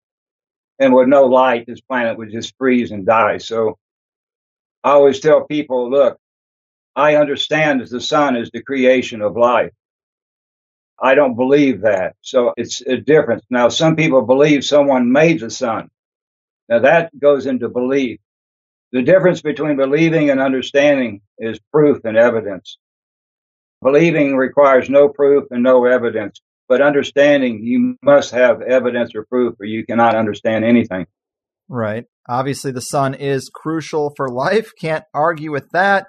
and 0.78 0.94
with 0.94 1.08
no 1.08 1.24
light, 1.26 1.66
this 1.66 1.80
planet 1.82 2.18
would 2.18 2.32
just 2.32 2.54
freeze 2.58 2.90
and 2.92 3.06
die. 3.06 3.38
So 3.38 3.78
I 4.84 4.90
always 4.92 5.20
tell 5.20 5.46
people, 5.46 5.90
look, 5.90 6.18
I 6.96 7.16
understand 7.16 7.80
that 7.80 7.90
the 7.90 8.00
sun 8.00 8.36
is 8.36 8.50
the 8.52 8.62
creation 8.62 9.22
of 9.22 9.36
life. 9.36 9.72
I 11.02 11.14
don't 11.14 11.36
believe 11.36 11.82
that. 11.82 12.16
So 12.22 12.54
it's 12.56 12.80
a 12.82 12.96
difference. 12.96 13.44
Now, 13.50 13.68
some 13.68 13.96
people 13.96 14.22
believe 14.22 14.64
someone 14.64 15.12
made 15.12 15.40
the 15.40 15.50
sun. 15.50 15.90
Now 16.68 16.80
that 16.80 17.18
goes 17.18 17.46
into 17.46 17.68
belief. 17.68 18.20
The 18.92 19.02
difference 19.02 19.42
between 19.42 19.76
believing 19.76 20.30
and 20.30 20.40
understanding 20.40 21.20
is 21.38 21.58
proof 21.72 22.04
and 22.04 22.16
evidence. 22.16 22.78
Believing 23.82 24.36
requires 24.36 24.88
no 24.88 25.08
proof 25.08 25.44
and 25.50 25.62
no 25.62 25.84
evidence, 25.84 26.40
but 26.68 26.80
understanding, 26.80 27.62
you 27.62 27.96
must 28.02 28.30
have 28.30 28.62
evidence 28.62 29.14
or 29.14 29.24
proof 29.24 29.56
or 29.60 29.66
you 29.66 29.84
cannot 29.84 30.14
understand 30.14 30.64
anything. 30.64 31.06
Right. 31.68 32.04
Obviously, 32.28 32.70
the 32.70 32.80
sun 32.80 33.14
is 33.14 33.50
crucial 33.52 34.12
for 34.16 34.30
life. 34.30 34.70
Can't 34.80 35.04
argue 35.12 35.50
with 35.50 35.68
that. 35.72 36.06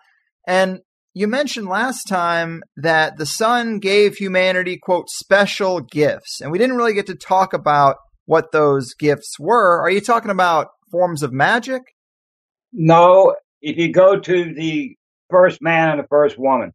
And 0.47 0.79
you 1.13 1.27
mentioned 1.27 1.67
last 1.67 2.03
time 2.07 2.61
that 2.77 3.17
the 3.17 3.25
sun 3.25 3.79
gave 3.79 4.15
humanity, 4.15 4.77
quote, 4.77 5.09
special 5.09 5.79
gifts. 5.79 6.41
And 6.41 6.51
we 6.51 6.57
didn't 6.57 6.75
really 6.75 6.93
get 6.93 7.07
to 7.07 7.15
talk 7.15 7.53
about 7.53 7.95
what 8.25 8.51
those 8.51 8.93
gifts 8.93 9.39
were. 9.39 9.81
Are 9.81 9.89
you 9.89 10.01
talking 10.01 10.31
about 10.31 10.69
forms 10.91 11.23
of 11.23 11.31
magic? 11.33 11.81
No. 12.73 13.35
If 13.61 13.77
you 13.77 13.91
go 13.91 14.19
to 14.19 14.53
the 14.53 14.95
first 15.29 15.61
man 15.61 15.89
and 15.89 15.99
the 15.99 16.07
first 16.07 16.37
woman, 16.37 16.73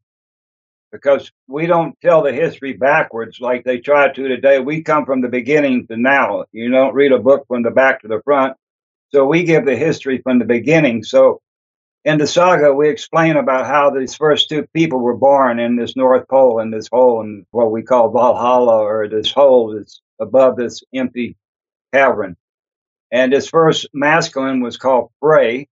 because 0.92 1.30
we 1.46 1.66
don't 1.66 1.98
tell 2.00 2.22
the 2.22 2.32
history 2.32 2.72
backwards 2.72 3.40
like 3.40 3.64
they 3.64 3.78
try 3.78 4.12
to 4.12 4.28
today. 4.28 4.58
We 4.58 4.82
come 4.82 5.06
from 5.06 5.20
the 5.20 5.28
beginning 5.28 5.86
to 5.86 5.96
now. 5.96 6.44
You 6.52 6.70
don't 6.70 6.94
read 6.94 7.12
a 7.12 7.18
book 7.18 7.46
from 7.46 7.62
the 7.62 7.70
back 7.70 8.02
to 8.02 8.08
the 8.08 8.20
front. 8.24 8.56
So 9.12 9.24
we 9.24 9.44
give 9.44 9.64
the 9.64 9.76
history 9.76 10.20
from 10.22 10.38
the 10.38 10.44
beginning. 10.44 11.04
So 11.04 11.40
in 12.04 12.18
the 12.18 12.26
saga, 12.26 12.72
we 12.72 12.88
explain 12.88 13.36
about 13.36 13.66
how 13.66 13.90
these 13.90 14.14
first 14.14 14.48
two 14.48 14.66
people 14.74 14.98
were 15.00 15.16
born 15.16 15.58
in 15.58 15.76
this 15.76 15.96
North 15.96 16.26
Pole, 16.28 16.60
in 16.60 16.70
this 16.70 16.88
hole, 16.90 17.20
in 17.20 17.46
what 17.50 17.70
we 17.70 17.82
call 17.82 18.10
Valhalla, 18.10 18.78
or 18.78 19.08
this 19.08 19.30
hole 19.30 19.74
that's 19.74 20.00
above 20.18 20.56
this 20.56 20.82
empty 20.94 21.36
cavern. 21.92 22.36
And 23.12 23.32
his 23.32 23.48
first 23.48 23.88
masculine 23.92 24.60
was 24.60 24.78
called 24.78 25.10
Frey, 25.20 25.68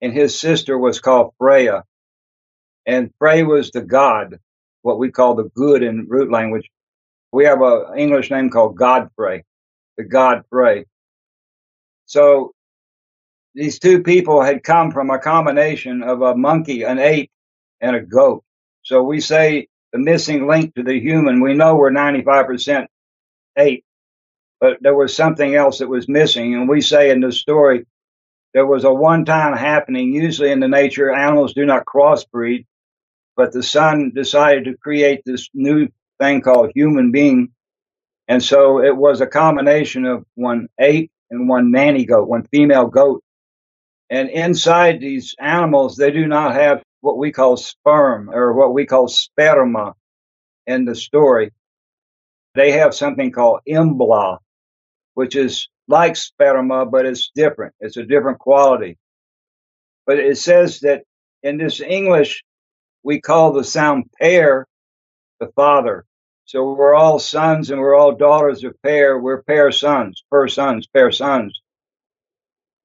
and 0.00 0.12
his 0.12 0.38
sister 0.38 0.78
was 0.78 1.00
called 1.00 1.34
Freya. 1.38 1.84
And 2.86 3.12
Frey 3.18 3.42
was 3.42 3.70
the 3.70 3.82
god, 3.82 4.38
what 4.80 4.98
we 4.98 5.10
call 5.10 5.34
the 5.34 5.50
good 5.54 5.82
in 5.82 6.06
root 6.08 6.30
language. 6.30 6.70
We 7.30 7.44
have 7.44 7.60
an 7.60 7.98
English 7.98 8.30
name 8.30 8.50
called 8.50 8.76
Godfrey, 8.76 9.44
the 9.98 10.04
god 10.04 10.44
Frey. 10.50 10.86
So 12.06 12.52
these 13.54 13.78
two 13.78 14.02
people 14.02 14.42
had 14.42 14.62
come 14.62 14.90
from 14.90 15.10
a 15.10 15.18
combination 15.18 16.02
of 16.02 16.22
a 16.22 16.36
monkey, 16.36 16.82
an 16.82 16.98
ape, 16.98 17.30
and 17.80 17.96
a 17.96 18.00
goat. 18.00 18.44
So 18.82 19.02
we 19.02 19.20
say 19.20 19.68
the 19.92 19.98
missing 19.98 20.46
link 20.46 20.74
to 20.74 20.82
the 20.82 20.98
human, 20.98 21.40
we 21.40 21.54
know 21.54 21.76
we're 21.76 21.90
95% 21.90 22.86
ape, 23.56 23.84
but 24.60 24.78
there 24.80 24.94
was 24.94 25.14
something 25.14 25.54
else 25.54 25.78
that 25.78 25.88
was 25.88 26.08
missing. 26.08 26.54
And 26.54 26.68
we 26.68 26.80
say 26.80 27.10
in 27.10 27.20
the 27.20 27.32
story, 27.32 27.86
there 28.54 28.66
was 28.66 28.84
a 28.84 28.92
one 28.92 29.24
time 29.24 29.56
happening. 29.56 30.12
Usually 30.12 30.50
in 30.50 30.60
the 30.60 30.68
nature, 30.68 31.12
animals 31.12 31.54
do 31.54 31.66
not 31.66 31.84
crossbreed, 31.84 32.66
but 33.36 33.52
the 33.52 33.62
sun 33.62 34.12
decided 34.14 34.64
to 34.64 34.76
create 34.76 35.22
this 35.24 35.48
new 35.52 35.88
thing 36.20 36.40
called 36.40 36.72
human 36.74 37.12
being. 37.12 37.52
And 38.28 38.42
so 38.42 38.82
it 38.82 38.96
was 38.96 39.20
a 39.20 39.26
combination 39.26 40.06
of 40.06 40.24
one 40.34 40.68
ape 40.78 41.10
and 41.30 41.48
one 41.48 41.70
nanny 41.70 42.04
goat, 42.04 42.28
one 42.28 42.44
female 42.44 42.86
goat 42.86 43.22
and 44.12 44.28
inside 44.28 45.00
these 45.00 45.34
animals, 45.40 45.96
they 45.96 46.10
do 46.10 46.26
not 46.26 46.54
have 46.54 46.82
what 47.00 47.16
we 47.16 47.32
call 47.32 47.56
sperm 47.56 48.28
or 48.28 48.52
what 48.52 48.74
we 48.74 48.84
call 48.84 49.08
sperma 49.08 49.94
in 50.66 50.84
the 50.84 50.94
story. 50.94 51.50
They 52.54 52.72
have 52.72 52.94
something 52.94 53.32
called 53.32 53.60
embla, 53.66 54.36
which 55.14 55.34
is 55.34 55.66
like 55.88 56.12
sperma, 56.12 56.90
but 56.90 57.06
it's 57.06 57.30
different. 57.34 57.74
It's 57.80 57.96
a 57.96 58.04
different 58.04 58.38
quality. 58.38 58.98
But 60.04 60.18
it 60.18 60.36
says 60.36 60.80
that 60.80 61.04
in 61.42 61.56
this 61.56 61.80
English, 61.80 62.44
we 63.02 63.18
call 63.18 63.54
the 63.54 63.64
sound 63.64 64.10
pair 64.20 64.66
the 65.40 65.48
father. 65.56 66.04
So 66.44 66.74
we're 66.74 66.94
all 66.94 67.18
sons 67.18 67.70
and 67.70 67.80
we're 67.80 67.96
all 67.96 68.14
daughters 68.14 68.62
of 68.62 68.74
pair. 68.82 69.18
We're 69.18 69.42
pair 69.42 69.72
sons, 69.72 70.22
per 70.30 70.48
sons, 70.48 70.86
pair 70.86 71.10
sons. 71.12 71.58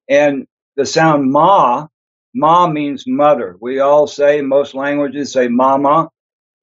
And 0.08 0.46
the 0.78 0.86
sound 0.86 1.32
ma, 1.32 1.88
ma 2.34 2.68
means 2.68 3.04
mother. 3.06 3.58
We 3.60 3.80
all 3.80 4.06
say, 4.08 4.42
most 4.42 4.74
languages 4.74 5.32
say 5.34 5.48
mama. 5.48 6.08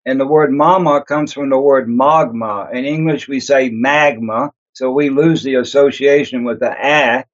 And 0.05 0.19
the 0.19 0.27
word 0.27 0.53
mama 0.53 1.03
comes 1.05 1.33
from 1.33 1.51
the 1.51 1.59
word 1.59 1.89
magma. 1.89 2.69
In 2.73 2.85
English, 2.85 3.27
we 3.27 3.41
say 3.41 3.69
magma. 3.69 4.51
So 4.73 4.91
we 4.91 5.11
lose 5.11 5.43
the 5.43 5.55
association 5.55 6.45
with 6.45 6.61
the 6.61 6.71
a, 6.71 7.25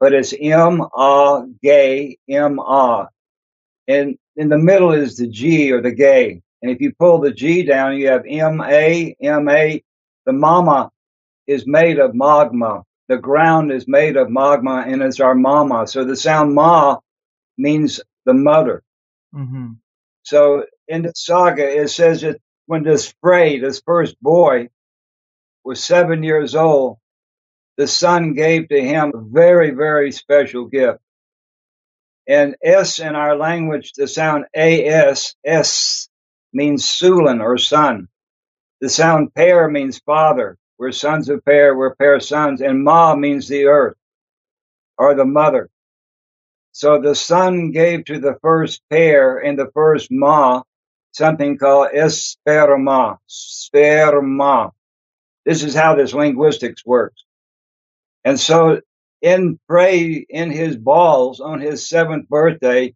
but 0.00 0.14
it's 0.14 0.34
M-A, 0.38 1.46
gay, 1.62 2.18
M-A. 2.30 3.08
And 3.88 4.18
in 4.36 4.50
the 4.50 4.58
middle 4.58 4.92
is 4.92 5.16
the 5.16 5.28
G 5.28 5.72
or 5.72 5.82
the 5.82 5.92
gay. 5.92 6.42
And 6.62 6.70
if 6.70 6.80
you 6.80 6.92
pull 6.98 7.20
the 7.20 7.32
G 7.32 7.64
down, 7.64 7.96
you 7.98 8.08
have 8.08 8.24
M-A, 8.28 9.16
M-A. 9.22 9.84
the 10.26 10.32
mama 10.34 10.90
is 11.46 11.66
made 11.66 11.98
of 11.98 12.14
magma. 12.14 12.84
The 13.08 13.16
ground 13.16 13.72
is 13.72 13.88
made 13.88 14.16
of 14.16 14.30
magma 14.30 14.84
and 14.86 15.02
it's 15.02 15.20
our 15.20 15.34
mama. 15.34 15.86
So 15.86 16.04
the 16.04 16.16
sound 16.16 16.54
ma 16.54 16.98
means 17.56 18.00
the 18.26 18.34
mother. 18.34 18.82
Mm-hmm. 19.34 19.72
So 20.22 20.64
in 20.86 21.02
the 21.02 21.12
saga, 21.14 21.80
it 21.80 21.88
says 21.88 22.20
that 22.20 22.40
when 22.66 22.82
this 22.82 23.14
Frey, 23.22 23.58
this 23.58 23.80
first 23.84 24.20
boy, 24.20 24.68
was 25.64 25.82
seven 25.82 26.22
years 26.22 26.54
old, 26.54 26.98
the 27.78 27.86
sun 27.86 28.34
gave 28.34 28.68
to 28.68 28.80
him 28.80 29.12
a 29.14 29.20
very, 29.20 29.70
very 29.70 30.12
special 30.12 30.66
gift. 30.66 30.98
And 32.26 32.56
S 32.62 32.98
in 32.98 33.14
our 33.16 33.36
language, 33.36 33.92
the 33.94 34.06
sound 34.06 34.46
AS, 34.54 35.34
S 35.44 36.08
means 36.52 36.84
Sulin 36.84 37.40
or 37.40 37.56
son. 37.56 38.08
The 38.80 38.88
sound 38.88 39.34
pair 39.34 39.68
means 39.68 39.98
father. 40.00 40.58
We're 40.78 40.92
sons 40.92 41.28
of 41.28 41.44
pair, 41.44 41.76
we're 41.76 41.94
pair 41.96 42.20
sons. 42.20 42.60
And 42.62 42.84
Ma 42.84 43.16
means 43.16 43.48
the 43.48 43.66
earth 43.66 43.96
or 44.98 45.14
the 45.14 45.24
mother. 45.26 45.70
So 46.72 47.00
the 47.00 47.14
sun 47.14 47.72
gave 47.72 48.06
to 48.06 48.20
the 48.20 48.38
first 48.42 48.82
pair 48.90 49.38
and 49.38 49.58
the 49.58 49.70
first 49.74 50.08
Ma 50.10 50.62
something 51.12 51.58
called 51.58 51.90
esperma, 51.94 53.18
sperma. 53.28 54.72
This 55.44 55.64
is 55.64 55.74
how 55.74 55.96
this 55.96 56.14
linguistics 56.14 56.84
works. 56.86 57.24
And 58.24 58.38
so 58.40 58.80
in 59.22 59.58
Frey, 59.68 60.26
in 60.28 60.50
his 60.50 60.76
balls 60.76 61.40
on 61.40 61.60
his 61.60 61.88
seventh 61.88 62.28
birthday, 62.28 62.94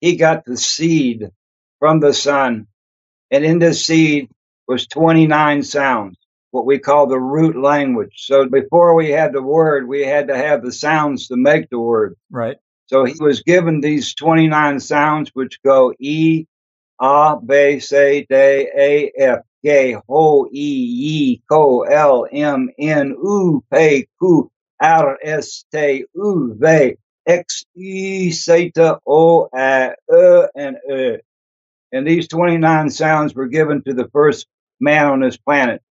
he 0.00 0.16
got 0.16 0.44
the 0.46 0.56
seed 0.56 1.30
from 1.80 2.00
the 2.00 2.14
sun. 2.14 2.66
And 3.30 3.44
in 3.44 3.60
this 3.60 3.86
seed 3.86 4.30
was 4.68 4.88
29 4.88 5.64
sounds, 5.64 6.18
what 6.50 6.66
we 6.66 6.78
call 6.78 7.06
the 7.06 7.20
root 7.20 7.56
language. 7.56 8.14
So 8.16 8.48
before 8.48 8.94
we 8.94 9.10
had 9.10 9.32
the 9.32 9.42
word, 9.42 9.88
we 9.88 10.02
had 10.02 10.28
to 10.28 10.36
have 10.36 10.62
the 10.62 10.72
sounds 10.72 11.28
to 11.28 11.36
make 11.36 11.70
the 11.70 11.78
word. 11.78 12.16
Right. 12.30 12.56
So 12.86 13.04
he 13.04 13.14
was 13.20 13.42
given 13.42 13.80
these 13.80 14.14
29 14.14 14.80
sounds, 14.80 15.30
which 15.32 15.62
go 15.64 15.94
E, 16.00 16.46
A, 17.00 17.36
B, 17.44 17.78
C, 17.78 18.26
D, 18.28 18.34
A, 18.34 19.12
F, 19.16 19.38
G, 19.64 19.96
Ho, 20.08 20.48
E, 20.50 21.38
Y, 21.38 21.42
Ko, 21.48 21.82
L, 21.82 22.26
M, 22.32 22.70
N, 22.78 23.10
U, 23.10 23.62
P, 23.72 24.08
Q, 24.18 24.50
R, 24.82 25.18
S, 25.22 25.64
T, 25.72 26.04
U, 26.14 26.56
V, 26.60 26.96
X, 27.26 27.64
E, 27.76 28.30
Zeta, 28.32 28.98
O, 29.06 29.48
A, 29.54 29.94
E, 30.12 30.46
and 30.56 30.76
E. 30.90 31.18
And 31.92 32.06
these 32.06 32.28
29 32.28 32.90
sounds 32.90 33.34
were 33.34 33.48
given 33.48 33.82
to 33.84 33.94
the 33.94 34.08
first 34.12 34.46
man 34.80 35.06
on 35.06 35.20
this 35.20 35.36
planet. 35.36 35.82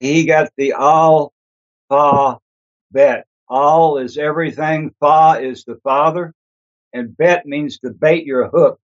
He 0.00 0.26
got 0.26 0.50
the 0.56 0.74
Al, 0.78 1.32
Fa, 1.90 2.38
Bet. 2.92 3.26
Al 3.50 3.98
is 3.98 4.18
everything. 4.18 4.94
Fa 5.00 5.38
is 5.40 5.64
the 5.64 5.76
father. 5.84 6.34
And 6.92 7.16
Bet 7.16 7.46
means 7.46 7.78
to 7.80 7.90
bait 7.90 8.26
your 8.26 8.48
hook. 8.48 8.80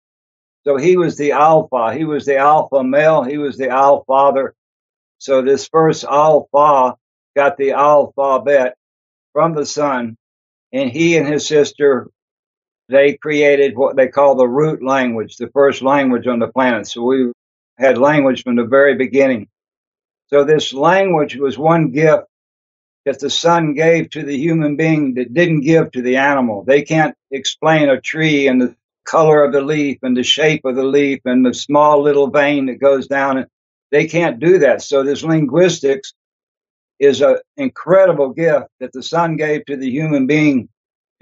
So 0.66 0.78
he 0.78 0.98
was 0.98 1.18
the 1.18 1.34
alpha. 1.34 1.96
He 1.96 2.06
was 2.06 2.26
the 2.26 2.38
alpha 2.38 2.84
male. 2.84 3.24
He 3.24 3.38
was 3.40 3.58
the 3.58 3.70
alpha 3.70 4.06
father. 4.08 4.56
So 5.20 5.42
this 5.42 5.68
first 5.68 6.06
alpha 6.06 6.96
got 7.36 7.58
the 7.58 7.74
alphabet 7.74 8.76
from 9.34 9.56
the 9.56 9.66
sun. 9.66 10.18
And 10.74 10.92
he 10.92 11.18
and 11.18 11.28
his 11.28 11.48
sister, 11.48 12.10
they 12.90 13.16
created 13.16 13.78
what 13.78 13.96
they 13.98 14.08
call 14.10 14.36
the 14.36 14.48
root 14.48 14.84
language, 14.84 15.38
the 15.38 15.50
first 15.50 15.82
language 15.82 16.28
on 16.28 16.40
the 16.40 16.48
planet. 16.50 16.88
So 16.88 17.04
we 17.04 17.32
had 17.78 17.98
language 17.98 18.44
from 18.44 18.58
the 18.58 18.66
very 18.66 18.96
beginning. 18.98 19.48
So 20.28 20.44
this 20.44 20.74
language 20.74 21.36
was 21.36 21.58
one 21.58 21.92
gift 21.92 22.24
that 23.06 23.20
the 23.20 23.30
sun 23.30 23.74
gave 23.74 24.10
to 24.12 24.24
the 24.24 24.38
human 24.38 24.76
being 24.76 25.14
that 25.16 25.34
didn't 25.34 25.62
give 25.62 25.92
to 25.92 26.02
the 26.02 26.18
animal. 26.18 26.64
They 26.64 26.82
can't 26.82 27.16
explain 27.32 27.90
a 27.90 28.02
tree 28.02 28.48
and 28.48 28.62
the 28.62 28.76
color 29.06 29.44
of 29.44 29.54
the 29.54 29.62
leaf 29.62 30.00
and 30.02 30.18
the 30.18 30.24
shape 30.24 30.66
of 30.66 30.76
the 30.76 30.84
leaf 30.84 31.22
and 31.26 31.46
the 31.46 31.54
small 31.54 32.02
little 32.02 32.28
vein 32.30 32.66
that 32.66 32.80
goes 32.80 33.08
down. 33.08 33.46
They 33.92 34.08
can't 34.08 34.40
do 34.40 34.60
that. 34.60 34.82
So 34.82 35.04
this 35.04 35.24
linguistics 35.24 36.14
is 37.00 37.22
an 37.22 37.38
incredible 37.58 38.32
gift 38.32 38.68
that 38.80 38.92
the 38.94 39.04
sun 39.04 39.38
gave 39.38 39.66
to 39.66 39.78
the 39.78 39.90
human 39.90 40.26
being 40.28 40.70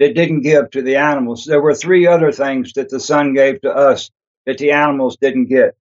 that 0.00 0.14
didn't 0.14 0.42
give 0.42 0.70
to 0.70 0.82
the 0.82 0.96
animals. 0.96 1.44
There 1.44 1.60
were 1.60 1.74
three 1.74 2.06
other 2.06 2.32
things 2.32 2.72
that 2.74 2.88
the 2.88 3.00
sun 3.00 3.34
gave 3.34 3.60
to 3.62 3.70
us 3.70 4.10
that 4.46 4.58
the 4.58 4.72
animals 4.72 5.18
didn't 5.20 5.46
get. 5.46 5.74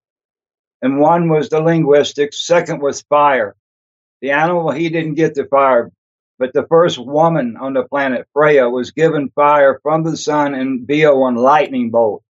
And 0.83 0.99
one 0.99 1.29
was 1.29 1.47
the 1.47 1.61
linguistics. 1.61 2.45
Second 2.45 2.81
was 2.81 3.03
fire. 3.03 3.55
The 4.21 4.31
animal, 4.31 4.69
he 4.69 4.89
didn't 4.89 5.15
get 5.15 5.33
the 5.33 5.45
fire, 5.45 5.89
but 6.37 6.51
the 6.53 6.67
first 6.67 6.99
woman 6.99 7.55
on 7.55 7.73
the 7.73 7.83
planet, 7.83 8.27
Freya, 8.33 8.69
was 8.69 8.91
given 8.91 9.29
fire 9.29 9.79
from 9.81 10.03
the 10.03 10.17
sun 10.17 10.53
and 10.53 10.85
via 10.85 11.15
one 11.15 11.35
lightning 11.35 11.89
bolt. 11.89 12.21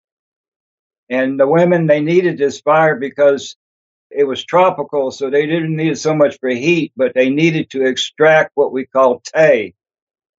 And 1.10 1.38
the 1.38 1.48
women, 1.48 1.88
they 1.88 2.00
needed 2.00 2.38
this 2.38 2.60
fire 2.60 2.94
because 2.94 3.56
it 4.08 4.22
was 4.22 4.44
tropical, 4.44 5.10
so 5.10 5.30
they 5.30 5.46
didn't 5.46 5.74
need 5.74 5.90
it 5.92 5.98
so 5.98 6.14
much 6.14 6.38
for 6.38 6.48
heat, 6.48 6.92
but 6.96 7.12
they 7.12 7.30
needed 7.30 7.70
to 7.70 7.84
extract 7.84 8.52
what 8.54 8.72
we 8.72 8.86
call 8.86 9.20
tay. 9.20 9.74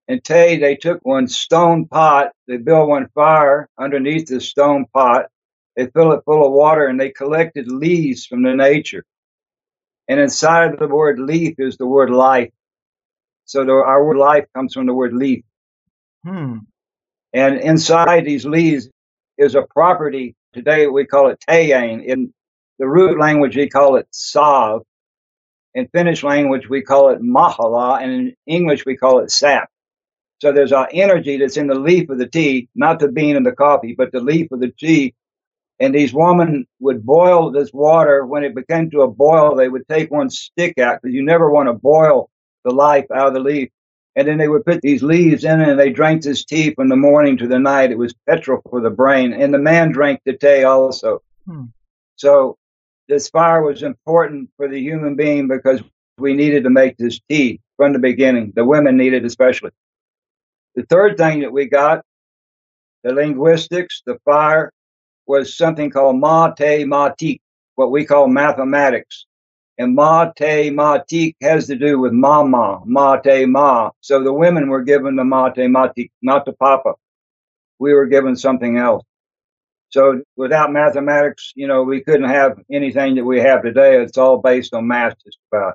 And 0.08 0.24
tay, 0.24 0.58
they 0.58 0.76
took 0.76 1.00
one 1.04 1.28
stone 1.28 1.86
pot, 1.86 2.32
they 2.48 2.56
built 2.56 2.88
one 2.88 3.08
fire 3.14 3.68
underneath 3.78 4.28
the 4.28 4.40
stone 4.40 4.86
pot, 4.94 5.26
they 5.76 5.86
fill 5.88 6.12
it 6.12 6.22
full 6.24 6.46
of 6.46 6.52
water, 6.52 6.86
and 6.86 7.00
they 7.00 7.10
collected 7.10 7.70
leaves 7.70 8.26
from 8.26 8.42
the 8.42 8.54
nature. 8.54 9.04
And 10.08 10.20
inside 10.20 10.74
of 10.74 10.78
the 10.80 10.88
word 10.88 11.18
leaf 11.18 11.56
is 11.58 11.76
the 11.76 11.86
word 11.86 12.10
life. 12.10 12.52
So 13.46 13.64
the, 13.64 13.72
our 13.72 14.04
word 14.06 14.18
life 14.18 14.46
comes 14.54 14.74
from 14.74 14.86
the 14.86 14.94
word 14.94 15.14
leaf. 15.14 15.44
Hmm. 16.24 16.58
And 17.34 17.58
inside 17.60 18.24
these 18.26 18.46
leaves 18.46 18.88
is 19.38 19.54
a 19.54 19.62
property. 19.62 20.36
Today 20.54 20.88
we 20.88 21.06
call 21.06 21.30
it 21.30 21.40
tayan. 21.48 22.04
In 22.04 22.34
the 22.78 22.88
root 22.88 23.20
language, 23.20 23.56
we 23.56 23.68
call 23.68 23.96
it 23.96 24.08
sav. 24.10 24.82
In 25.74 25.88
Finnish 25.88 26.24
language, 26.24 26.68
we 26.68 26.82
call 26.82 27.10
it 27.10 27.22
mahala. 27.22 28.02
And 28.02 28.12
in 28.12 28.36
English, 28.46 28.86
we 28.86 28.96
call 28.96 29.20
it 29.20 29.30
sap. 29.30 29.70
So 30.40 30.52
there's 30.52 30.72
our 30.72 30.88
energy 30.92 31.38
that's 31.38 31.56
in 31.58 31.68
the 31.68 31.76
leaf 31.78 32.10
of 32.10 32.18
the 32.18 32.28
tea, 32.28 32.68
not 32.74 33.00
the 33.00 33.08
bean 33.08 33.36
and 33.36 33.46
the 33.46 33.52
coffee, 33.52 33.94
but 33.96 34.12
the 34.12 34.20
leaf 34.20 34.52
of 34.52 34.60
the 34.60 34.70
tea 34.78 35.14
and 35.78 35.94
these 35.94 36.14
women 36.14 36.66
would 36.80 37.04
boil 37.04 37.50
this 37.50 37.72
water. 37.72 38.24
When 38.24 38.44
it 38.44 38.54
became 38.54 38.90
to 38.90 39.02
a 39.02 39.10
boil, 39.10 39.54
they 39.54 39.68
would 39.68 39.86
take 39.88 40.10
one 40.10 40.30
stick 40.30 40.78
out 40.78 41.00
because 41.02 41.14
you 41.14 41.22
never 41.22 41.50
want 41.50 41.68
to 41.68 41.74
boil 41.74 42.30
the 42.64 42.72
life 42.72 43.06
out 43.14 43.28
of 43.28 43.34
the 43.34 43.40
leaf. 43.40 43.68
And 44.14 44.26
then 44.26 44.38
they 44.38 44.48
would 44.48 44.64
put 44.64 44.80
these 44.80 45.02
leaves 45.02 45.44
in 45.44 45.60
it 45.60 45.68
and 45.68 45.78
they 45.78 45.90
drank 45.90 46.22
this 46.22 46.44
tea 46.44 46.74
from 46.74 46.88
the 46.88 46.96
morning 46.96 47.36
to 47.36 47.46
the 47.46 47.58
night. 47.58 47.90
It 47.90 47.98
was 47.98 48.14
petrol 48.26 48.62
for 48.70 48.80
the 48.80 48.90
brain. 48.90 49.34
And 49.34 49.52
the 49.52 49.58
man 49.58 49.92
drank 49.92 50.20
the 50.24 50.32
tea 50.32 50.64
also. 50.64 51.22
Hmm. 51.46 51.66
So 52.16 52.56
this 53.08 53.28
fire 53.28 53.62
was 53.62 53.82
important 53.82 54.48
for 54.56 54.68
the 54.68 54.80
human 54.80 55.16
being 55.16 55.48
because 55.48 55.82
we 56.16 56.32
needed 56.32 56.64
to 56.64 56.70
make 56.70 56.96
this 56.96 57.20
tea 57.28 57.60
from 57.76 57.92
the 57.92 57.98
beginning. 57.98 58.54
The 58.56 58.64
women 58.64 58.96
needed 58.96 59.26
especially. 59.26 59.72
The 60.74 60.84
third 60.84 61.18
thing 61.18 61.40
that 61.40 61.52
we 61.52 61.66
got, 61.66 62.02
the 63.04 63.12
linguistics, 63.12 64.02
the 64.06 64.18
fire, 64.24 64.72
was 65.26 65.56
something 65.56 65.90
called 65.90 66.16
mathematique, 66.16 67.40
what 67.74 67.90
we 67.90 68.04
call 68.04 68.28
mathematics. 68.28 69.26
And 69.78 69.96
mathematique 69.96 71.36
has 71.42 71.66
to 71.66 71.76
do 71.76 71.98
with 71.98 72.12
mama, 72.12 72.80
mate 72.86 73.46
ma. 73.46 73.90
So 74.00 74.22
the 74.22 74.32
women 74.32 74.68
were 74.68 74.82
given 74.82 75.16
the 75.16 75.22
mathematique, 75.22 76.10
not 76.22 76.46
the 76.46 76.54
papa. 76.54 76.94
We 77.78 77.92
were 77.92 78.06
given 78.06 78.36
something 78.36 78.78
else. 78.78 79.04
So 79.90 80.22
without 80.36 80.72
mathematics, 80.72 81.52
you 81.54 81.66
know, 81.66 81.82
we 81.82 82.00
couldn't 82.00 82.28
have 82.28 82.58
anything 82.70 83.16
that 83.16 83.24
we 83.24 83.40
have 83.40 83.62
today. 83.62 84.00
It's 84.02 84.18
all 84.18 84.38
based 84.38 84.74
on 84.74 84.88
math 84.88 85.14
just 85.24 85.38
about. 85.52 85.74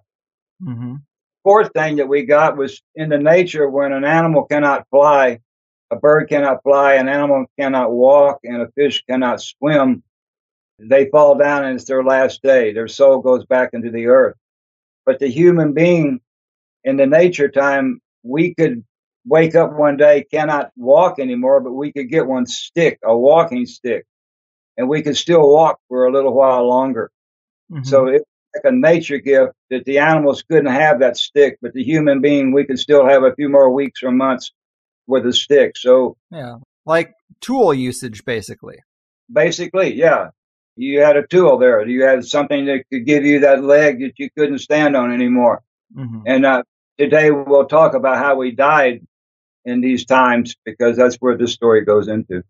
Mm-hmm. 0.61 0.95
Fourth 1.43 1.71
thing 1.73 1.95
that 1.95 2.07
we 2.07 2.23
got 2.23 2.57
was 2.57 2.81
in 2.95 3.09
the 3.09 3.17
nature 3.17 3.69
when 3.69 3.93
an 3.93 4.03
animal 4.03 4.43
cannot 4.45 4.87
fly, 4.89 5.39
a 5.91 5.97
bird 5.97 6.29
cannot 6.29 6.63
fly, 6.63 6.95
an 6.95 7.09
animal 7.09 7.45
cannot 7.59 7.91
walk, 7.91 8.39
and 8.43 8.61
a 8.61 8.71
fish 8.71 9.03
cannot 9.07 9.41
swim. 9.41 10.03
They 10.79 11.09
fall 11.09 11.35
down 11.35 11.65
and 11.65 11.75
it's 11.75 11.85
their 11.85 12.03
last 12.03 12.41
day. 12.41 12.73
Their 12.73 12.87
soul 12.87 13.19
goes 13.19 13.45
back 13.45 13.71
into 13.73 13.91
the 13.91 14.07
earth. 14.07 14.35
But 15.05 15.19
the 15.19 15.27
human 15.27 15.73
being 15.73 16.21
in 16.83 16.95
the 16.95 17.05
nature 17.05 17.49
time, 17.49 18.01
we 18.23 18.55
could 18.55 18.83
wake 19.25 19.53
up 19.53 19.73
one 19.73 19.97
day, 19.97 20.25
cannot 20.31 20.71
walk 20.75 21.19
anymore, 21.19 21.59
but 21.59 21.73
we 21.73 21.91
could 21.91 22.09
get 22.09 22.25
one 22.25 22.47
stick, 22.47 22.97
a 23.03 23.15
walking 23.15 23.65
stick, 23.65 24.05
and 24.77 24.87
we 24.87 25.03
could 25.03 25.17
still 25.17 25.47
walk 25.47 25.79
for 25.89 26.05
a 26.05 26.11
little 26.11 26.33
while 26.33 26.67
longer. 26.67 27.11
Mm-hmm. 27.71 27.83
So 27.83 28.07
it's 28.07 28.25
like 28.55 28.63
a 28.63 28.75
nature 28.75 29.19
gift 29.19 29.53
that 29.69 29.85
the 29.85 29.99
animals 29.99 30.41
couldn't 30.43 30.73
have 30.73 30.99
that 31.01 31.17
stick, 31.17 31.57
but 31.61 31.73
the 31.73 31.83
human 31.83 32.21
being, 32.21 32.51
we 32.53 32.63
could 32.63 32.79
still 32.79 33.05
have 33.07 33.23
a 33.23 33.35
few 33.35 33.49
more 33.49 33.69
weeks 33.69 34.01
or 34.01 34.11
months 34.11 34.51
with 35.07 35.25
a 35.25 35.33
stick. 35.33 35.77
So 35.77 36.17
yeah, 36.31 36.57
like 36.85 37.13
tool 37.41 37.73
usage, 37.73 38.23
basically. 38.25 38.77
Basically, 39.31 39.93
yeah. 39.93 40.29
You 40.77 41.01
had 41.01 41.17
a 41.17 41.27
tool 41.27 41.57
there. 41.57 41.85
You 41.85 42.03
had 42.03 42.25
something 42.25 42.65
that 42.65 42.85
could 42.89 43.05
give 43.05 43.25
you 43.25 43.41
that 43.41 43.63
leg 43.63 43.99
that 43.99 44.13
you 44.17 44.29
couldn't 44.35 44.59
stand 44.59 44.95
on 44.95 45.13
anymore. 45.13 45.61
Mm-hmm. 45.95 46.21
And 46.25 46.45
uh, 46.45 46.63
today 46.97 47.29
we'll 47.29 47.65
talk 47.65 47.93
about 47.93 48.17
how 48.17 48.35
we 48.35 48.51
died 48.51 49.05
in 49.65 49.81
these 49.81 50.05
times 50.05 50.55
because 50.65 50.97
that's 50.97 51.17
where 51.17 51.37
this 51.37 51.53
story 51.53 51.83
goes 51.83 52.07
into. 52.07 52.43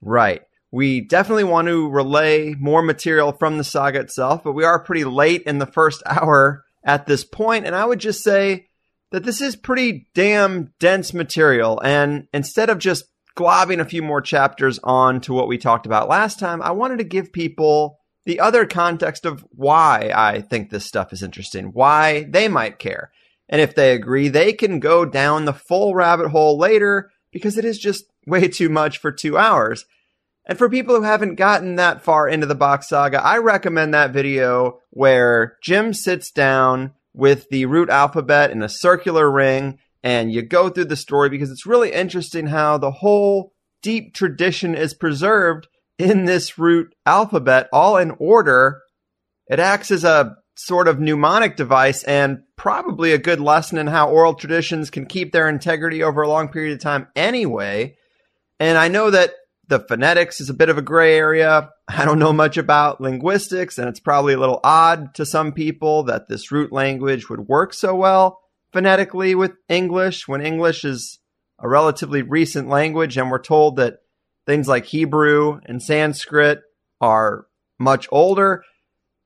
Right. 0.00 0.42
We 0.70 1.02
definitely 1.02 1.44
want 1.44 1.68
to 1.68 1.88
relay 1.88 2.54
more 2.54 2.82
material 2.82 3.32
from 3.32 3.58
the 3.58 3.64
saga 3.64 4.00
itself, 4.00 4.42
but 4.42 4.52
we 4.52 4.64
are 4.64 4.82
pretty 4.82 5.04
late 5.04 5.42
in 5.42 5.58
the 5.58 5.66
first 5.66 6.02
hour 6.06 6.64
at 6.84 7.06
this 7.06 7.24
point. 7.24 7.34
point, 7.34 7.66
and 7.66 7.76
I 7.76 7.84
would 7.84 8.00
just 8.00 8.24
say 8.24 8.68
that 9.14 9.22
this 9.22 9.40
is 9.40 9.54
pretty 9.54 10.08
damn 10.12 10.72
dense 10.80 11.14
material. 11.14 11.80
And 11.84 12.26
instead 12.34 12.68
of 12.68 12.80
just 12.80 13.04
globbing 13.36 13.78
a 13.78 13.84
few 13.84 14.02
more 14.02 14.20
chapters 14.20 14.80
on 14.82 15.20
to 15.20 15.32
what 15.32 15.46
we 15.46 15.56
talked 15.56 15.86
about 15.86 16.08
last 16.08 16.40
time, 16.40 16.60
I 16.60 16.72
wanted 16.72 16.98
to 16.98 17.04
give 17.04 17.32
people 17.32 18.00
the 18.26 18.40
other 18.40 18.66
context 18.66 19.24
of 19.24 19.46
why 19.50 20.10
I 20.12 20.40
think 20.40 20.70
this 20.70 20.84
stuff 20.84 21.12
is 21.12 21.22
interesting, 21.22 21.66
why 21.66 22.24
they 22.28 22.48
might 22.48 22.80
care. 22.80 23.12
And 23.48 23.60
if 23.60 23.76
they 23.76 23.94
agree, 23.94 24.26
they 24.26 24.52
can 24.52 24.80
go 24.80 25.04
down 25.04 25.44
the 25.44 25.52
full 25.52 25.94
rabbit 25.94 26.30
hole 26.30 26.58
later 26.58 27.12
because 27.30 27.56
it 27.56 27.64
is 27.64 27.78
just 27.78 28.06
way 28.26 28.48
too 28.48 28.68
much 28.68 28.98
for 28.98 29.12
two 29.12 29.38
hours. 29.38 29.84
And 30.44 30.58
for 30.58 30.68
people 30.68 30.96
who 30.96 31.02
haven't 31.02 31.36
gotten 31.36 31.76
that 31.76 32.02
far 32.02 32.28
into 32.28 32.46
the 32.46 32.56
Bock 32.56 32.82
Saga, 32.82 33.22
I 33.22 33.38
recommend 33.38 33.94
that 33.94 34.12
video 34.12 34.80
where 34.90 35.56
Jim 35.62 35.94
sits 35.94 36.32
down 36.32 36.94
with 37.14 37.48
the 37.48 37.66
root 37.66 37.88
alphabet 37.88 38.50
in 38.50 38.62
a 38.62 38.68
circular 38.68 39.30
ring 39.30 39.78
and 40.02 40.30
you 40.30 40.42
go 40.42 40.68
through 40.68 40.84
the 40.84 40.96
story 40.96 41.30
because 41.30 41.50
it's 41.50 41.64
really 41.64 41.90
interesting 41.90 42.48
how 42.48 42.76
the 42.76 42.90
whole 42.90 43.52
deep 43.82 44.12
tradition 44.12 44.74
is 44.74 44.92
preserved 44.92 45.66
in 45.98 46.26
this 46.26 46.58
root 46.58 46.94
alphabet, 47.06 47.68
all 47.72 47.96
in 47.96 48.10
order. 48.18 48.82
It 49.46 49.58
acts 49.58 49.90
as 49.90 50.04
a 50.04 50.36
sort 50.56 50.88
of 50.88 51.00
mnemonic 51.00 51.56
device 51.56 52.04
and 52.04 52.42
probably 52.56 53.12
a 53.12 53.18
good 53.18 53.40
lesson 53.40 53.78
in 53.78 53.86
how 53.86 54.10
oral 54.10 54.34
traditions 54.34 54.90
can 54.90 55.06
keep 55.06 55.32
their 55.32 55.48
integrity 55.48 56.02
over 56.02 56.22
a 56.22 56.28
long 56.28 56.48
period 56.48 56.74
of 56.74 56.80
time 56.80 57.08
anyway. 57.16 57.96
And 58.60 58.76
I 58.76 58.88
know 58.88 59.10
that 59.10 59.32
the 59.68 59.80
phonetics 59.80 60.40
is 60.40 60.50
a 60.50 60.54
bit 60.54 60.68
of 60.68 60.78
a 60.78 60.82
gray 60.82 61.16
area. 61.16 61.70
I 61.88 62.04
don't 62.04 62.18
know 62.18 62.32
much 62.32 62.56
about 62.56 63.00
linguistics, 63.00 63.78
and 63.78 63.88
it's 63.88 64.00
probably 64.00 64.34
a 64.34 64.40
little 64.40 64.60
odd 64.62 65.14
to 65.14 65.26
some 65.26 65.52
people 65.52 66.04
that 66.04 66.28
this 66.28 66.50
root 66.52 66.72
language 66.72 67.28
would 67.28 67.48
work 67.48 67.72
so 67.74 67.94
well 67.94 68.40
phonetically 68.72 69.34
with 69.34 69.52
English 69.68 70.26
when 70.26 70.44
English 70.44 70.84
is 70.84 71.20
a 71.60 71.68
relatively 71.68 72.22
recent 72.22 72.68
language, 72.68 73.16
and 73.16 73.30
we're 73.30 73.38
told 73.38 73.76
that 73.76 74.00
things 74.46 74.68
like 74.68 74.84
Hebrew 74.84 75.60
and 75.64 75.82
Sanskrit 75.82 76.60
are 77.00 77.46
much 77.78 78.08
older. 78.10 78.64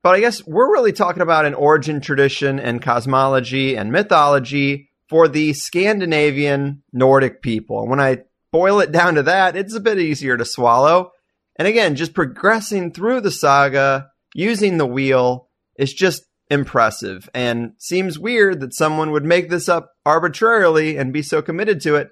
But 0.03 0.14
I 0.14 0.20
guess 0.20 0.47
we're 0.47 0.72
really 0.72 0.93
talking 0.93 1.22
about 1.22 1.47
an 1.47 1.55
origin 1.55 2.01
tradition 2.01 2.61
and 2.61 2.82
cosmology 2.82 3.76
and 3.76 3.91
mythology 3.91 4.91
for 5.09 5.26
the 5.26 5.55
Scandinavian 5.55 6.82
Nordic 6.93 7.43
people. 7.43 7.80
And 7.80 7.91
when 7.91 8.01
I 8.01 8.18
boil 8.53 8.80
it 8.80 8.92
down 8.92 9.14
to 9.14 9.22
that, 9.24 9.57
it's 9.57 9.74
a 9.74 9.80
bit 9.80 9.99
easier 9.99 10.36
to 10.36 10.44
swallow. 10.44 11.12
And 11.57 11.66
again, 11.66 11.96
just 11.96 12.14
progressing 12.14 12.92
through 12.92 13.20
the 13.20 13.30
saga 13.30 14.11
using 14.34 14.78
the 14.78 14.86
wheel 14.86 15.49
is 15.78 15.92
just 15.92 16.22
impressive 16.51 17.28
and 17.34 17.72
seems 17.78 18.18
weird 18.18 18.61
that 18.61 18.74
someone 18.74 19.11
would 19.11 19.24
make 19.24 19.51
this 19.51 19.68
up 19.68 19.92
arbitrarily 20.07 20.96
and 20.96 21.12
be 21.12 21.22
so 21.22 21.42
committed 21.42 21.80
to 21.82 21.96
it. 21.96 22.11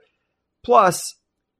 Plus, 0.64 1.14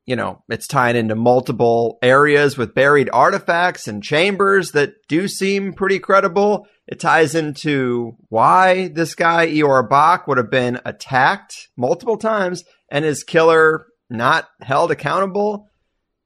you 0.05 0.15
know, 0.15 0.43
it's 0.49 0.69
tying 0.69 0.97
into 0.97 1.15
multiple 1.15 1.99
areas 2.03 2.57
with 2.57 2.75
buried 2.75 3.11
artifacts 3.13 3.89
and 3.89 4.03
chambers 4.03 4.73
that 4.73 4.95
do 5.09 5.27
seem 5.27 5.73
pretty 5.73 5.99
credible. 5.99 6.67
It 6.87 7.01
ties 7.01 7.35
into 7.35 8.17
why 8.29 8.89
this 8.89 9.15
guy, 9.15 9.47
Ior 9.47 9.83
Bock, 9.83 10.29
would 10.29 10.39
have 10.39 10.51
been 10.51 10.81
attacked 10.85 11.69
multiple 11.77 12.17
times 12.17 12.63
and 12.91 13.05
his 13.05 13.25
killer 13.25 13.87
not 14.09 14.49
held 14.61 14.91
accountable. 14.91 15.69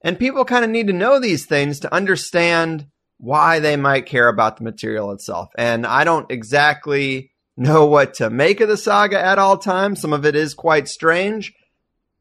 And 0.02 0.18
people 0.18 0.44
kind 0.44 0.64
of 0.64 0.70
need 0.70 0.86
to 0.86 0.92
know 0.92 1.18
these 1.18 1.46
things 1.46 1.80
to 1.80 1.94
understand 1.94 2.86
why 3.18 3.58
they 3.58 3.76
might 3.76 4.06
care 4.06 4.28
about 4.28 4.56
the 4.56 4.64
material 4.64 5.12
itself. 5.12 5.50
And 5.56 5.86
I 5.86 6.04
don't 6.04 6.30
exactly 6.30 7.32
know 7.56 7.84
what 7.84 8.14
to 8.14 8.30
make 8.30 8.60
of 8.60 8.68
the 8.68 8.76
saga 8.76 9.22
at 9.22 9.38
all 9.38 9.58
times. 9.58 10.00
Some 10.00 10.14
of 10.14 10.24
it 10.24 10.34
is 10.34 10.54
quite 10.54 10.88
strange. 10.88 11.52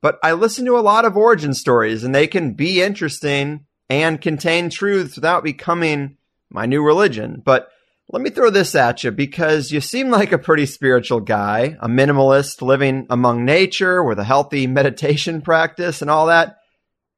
But 0.02 0.20
I 0.24 0.34
listen 0.34 0.66
to 0.66 0.78
a 0.78 0.82
lot 0.82 1.06
of 1.06 1.18
origin 1.18 1.54
stories 1.54 2.04
and 2.04 2.14
they 2.14 2.28
can 2.28 2.54
be 2.54 2.82
interesting 2.82 3.66
and 3.90 4.22
contain 4.22 4.70
truths 4.70 5.16
without 5.16 5.44
becoming 5.44 6.18
my 6.50 6.66
new 6.66 6.84
religion. 6.84 7.42
But 7.44 7.70
let 8.12 8.24
me 8.24 8.32
throw 8.32 8.50
this 8.50 8.74
at 8.74 9.04
you 9.04 9.12
because 9.12 9.72
you 9.72 9.80
seem 9.82 10.10
like 10.10 10.32
a 10.32 10.40
pretty 10.40 10.66
spiritual 10.66 11.20
guy, 11.20 11.78
a 11.80 11.88
minimalist 11.88 12.62
living 12.64 13.06
among 13.10 13.46
nature 13.46 14.04
with 14.04 14.18
a 14.18 14.24
healthy 14.24 14.66
meditation 14.80 15.42
practice 15.42 16.02
and 16.02 16.10
all 16.10 16.26
that, 16.26 16.58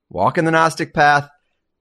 walking 0.09 0.43
the 0.43 0.51
Gnostic 0.51 0.93
path. 0.93 1.29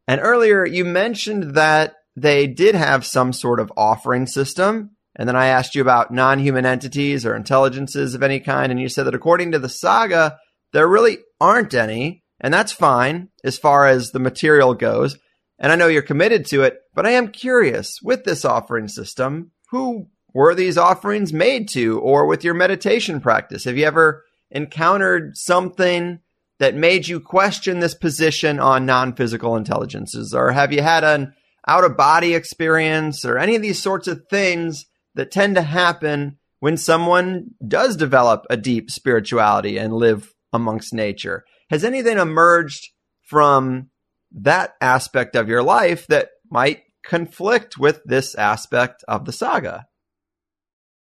And 0.07 0.21
earlier 0.21 0.65
you 0.65 0.85
mentioned 0.85 1.57
that 1.57 1.95
they 2.15 2.47
did 2.47 2.77
have 2.77 3.05
some 3.05 3.33
sort 3.33 3.59
of 3.59 3.73
offering 3.77 4.27
system. 4.27 4.97
And 5.17 5.29
then 5.29 5.37
I 5.37 5.47
asked 5.47 5.75
you 5.75 5.83
about 5.83 6.13
non 6.13 6.39
human 6.39 6.65
entities 6.65 7.27
or 7.27 7.35
intelligences 7.35 8.15
of 8.15 8.23
any 8.23 8.39
kind. 8.39 8.71
And 8.71 8.81
you 8.81 8.89
said 8.89 9.07
that 9.07 9.15
according 9.15 9.53
to 9.53 9.59
the 9.59 9.69
saga, 9.69 10.39
there 10.73 10.87
really 10.87 11.19
aren't 11.41 11.75
any, 11.75 12.23
and 12.41 12.55
that's 12.55 12.73
fine 12.73 13.29
as 13.43 13.59
far 13.59 13.89
as 13.89 14.13
the 14.13 14.21
material 14.21 14.75
goes. 14.75 15.19
And 15.61 15.71
I 15.71 15.77
know 15.77 15.89
you're 15.89 16.03
committed 16.03 16.47
to 16.47 16.63
it, 16.63 16.81
but 16.95 17.07
I 17.07 17.11
am 17.11 17.29
curious 17.29 18.01
with 18.03 18.25
this 18.25 18.45
offering 18.45 18.89
system, 18.89 19.53
who 19.71 20.07
were 20.33 20.55
these 20.55 20.79
offerings 20.79 21.33
made 21.33 21.69
to, 21.71 22.01
or 22.01 22.27
with 22.27 22.43
your 22.43 22.55
meditation 22.55 23.21
practice? 23.21 23.65
Have 23.65 23.77
you 23.77 23.85
ever 23.85 24.25
encountered 24.51 25.37
something 25.37 26.21
that 26.59 26.75
made 26.75 27.07
you 27.07 27.21
question 27.21 27.81
this 27.81 27.95
position 27.95 28.59
on 28.59 28.87
non 28.87 29.15
physical 29.15 29.55
intelligences? 29.55 30.35
Or 30.35 30.53
have 30.53 30.73
you 30.73 30.83
had 30.83 31.05
an 31.05 31.35
out 31.69 31.85
of 31.85 31.97
body 31.97 32.35
experience 32.35 33.25
or 33.25 33.39
any 33.39 33.55
of 33.55 33.63
these 33.63 33.81
sorts 33.81 34.09
of 34.09 34.27
things 34.29 34.87
that 35.15 35.31
tend 35.31 35.57
to 35.57 35.63
happen 35.63 36.39
when 36.61 36.77
someone 36.77 37.51
does 37.67 37.97
develop 37.97 38.47
a 38.49 38.57
deep 38.57 38.91
spirituality 38.91 39.79
and 39.79 39.93
live 39.93 40.33
amongst 40.53 40.93
nature. 40.95 41.45
Has 41.71 41.85
anything 41.85 42.19
emerged 42.19 42.91
from 43.23 43.90
that 44.33 44.75
aspect 44.81 45.37
of 45.37 45.49
your 45.49 45.63
life 45.63 46.07
that 46.09 46.31
might 46.51 46.83
conflict 47.05 47.79
with 47.79 48.01
this 48.05 48.35
aspect 48.35 49.05
of 49.09 49.25
the 49.25 49.33
saga? 49.33 49.87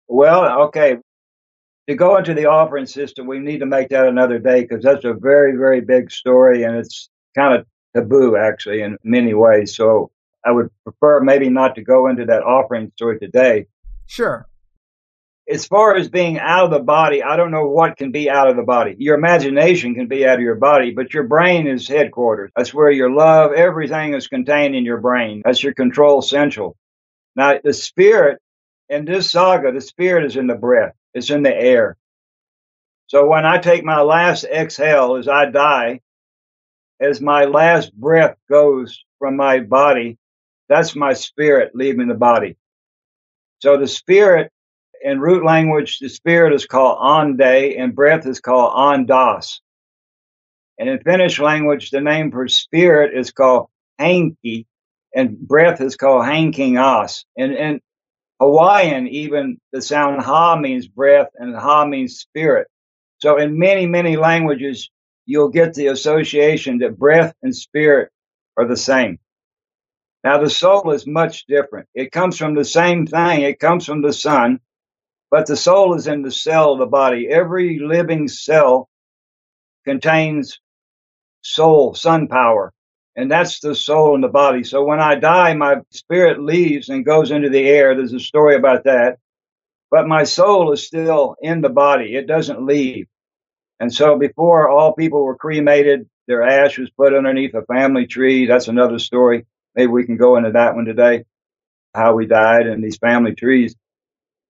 Well, 0.07 0.63
okay. 0.63 0.97
To 1.89 1.95
go 1.95 2.17
into 2.17 2.33
the 2.33 2.45
offering 2.45 2.85
system, 2.85 3.27
we 3.27 3.39
need 3.39 3.59
to 3.59 3.65
make 3.65 3.89
that 3.89 4.07
another 4.07 4.39
day 4.39 4.61
because 4.61 4.83
that's 4.83 5.05
a 5.05 5.13
very, 5.13 5.55
very 5.55 5.81
big 5.81 6.11
story 6.11 6.63
and 6.63 6.75
it's 6.75 7.09
kind 7.35 7.57
of 7.57 7.65
taboo 7.95 8.35
actually 8.35 8.81
in 8.81 8.97
many 9.03 9.33
ways. 9.33 9.75
So 9.75 10.11
I 10.45 10.51
would 10.51 10.69
prefer 10.83 11.21
maybe 11.21 11.49
not 11.49 11.75
to 11.75 11.81
go 11.81 12.07
into 12.07 12.25
that 12.25 12.43
offering 12.43 12.91
story 12.95 13.19
today. 13.19 13.67
Sure 14.05 14.46
as 15.49 15.65
far 15.65 15.95
as 15.95 16.09
being 16.09 16.39
out 16.39 16.65
of 16.65 16.71
the 16.71 16.79
body, 16.79 17.23
I 17.23 17.37
don't 17.37 17.51
know 17.51 17.67
what 17.67 17.97
can 17.97 18.11
be 18.11 18.29
out 18.29 18.49
of 18.49 18.57
the 18.57 18.63
body. 18.63 18.95
Your 18.99 19.17
imagination 19.17 19.95
can 19.95 20.07
be 20.07 20.27
out 20.27 20.35
of 20.35 20.41
your 20.41 20.55
body, 20.55 20.91
but 20.91 21.13
your 21.13 21.23
brain 21.23 21.67
is 21.67 21.87
headquarters. 21.87 22.51
That's 22.55 22.73
where 22.73 22.91
your 22.91 23.11
love, 23.11 23.53
everything 23.53 24.13
is 24.13 24.27
contained 24.27 24.75
in 24.75 24.85
your 24.85 24.99
brain. 24.99 25.41
That's 25.45 25.63
your 25.63 25.73
control 25.73 26.21
central. 26.21 26.75
Now, 27.35 27.59
the 27.63 27.73
spirit 27.73 28.41
in 28.89 29.05
this 29.05 29.31
saga, 29.31 29.71
the 29.71 29.81
spirit 29.81 30.25
is 30.25 30.35
in 30.35 30.47
the 30.47 30.55
breath. 30.55 30.93
It's 31.13 31.29
in 31.29 31.43
the 31.43 31.55
air. 31.55 31.97
So 33.07 33.27
when 33.27 33.45
I 33.45 33.57
take 33.59 33.85
my 33.85 34.01
last 34.01 34.43
exhale 34.43 35.15
as 35.15 35.27
I 35.27 35.45
die, 35.49 36.01
as 36.99 37.21
my 37.21 37.45
last 37.45 37.93
breath 37.93 38.35
goes 38.49 39.03
from 39.19 39.37
my 39.37 39.61
body, 39.61 40.17
that's 40.67 40.95
my 40.95 41.13
spirit 41.13 41.71
leaving 41.73 42.07
the 42.07 42.15
body. 42.15 42.57
So 43.59 43.77
the 43.77 43.87
spirit 43.87 44.51
in 45.03 45.19
root 45.19 45.45
language, 45.45 45.99
the 45.99 46.09
spirit 46.09 46.53
is 46.53 46.65
called 46.65 46.99
ande 47.01 47.41
and 47.41 47.95
breath 47.95 48.25
is 48.27 48.41
called 48.41 48.73
andas. 48.73 49.59
And 50.79 50.89
in 50.89 50.99
Finnish 51.01 51.39
language, 51.39 51.91
the 51.91 52.01
name 52.01 52.31
for 52.31 52.47
spirit 52.47 53.17
is 53.17 53.31
called 53.31 53.67
hanki 53.99 54.65
and 55.15 55.39
breath 55.39 55.81
is 55.81 55.97
called 55.97 56.25
hanking 56.25 56.77
as. 56.77 57.25
And 57.37 57.53
in 57.53 57.81
Hawaiian, 58.41 59.07
even 59.07 59.59
the 59.73 59.81
sound 59.81 60.21
ha 60.21 60.57
means 60.57 60.87
breath 60.87 61.29
and 61.37 61.55
ha 61.55 61.85
means 61.87 62.19
spirit. 62.19 62.67
So 63.19 63.37
in 63.37 63.59
many, 63.59 63.87
many 63.87 64.17
languages, 64.17 64.91
you'll 65.25 65.49
get 65.49 65.73
the 65.73 65.87
association 65.87 66.79
that 66.79 66.99
breath 66.99 67.33
and 67.43 67.55
spirit 67.55 68.11
are 68.57 68.67
the 68.67 68.77
same. 68.77 69.19
Now 70.23 70.39
the 70.39 70.51
soul 70.51 70.91
is 70.91 71.07
much 71.07 71.45
different. 71.47 71.89
It 71.95 72.11
comes 72.11 72.37
from 72.37 72.55
the 72.55 72.65
same 72.65 73.07
thing. 73.07 73.41
It 73.43 73.59
comes 73.59 73.85
from 73.85 74.03
the 74.03 74.13
sun. 74.13 74.59
But 75.31 75.47
the 75.47 75.57
soul 75.57 75.95
is 75.95 76.07
in 76.07 76.23
the 76.23 76.31
cell 76.31 76.73
of 76.73 76.79
the 76.79 76.87
body. 76.87 77.27
Every 77.29 77.79
living 77.79 78.27
cell 78.29 78.89
contains 79.85 80.59
soul, 81.43 81.95
sun 81.95 82.27
power. 82.27 82.73
And 83.15 83.31
that's 83.31 83.59
the 83.61 83.75
soul 83.75 84.15
in 84.15 84.21
the 84.21 84.29
body. 84.29 84.63
So 84.63 84.85
when 84.85 84.99
I 85.01 85.15
die, 85.15 85.53
my 85.55 85.77
spirit 85.91 86.41
leaves 86.41 86.89
and 86.89 87.05
goes 87.05 87.31
into 87.31 87.49
the 87.49 87.67
air. 87.67 87.95
There's 87.95 88.13
a 88.13 88.19
story 88.19 88.55
about 88.55 88.85
that. 88.85 89.15
but 89.89 90.07
my 90.07 90.23
soul 90.23 90.71
is 90.73 90.85
still 90.85 91.35
in 91.41 91.61
the 91.61 91.69
body. 91.69 92.15
It 92.15 92.27
doesn't 92.27 92.65
leave. 92.65 93.07
And 93.79 93.93
so 93.93 94.17
before 94.17 94.69
all 94.69 94.93
people 94.93 95.23
were 95.23 95.37
cremated, 95.37 96.09
their 96.27 96.43
ash 96.43 96.79
was 96.79 96.89
put 96.91 97.15
underneath 97.15 97.55
a 97.55 97.63
family 97.63 98.07
tree. 98.07 98.47
That's 98.47 98.67
another 98.67 98.99
story. 98.99 99.45
Maybe 99.75 99.87
we 99.91 100.05
can 100.05 100.17
go 100.17 100.37
into 100.37 100.51
that 100.53 100.75
one 100.75 100.85
today, 100.85 101.25
how 101.95 102.15
we 102.15 102.27
died 102.27 102.67
and 102.67 102.83
these 102.83 102.97
family 102.97 103.35
trees. 103.35 103.75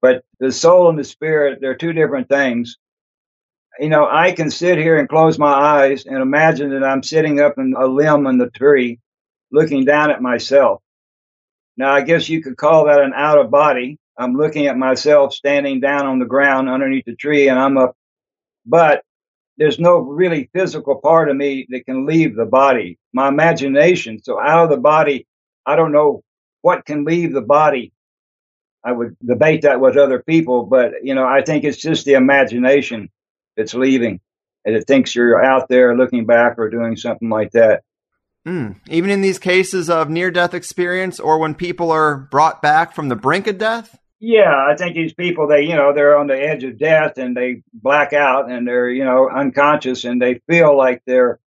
But 0.02 0.24
the 0.40 0.52
soul 0.52 0.88
and 0.90 0.98
the 0.98 1.04
spirit, 1.04 1.58
they're 1.60 1.76
two 1.76 1.92
different 1.92 2.28
things. 2.28 2.76
You 3.80 3.88
know, 3.88 4.08
I 4.10 4.32
can 4.32 4.50
sit 4.50 4.78
here 4.78 4.98
and 4.98 5.08
close 5.08 5.38
my 5.38 5.52
eyes 5.52 6.06
and 6.06 6.18
imagine 6.22 6.70
that 6.70 6.84
I'm 6.84 7.02
sitting 7.02 7.40
up 7.40 7.54
in 7.58 7.74
a 7.78 7.86
limb 7.86 8.26
in 8.26 8.38
the 8.38 8.50
tree 8.50 9.00
looking 9.52 9.84
down 9.84 10.10
at 10.10 10.22
myself. 10.22 10.82
Now, 11.76 11.92
I 11.92 12.02
guess 12.02 12.28
you 12.28 12.42
could 12.42 12.56
call 12.56 12.86
that 12.86 13.00
an 13.02 13.14
out 13.14 13.38
of 13.38 13.50
body. 13.50 13.98
I'm 14.18 14.34
looking 14.36 14.66
at 14.68 14.78
myself 14.78 15.34
standing 15.34 15.80
down 15.80 16.06
on 16.06 16.20
the 16.20 16.26
ground 16.26 16.68
underneath 16.68 17.06
the 17.06 17.16
tree 17.16 17.48
and 17.48 17.58
I'm 17.58 17.78
up, 17.78 17.96
but 18.66 19.02
there's 19.58 19.78
no 19.78 19.98
really 19.98 20.50
physical 20.54 21.00
part 21.00 21.30
of 21.30 21.36
me 21.36 21.66
that 21.70 21.86
can 21.86 22.06
leave 22.06 22.36
the 22.36 22.46
body. 22.46 22.98
My 23.12 23.28
imagination. 23.28 24.22
So 24.22 24.40
out 24.40 24.64
of 24.64 24.70
the 24.70 24.76
body, 24.78 25.26
I 25.66 25.76
don't 25.76 25.92
know 25.92 26.22
what 26.62 26.86
can 26.86 27.04
leave 27.04 27.32
the 27.32 27.42
body. 27.42 27.92
I 28.84 28.92
would 28.92 29.16
debate 29.24 29.62
that 29.62 29.80
with 29.80 29.96
other 29.96 30.22
people, 30.22 30.64
but 30.64 30.92
you 31.02 31.14
know, 31.14 31.26
I 31.26 31.42
think 31.42 31.64
it's 31.64 31.76
just 31.76 32.04
the 32.04 32.14
imagination 32.14 33.10
that's 33.56 33.74
leaving 33.74 34.20
and 34.64 34.76
it 34.76 34.86
thinks 34.86 35.14
you're 35.14 35.42
out 35.42 35.68
there 35.68 35.96
looking 35.96 36.26
back 36.26 36.58
or 36.58 36.68
doing 36.68 36.96
something 36.96 37.28
like 37.28 37.52
that. 37.52 37.82
Mm. 38.46 38.76
Even 38.88 39.10
in 39.10 39.20
these 39.20 39.38
cases 39.38 39.90
of 39.90 40.10
near 40.10 40.30
death 40.30 40.54
experience 40.54 41.18
or 41.18 41.38
when 41.38 41.54
people 41.54 41.90
are 41.90 42.16
brought 42.16 42.62
back 42.62 42.94
from 42.94 43.08
the 43.08 43.16
brink 43.16 43.46
of 43.46 43.58
death? 43.58 43.98
Yeah, 44.20 44.54
I 44.54 44.74
think 44.76 44.94
these 44.94 45.14
people, 45.14 45.46
they, 45.46 45.62
you 45.62 45.76
know, 45.76 45.92
they're 45.94 46.18
on 46.18 46.26
the 46.26 46.38
edge 46.38 46.64
of 46.64 46.78
death 46.78 47.18
and 47.18 47.36
they 47.36 47.62
black 47.72 48.12
out 48.12 48.50
and 48.50 48.66
they're, 48.66 48.90
you 48.90 49.04
know, 49.04 49.30
unconscious 49.30 50.04
and 50.04 50.20
they 50.20 50.40
feel 50.48 50.76
like 50.76 51.02
they're 51.06 51.38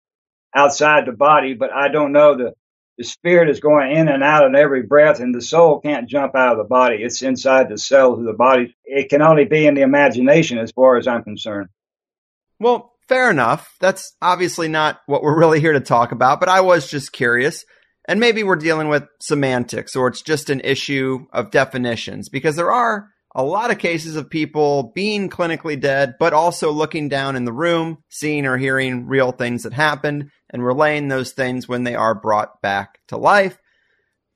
outside 0.56 1.06
the 1.06 1.12
body, 1.12 1.54
but 1.54 1.72
I 1.72 1.90
don't 1.90 2.14
know 2.14 2.36
the, 2.38 2.54
the 3.02 3.08
spirit 3.08 3.50
is 3.50 3.60
going 3.60 3.92
in 3.94 4.08
and 4.08 4.22
out 4.22 4.46
in 4.46 4.56
every 4.56 4.84
breath 4.84 5.20
and 5.20 5.34
the 5.34 5.42
soul 5.42 5.80
can't 5.80 6.08
jump 6.08 6.36
out 6.36 6.52
of 6.52 6.60
the 6.60 6.70
body. 6.70 6.98
It's 6.98 7.24
inside 7.24 7.68
the 7.68 7.80
cells 7.80 8.20
of 8.20 8.26
the 8.26 8.34
body. 8.34 8.76
It 8.86 9.10
can 9.10 9.24
only 9.24 9.46
be 9.46 9.66
in 9.66 9.74
the 9.74 9.82
imagination 9.82 10.60
as 10.60 10.72
far 10.72 10.98
as 10.98 11.08
I'm 11.08 11.24
concerned. 11.24 11.70
Well, 12.60 12.94
fair 13.10 13.32
enough. 13.32 13.76
That's 13.80 14.16
obviously 14.22 14.68
not 14.68 15.02
what 15.08 15.24
we're 15.24 15.40
really 15.40 15.60
here 15.60 15.74
to 15.74 15.80
talk 15.80 16.12
about, 16.12 16.40
but 16.40 16.48
I 16.48 16.62
was 16.62 16.92
just 16.92 17.12
curious. 17.12 17.66
And 18.08 18.20
maybe 18.20 18.44
we're 18.44 18.56
dealing 18.56 18.88
with 18.88 19.08
semantics 19.20 19.96
or 19.96 20.08
it's 20.08 20.22
just 20.22 20.52
an 20.52 20.62
issue 20.64 21.26
of 21.34 21.50
definitions 21.50 22.30
because 22.30 22.56
there 22.56 22.72
are 22.72 23.08
a 23.34 23.44
lot 23.44 23.72
of 23.72 23.80
cases 23.80 24.16
of 24.16 24.30
people 24.30 24.92
being 24.94 25.28
clinically 25.28 25.80
dead, 25.80 26.14
but 26.20 26.34
also 26.34 26.72
looking 26.72 27.10
down 27.10 27.36
in 27.36 27.46
the 27.46 27.54
room, 27.54 27.98
seeing 28.10 28.46
or 28.46 28.58
hearing 28.60 29.08
real 29.08 29.32
things 29.32 29.64
that 29.64 29.74
happened 29.74 30.30
and 30.52 30.66
relaying 30.66 31.08
those 31.08 31.32
things 31.32 31.68
when 31.68 31.84
they 31.84 31.96
are 31.96 32.14
brought 32.14 32.62
back 32.62 33.00
to 33.08 33.18
life. 33.18 33.58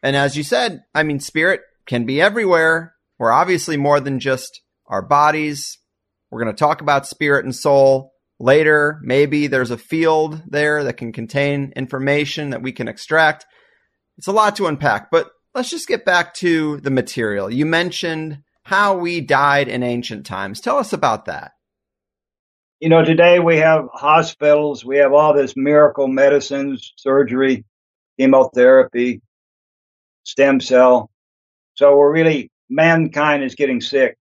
And 0.01 0.15
as 0.15 0.35
you 0.35 0.43
said, 0.43 0.83
I 0.93 1.03
mean, 1.03 1.19
spirit 1.19 1.61
can 1.85 2.05
be 2.05 2.21
everywhere. 2.21 2.93
We're 3.19 3.31
obviously 3.31 3.77
more 3.77 3.99
than 3.99 4.19
just 4.19 4.61
our 4.87 5.01
bodies. 5.01 5.77
We're 6.29 6.43
going 6.43 6.55
to 6.55 6.59
talk 6.59 6.81
about 6.81 7.07
spirit 7.07 7.45
and 7.45 7.55
soul 7.55 8.13
later. 8.39 8.99
Maybe 9.03 9.47
there's 9.47 9.71
a 9.71 9.77
field 9.77 10.41
there 10.47 10.83
that 10.83 10.97
can 10.97 11.11
contain 11.11 11.73
information 11.75 12.49
that 12.49 12.61
we 12.61 12.71
can 12.71 12.87
extract. 12.87 13.45
It's 14.17 14.27
a 14.27 14.33
lot 14.33 14.55
to 14.57 14.67
unpack, 14.67 15.11
but 15.11 15.29
let's 15.53 15.69
just 15.69 15.87
get 15.87 16.05
back 16.05 16.33
to 16.35 16.79
the 16.81 16.91
material. 16.91 17.49
You 17.49 17.65
mentioned 17.65 18.39
how 18.63 18.97
we 18.97 19.21
died 19.21 19.67
in 19.67 19.83
ancient 19.83 20.25
times. 20.25 20.59
Tell 20.59 20.77
us 20.77 20.93
about 20.93 21.25
that. 21.25 21.51
You 22.81 22.89
know, 22.89 23.03
today 23.03 23.39
we 23.39 23.57
have 23.57 23.87
hospitals, 23.93 24.85
we 24.85 24.97
have 24.97 25.13
all 25.13 25.33
this 25.33 25.53
miracle 25.55 26.07
medicines, 26.07 26.93
surgery, 26.97 27.65
chemotherapy, 28.19 29.21
stem 30.23 30.59
cell. 30.59 31.09
So 31.75 31.97
we're 31.97 32.13
really, 32.13 32.51
mankind 32.69 33.43
is 33.43 33.55
getting 33.55 33.81
sick 33.81 34.17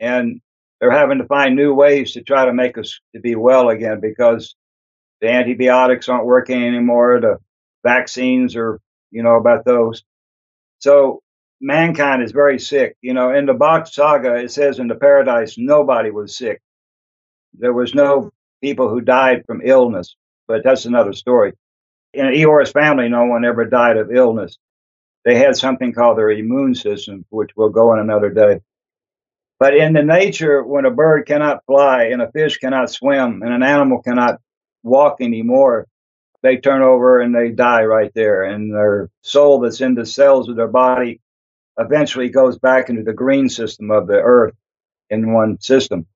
and 0.00 0.40
they're 0.80 0.90
having 0.90 1.18
to 1.18 1.26
find 1.26 1.56
new 1.56 1.74
ways 1.74 2.12
to 2.12 2.22
try 2.22 2.44
to 2.46 2.52
make 2.52 2.76
us 2.78 3.00
to 3.14 3.20
be 3.20 3.36
well 3.36 3.70
again 3.70 4.00
because 4.00 4.54
the 5.20 5.28
antibiotics 5.30 6.08
aren't 6.08 6.26
working 6.26 6.62
anymore. 6.62 7.20
The 7.20 7.38
vaccines 7.84 8.56
are 8.56 8.80
you 9.12 9.22
know, 9.22 9.36
about 9.36 9.64
those. 9.64 10.02
So 10.80 11.22
mankind 11.60 12.22
is 12.22 12.32
very 12.32 12.58
sick. 12.58 12.96
You 13.00 13.14
know, 13.14 13.32
in 13.32 13.46
the 13.46 13.54
Bock 13.54 13.86
saga, 13.86 14.36
it 14.36 14.50
says 14.50 14.78
in 14.80 14.88
the 14.88 14.96
paradise, 14.96 15.56
nobody 15.58 16.10
was 16.10 16.36
sick. 16.36 16.60
There 17.58 17.72
was 17.72 17.94
no 17.94 18.30
people 18.60 18.88
who 18.88 19.00
died 19.00 19.44
from 19.46 19.62
illness, 19.64 20.16
but 20.46 20.62
that's 20.64 20.86
another 20.86 21.12
story. 21.12 21.52
In 22.14 22.26
Ior's 22.26 22.72
family, 22.72 23.08
no 23.08 23.24
one 23.24 23.44
ever 23.44 23.64
died 23.64 23.96
of 23.96 24.12
illness. 24.12 24.58
They 25.24 25.36
had 25.36 25.56
something 25.56 25.92
called 25.92 26.18
their 26.18 26.30
immune 26.30 26.74
system, 26.74 27.24
which 27.30 27.50
we'll 27.56 27.70
go 27.70 27.90
on 27.90 27.98
another 28.00 28.30
day. 28.30 28.60
But 29.58 29.76
in 29.76 29.92
the 29.92 30.02
nature, 30.02 30.62
when 30.62 30.86
a 30.86 30.90
bird 30.90 31.26
cannot 31.26 31.64
fly 31.66 32.06
and 32.06 32.20
a 32.20 32.32
fish 32.32 32.58
cannot 32.58 32.90
swim 32.90 33.42
and 33.42 33.52
an 33.52 33.62
animal 33.62 34.02
cannot 34.02 34.40
walk 34.82 35.20
anymore, 35.20 35.86
they 36.42 36.56
turn 36.56 36.82
over 36.82 37.20
and 37.20 37.34
they 37.34 37.50
die 37.50 37.84
right 37.84 38.10
there. 38.14 38.42
And 38.42 38.74
their 38.74 39.08
soul 39.22 39.60
that's 39.60 39.80
in 39.80 39.94
the 39.94 40.04
cells 40.04 40.48
of 40.48 40.56
their 40.56 40.66
body 40.66 41.20
eventually 41.78 42.28
goes 42.28 42.58
back 42.58 42.90
into 42.90 43.04
the 43.04 43.12
green 43.12 43.48
system 43.48 43.90
of 43.92 44.08
the 44.08 44.20
earth 44.20 44.54
in 45.10 45.32
one 45.32 45.60
system. 45.60 46.06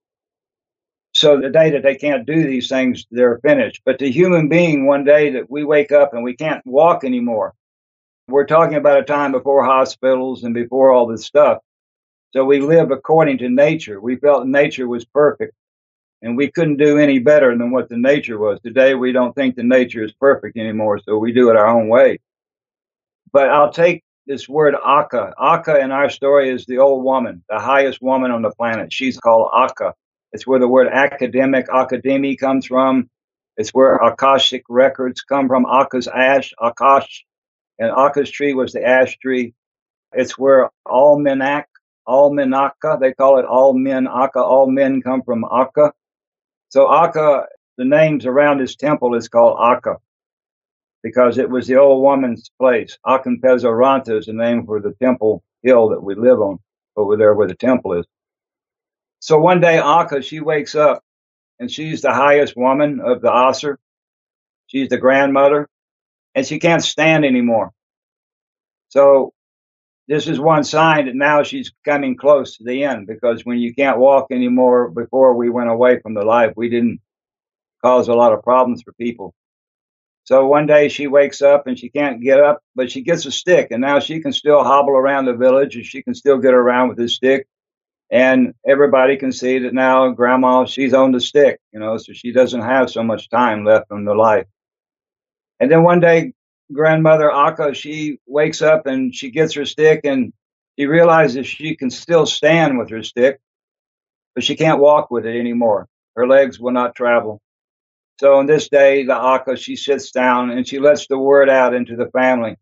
So 1.17 1.41
the 1.41 1.49
day 1.49 1.71
that 1.71 1.83
they 1.83 1.95
can't 1.95 2.27
do 2.27 2.45
these 2.47 2.69
things, 2.69 3.07
they're 3.11 3.39
finished. 3.39 3.81
But 3.87 3.99
the 3.99 4.11
human 4.11 4.51
being, 4.51 4.85
one 4.85 5.03
day 5.03 5.31
that 5.31 5.51
we 5.51 5.65
wake 5.65 5.91
up 5.91 6.13
and 6.13 6.23
we 6.23 6.37
can't 6.37 6.61
walk 6.67 7.05
anymore, 7.05 7.55
we're 8.29 8.45
talking 8.45 8.77
about 8.77 9.01
a 9.01 9.03
time 9.03 9.33
before 9.33 9.65
hospitals 9.65 10.45
and 10.45 10.53
before 10.53 10.93
all 10.93 11.07
this 11.07 11.25
stuff. 11.25 11.61
So 12.35 12.45
we 12.45 12.61
live 12.61 12.91
according 12.91 13.39
to 13.39 13.49
nature. 13.49 13.99
We 13.99 14.17
felt 14.17 14.47
nature 14.47 14.87
was 14.89 15.07
perfect 15.07 15.55
and 16.21 16.37
we 16.37 16.51
couldn't 16.51 16.77
do 16.77 16.99
any 16.99 17.19
better 17.19 17.57
than 17.57 17.71
what 17.71 17.89
the 17.89 17.97
nature 17.97 18.39
was. 18.39 18.61
Today, 18.61 18.95
we 18.95 19.11
don't 19.11 19.35
think 19.35 19.57
the 19.57 19.63
nature 19.63 20.05
is 20.05 20.13
perfect 20.13 20.59
anymore, 20.59 21.01
so 21.03 21.17
we 21.17 21.33
do 21.33 21.49
it 21.49 21.57
our 21.57 21.67
own 21.67 21.89
way. 21.89 22.19
But 23.33 23.49
I'll 23.49 23.73
take 23.73 24.05
this 24.27 24.51
word 24.51 24.75
Akka. 24.85 25.33
Akka 25.41 25.81
in 25.81 25.93
our 25.93 26.11
story 26.11 26.51
is 26.51 26.67
the 26.67 26.77
old 26.77 27.03
woman, 27.03 27.43
the 27.49 27.59
highest 27.59 28.03
woman 28.03 28.31
on 28.31 28.43
the 28.43 28.51
planet. 28.51 28.93
She's 28.93 29.17
called 29.17 29.49
Akka. 29.57 29.95
It's 30.33 30.47
where 30.47 30.61
the 30.61 30.69
word 30.69 30.89
academic, 30.89 31.67
academy 31.73 32.37
comes 32.37 32.67
from. 32.67 33.09
It's 33.57 33.71
where 33.71 33.97
Akashic 33.97 34.65
records 34.69 35.23
come 35.23 35.49
from. 35.49 35.65
Akka's 35.67 36.09
ash, 36.09 36.53
Akash, 36.61 37.23
and 37.79 37.91
Akka's 37.91 38.31
tree 38.31 38.55
was 38.55 38.73
the 38.73 38.87
ash 38.87 39.19
tree. 39.19 39.55
It's 40.13 40.39
where 40.39 40.71
Almanac, 40.87 41.67
Almanaka, 42.09 42.99
they 43.01 43.13
call 43.15 43.39
it 43.39 43.47
Almen 43.47 44.09
Akka. 44.09 44.41
All 44.41 44.71
men 44.71 45.03
come 45.03 45.23
from 45.23 45.45
Akka. 45.45 45.93
So 46.71 46.93
Akka, 46.93 47.47
the 47.79 47.85
names 47.85 48.27
around 48.27 48.61
his 48.61 48.77
temple 48.77 49.15
is 49.15 49.29
called 49.29 49.59
Akka 49.61 49.97
because 51.03 51.39
it 51.39 51.49
was 51.49 51.67
the 51.67 51.77
old 51.77 52.03
woman's 52.03 52.51
place. 52.59 52.99
Akhapezaranta 53.07 54.19
is 54.19 54.27
the 54.27 54.33
name 54.33 54.67
for 54.67 54.81
the 54.81 54.95
temple 55.03 55.43
hill 55.63 55.91
that 55.91 56.03
we 56.03 56.15
live 56.15 56.41
on 56.41 56.59
over 56.97 57.17
there 57.17 57.35
where 57.35 57.49
the 57.49 57.55
temple 57.55 57.95
is. 57.95 58.07
So 59.27 59.39
one 59.39 59.61
day 59.61 59.79
Akka, 59.79 60.23
she 60.23 60.39
wakes 60.39 60.77
up 60.77 61.03
and 61.59 61.69
she's 61.69 62.01
the 62.01 62.15
highest 62.15 62.57
woman 62.57 63.01
of 63.01 63.21
the 63.23 63.29
Asur. 63.29 63.75
She's 64.69 64.89
the 64.89 64.99
grandmother 64.99 65.69
and 66.37 66.47
she 66.47 66.61
can't 66.61 66.81
stand 66.81 67.25
anymore. 67.25 67.73
So 68.87 69.33
this 70.07 70.29
is 70.29 70.39
one 70.39 70.63
sign 70.63 71.07
that 71.07 71.17
now 71.17 71.43
she's 71.43 71.73
coming 71.85 72.17
close 72.17 72.59
to 72.59 72.63
the 72.63 72.85
end 72.85 73.09
because 73.09 73.45
when 73.45 73.59
you 73.59 73.75
can't 73.75 73.99
walk 73.99 74.29
anymore, 74.31 74.91
before 74.91 75.35
we 75.35 75.51
went 75.51 75.71
away 75.71 75.99
from 75.99 76.15
the 76.15 76.25
life, 76.25 76.53
we 76.55 76.69
didn't 76.69 77.01
cause 77.85 78.07
a 78.07 78.15
lot 78.15 78.33
of 78.33 78.45
problems 78.45 78.83
for 78.83 78.93
people. 78.93 79.35
So 80.23 80.47
one 80.47 80.67
day 80.67 80.89
she 80.89 81.09
wakes 81.09 81.43
up 81.43 81.67
and 81.67 81.77
she 81.77 81.89
can't 81.89 82.23
get 82.23 82.39
up, 82.39 82.61
but 82.77 82.93
she 82.93 83.03
gets 83.03 83.27
a 83.27 83.33
stick 83.33 83.73
and 83.73 83.81
now 83.81 83.99
she 83.99 84.21
can 84.21 84.33
still 84.33 84.63
hobble 84.63 84.93
around 84.93 85.25
the 85.25 85.35
village 85.35 85.75
and 85.75 85.85
she 85.85 86.05
can 86.05 86.15
still 86.15 86.39
get 86.39 86.55
around 86.55 86.91
with 86.91 86.99
this 86.99 87.17
stick. 87.17 87.49
And 88.11 88.55
everybody 88.67 89.17
can 89.17 89.33
see 89.33 89.59
that 89.61 89.75
now 89.75 90.11
grandma, 90.11 90.65
she's 90.65 90.95
on 90.95 91.13
the 91.13 91.21
stick, 91.21 91.59
you 91.73 91.81
know, 91.81 91.97
so 91.99 92.13
she 92.13 92.33
doesn't 92.33 92.63
have 92.63 92.91
so 92.91 93.03
much 93.03 93.29
time 93.29 93.65
left 93.65 93.91
in 93.91 94.07
her 94.07 94.17
life. 94.17 94.47
And 95.59 95.71
then 95.71 95.83
one 95.83 96.01
day 96.01 96.33
grandmother 96.73 97.33
Akka, 97.33 97.75
she 97.75 98.19
wakes 98.27 98.63
up 98.63 98.87
and 98.87 99.15
she 99.15 99.31
gets 99.31 99.55
her 99.55 99.65
stick 99.65 100.01
and 100.05 100.33
she 100.79 100.87
realizes 100.87 101.47
she 101.47 101.75
can 101.75 101.91
still 101.91 102.27
stand 102.27 102.79
with 102.79 102.91
her 102.91 103.03
stick, 103.03 103.41
but 104.35 104.45
she 104.45 104.57
can't 104.57 104.81
walk 104.81 105.11
with 105.11 105.27
it 105.27 105.39
anymore. 105.39 105.89
Her 106.15 106.27
legs 106.27 106.61
will 106.61 106.73
not 106.73 106.95
travel. 106.95 107.41
So 108.21 108.35
on 108.39 108.47
this 108.47 108.69
day, 108.69 109.05
the 109.05 109.15
Akka, 109.15 109.57
she 109.57 109.77
sits 109.77 110.11
down 110.11 110.51
and 110.51 110.67
she 110.67 110.79
lets 110.79 111.07
the 111.07 111.19
word 111.19 111.51
out 111.51 111.75
into 111.75 111.97
the 111.97 112.11
family 112.11 112.57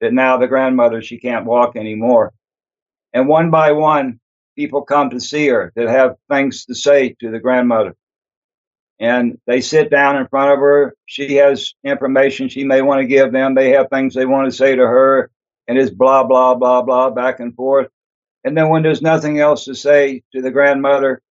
that 0.00 0.12
now 0.12 0.36
the 0.36 0.46
grandmother, 0.46 1.02
she 1.02 1.18
can't 1.18 1.46
walk 1.46 1.76
anymore. 1.76 2.32
And 3.12 3.28
one 3.28 3.50
by 3.50 3.72
one, 3.72 4.20
people 4.56 4.82
come 4.82 5.10
to 5.10 5.20
see 5.20 5.48
her 5.48 5.72
that 5.76 5.88
have 5.88 6.16
things 6.30 6.64
to 6.66 6.74
say 6.74 7.14
to 7.20 7.30
the 7.30 7.40
grandmother. 7.40 7.94
And 9.00 9.38
they 9.46 9.60
sit 9.60 9.90
down 9.90 10.16
in 10.16 10.28
front 10.28 10.52
of 10.52 10.58
her. 10.58 10.94
She 11.06 11.34
has 11.34 11.74
information 11.82 12.48
she 12.48 12.64
may 12.64 12.80
want 12.80 13.00
to 13.00 13.06
give 13.06 13.32
them. 13.32 13.54
They 13.54 13.70
have 13.70 13.88
things 13.90 14.14
they 14.14 14.26
want 14.26 14.46
to 14.46 14.56
say 14.56 14.76
to 14.76 14.82
her. 14.82 15.30
And 15.66 15.78
it's 15.78 15.90
blah, 15.90 16.24
blah, 16.24 16.54
blah, 16.54 16.82
blah, 16.82 17.10
back 17.10 17.40
and 17.40 17.54
forth. 17.54 17.88
And 18.44 18.56
then 18.56 18.68
when 18.68 18.82
there's 18.82 19.02
nothing 19.02 19.40
else 19.40 19.64
to 19.64 19.74
say 19.74 20.22
to 20.32 20.42
the 20.42 20.50
grandmother, 20.50 21.22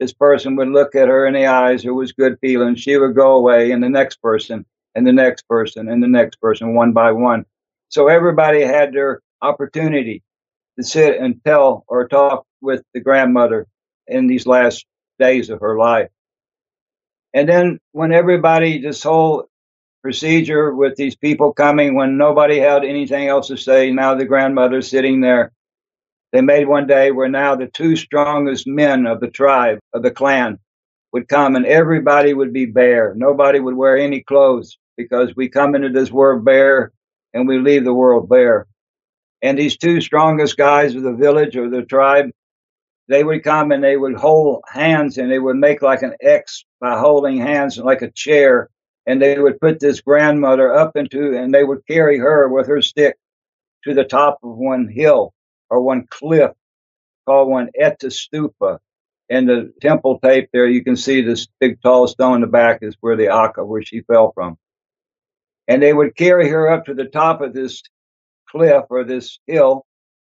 this 0.00 0.12
person 0.12 0.56
would 0.56 0.68
look 0.68 0.94
at 0.94 1.08
her 1.08 1.26
in 1.26 1.34
the 1.34 1.46
eyes. 1.46 1.82
There 1.82 1.94
was 1.94 2.12
good 2.12 2.38
feeling. 2.40 2.74
She 2.74 2.96
would 2.96 3.14
go 3.14 3.36
away, 3.36 3.70
and 3.70 3.82
the 3.82 3.88
next 3.88 4.20
person, 4.20 4.64
and 4.94 5.06
the 5.06 5.12
next 5.12 5.46
person, 5.46 5.88
and 5.88 6.02
the 6.02 6.08
next 6.08 6.40
person, 6.40 6.74
one 6.74 6.92
by 6.92 7.12
one. 7.12 7.44
So 7.88 8.08
everybody 8.08 8.62
had 8.62 8.92
their 8.92 9.20
opportunity 9.42 10.22
to 10.78 10.84
sit 10.84 11.18
and 11.18 11.40
tell 11.44 11.84
or 11.86 12.08
talk 12.08 12.46
with 12.62 12.82
the 12.94 13.00
grandmother 13.00 13.66
in 14.06 14.26
these 14.26 14.46
last 14.46 14.86
days 15.18 15.50
of 15.50 15.60
her 15.60 15.76
life. 15.76 16.08
And 17.34 17.48
then 17.48 17.78
when 17.92 18.12
everybody, 18.12 18.80
this 18.80 19.02
whole 19.02 19.46
procedure 20.02 20.74
with 20.74 20.96
these 20.96 21.16
people 21.16 21.52
coming, 21.52 21.94
when 21.94 22.16
nobody 22.16 22.58
had 22.58 22.84
anything 22.84 23.28
else 23.28 23.48
to 23.48 23.56
say, 23.56 23.90
now 23.90 24.14
the 24.14 24.24
grandmother's 24.24 24.88
sitting 24.88 25.20
there. 25.20 25.52
They 26.32 26.40
made 26.40 26.66
one 26.66 26.86
day 26.86 27.10
where 27.10 27.28
now 27.28 27.56
the 27.56 27.66
two 27.66 27.94
strongest 27.94 28.66
men 28.66 29.06
of 29.06 29.20
the 29.20 29.28
tribe, 29.28 29.78
of 29.92 30.02
the 30.02 30.10
clan, 30.10 30.58
would 31.12 31.28
come 31.28 31.56
and 31.56 31.66
everybody 31.66 32.32
would 32.32 32.52
be 32.52 32.64
bare. 32.66 33.14
Nobody 33.14 33.60
would 33.60 33.76
wear 33.76 33.98
any 33.98 34.22
clothes 34.22 34.78
because 34.96 35.36
we 35.36 35.48
come 35.48 35.74
into 35.74 35.90
this 35.90 36.10
world 36.10 36.44
bare 36.44 36.90
and 37.34 37.46
we 37.46 37.58
leave 37.58 37.84
the 37.84 37.94
world 37.94 38.28
bare. 38.28 38.66
And 39.42 39.58
these 39.58 39.76
two 39.76 40.00
strongest 40.00 40.56
guys 40.56 40.94
of 40.94 41.02
the 41.02 41.12
village 41.12 41.56
or 41.56 41.68
the 41.68 41.82
tribe, 41.82 42.30
they 43.12 43.24
would 43.24 43.44
come 43.44 43.72
and 43.72 43.84
they 43.84 43.96
would 43.96 44.14
hold 44.14 44.62
hands 44.66 45.18
and 45.18 45.30
they 45.30 45.38
would 45.38 45.56
make 45.56 45.82
like 45.82 46.02
an 46.02 46.14
X 46.22 46.64
by 46.80 46.98
holding 46.98 47.36
hands 47.36 47.76
like 47.76 48.00
a 48.00 48.10
chair. 48.10 48.70
And 49.06 49.20
they 49.20 49.38
would 49.38 49.60
put 49.60 49.80
this 49.80 50.00
grandmother 50.00 50.72
up 50.72 50.96
into, 50.96 51.36
and 51.36 51.52
they 51.52 51.64
would 51.64 51.86
carry 51.86 52.18
her 52.18 52.48
with 52.48 52.68
her 52.68 52.80
stick 52.80 53.16
to 53.84 53.92
the 53.92 54.04
top 54.04 54.38
of 54.42 54.56
one 54.56 54.88
hill 54.88 55.34
or 55.68 55.82
one 55.82 56.06
cliff 56.08 56.52
called 57.26 57.48
one 57.48 57.68
Ättestupa. 57.78 58.78
And 59.28 59.48
the 59.48 59.72
temple 59.82 60.18
tape 60.20 60.48
there, 60.52 60.66
you 60.66 60.82
can 60.82 60.96
see 60.96 61.20
this 61.20 61.48
big 61.60 61.82
tall 61.82 62.06
stone 62.06 62.36
in 62.36 62.40
the 62.42 62.46
back 62.46 62.78
is 62.80 62.96
where 63.00 63.16
the 63.16 63.28
Akka, 63.28 63.64
where 63.64 63.82
she 63.82 64.00
fell 64.02 64.32
from. 64.32 64.56
And 65.68 65.82
they 65.82 65.92
would 65.92 66.16
carry 66.16 66.48
her 66.48 66.70
up 66.70 66.86
to 66.86 66.94
the 66.94 67.06
top 67.06 67.40
of 67.42 67.52
this 67.52 67.82
cliff 68.48 68.84
or 68.88 69.04
this 69.04 69.38
hill, 69.46 69.84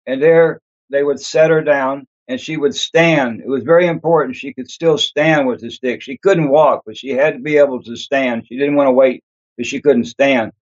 and 0.06 0.22
there 0.22 0.60
they 0.90 1.02
would 1.02 1.20
set 1.20 1.50
her 1.50 1.62
down 1.62 2.06
and 2.28 2.40
she 2.40 2.56
would 2.56 2.74
stand. 2.74 3.40
It 3.40 3.48
was 3.48 3.62
very 3.62 3.86
important 3.86 4.36
she 4.36 4.52
could 4.52 4.70
still 4.70 4.98
stand 4.98 5.46
with 5.46 5.60
the 5.60 5.70
stick. 5.70 6.02
She 6.02 6.16
couldn't 6.16 6.48
walk, 6.50 6.82
but 6.84 6.96
she 6.96 7.10
had 7.10 7.34
to 7.34 7.40
be 7.40 7.58
able 7.58 7.82
to 7.84 7.96
stand. 7.96 8.46
She 8.46 8.56
didn't 8.58 8.74
want 8.74 8.88
to 8.88 8.92
wait 8.92 9.22
because 9.56 9.68
she 9.68 9.80
couldn't 9.80 10.06
stand. 10.06 10.52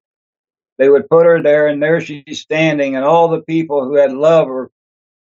They 0.79 0.89
would 0.89 1.09
put 1.09 1.27
her 1.27 1.43
there, 1.43 1.69
and 1.69 1.83
there 1.83 2.01
she's 2.01 2.41
standing, 2.41 2.97
and 2.97 3.05
all 3.05 3.29
the 3.29 3.43
people 3.43 3.85
who 3.85 3.95
had 3.95 4.13
love 4.13 4.49
or, 4.49 4.71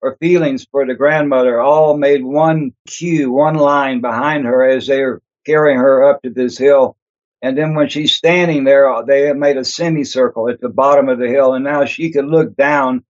or 0.01 0.15
feelings 0.17 0.67
for 0.71 0.85
the 0.85 0.93
grandmother 0.93 1.59
all 1.59 1.97
made 1.97 2.23
one 2.23 2.73
queue, 2.87 3.31
one 3.31 3.55
line 3.55 4.01
behind 4.01 4.45
her 4.45 4.63
as 4.63 4.87
they 4.87 5.01
were 5.01 5.21
carrying 5.45 5.79
her 5.79 6.03
up 6.05 6.21
to 6.21 6.29
this 6.29 6.57
hill. 6.57 6.95
And 7.41 7.57
then 7.57 7.73
when 7.73 7.89
she's 7.89 8.13
standing 8.13 8.65
there, 8.65 8.87
they 9.05 9.33
made 9.33 9.57
a 9.57 9.65
semicircle 9.65 10.47
at 10.49 10.61
the 10.61 10.69
bottom 10.69 11.09
of 11.09 11.17
the 11.17 11.27
hill, 11.27 11.55
and 11.55 11.63
now 11.63 11.85
she 11.85 12.11
could 12.11 12.25
look 12.25 12.55
down 12.55 13.03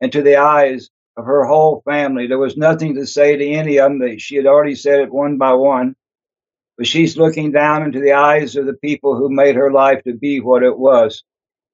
into 0.00 0.22
the 0.22 0.36
eyes 0.36 0.88
of 1.16 1.24
her 1.24 1.44
whole 1.44 1.82
family. 1.84 2.26
There 2.26 2.38
was 2.38 2.56
nothing 2.56 2.94
to 2.96 3.06
say 3.06 3.36
to 3.36 3.46
any 3.46 3.78
of 3.78 3.90
them. 3.90 3.98
that 4.00 4.20
She 4.20 4.36
had 4.36 4.46
already 4.46 4.74
said 4.74 5.00
it 5.00 5.12
one 5.12 5.38
by 5.38 5.52
one. 5.52 5.96
But 6.76 6.86
she's 6.86 7.16
looking 7.16 7.52
down 7.52 7.84
into 7.84 8.00
the 8.00 8.14
eyes 8.14 8.56
of 8.56 8.66
the 8.66 8.74
people 8.74 9.16
who 9.16 9.30
made 9.30 9.54
her 9.54 9.70
life 9.70 10.02
to 10.04 10.12
be 10.12 10.40
what 10.40 10.64
it 10.64 10.76
was. 10.76 11.22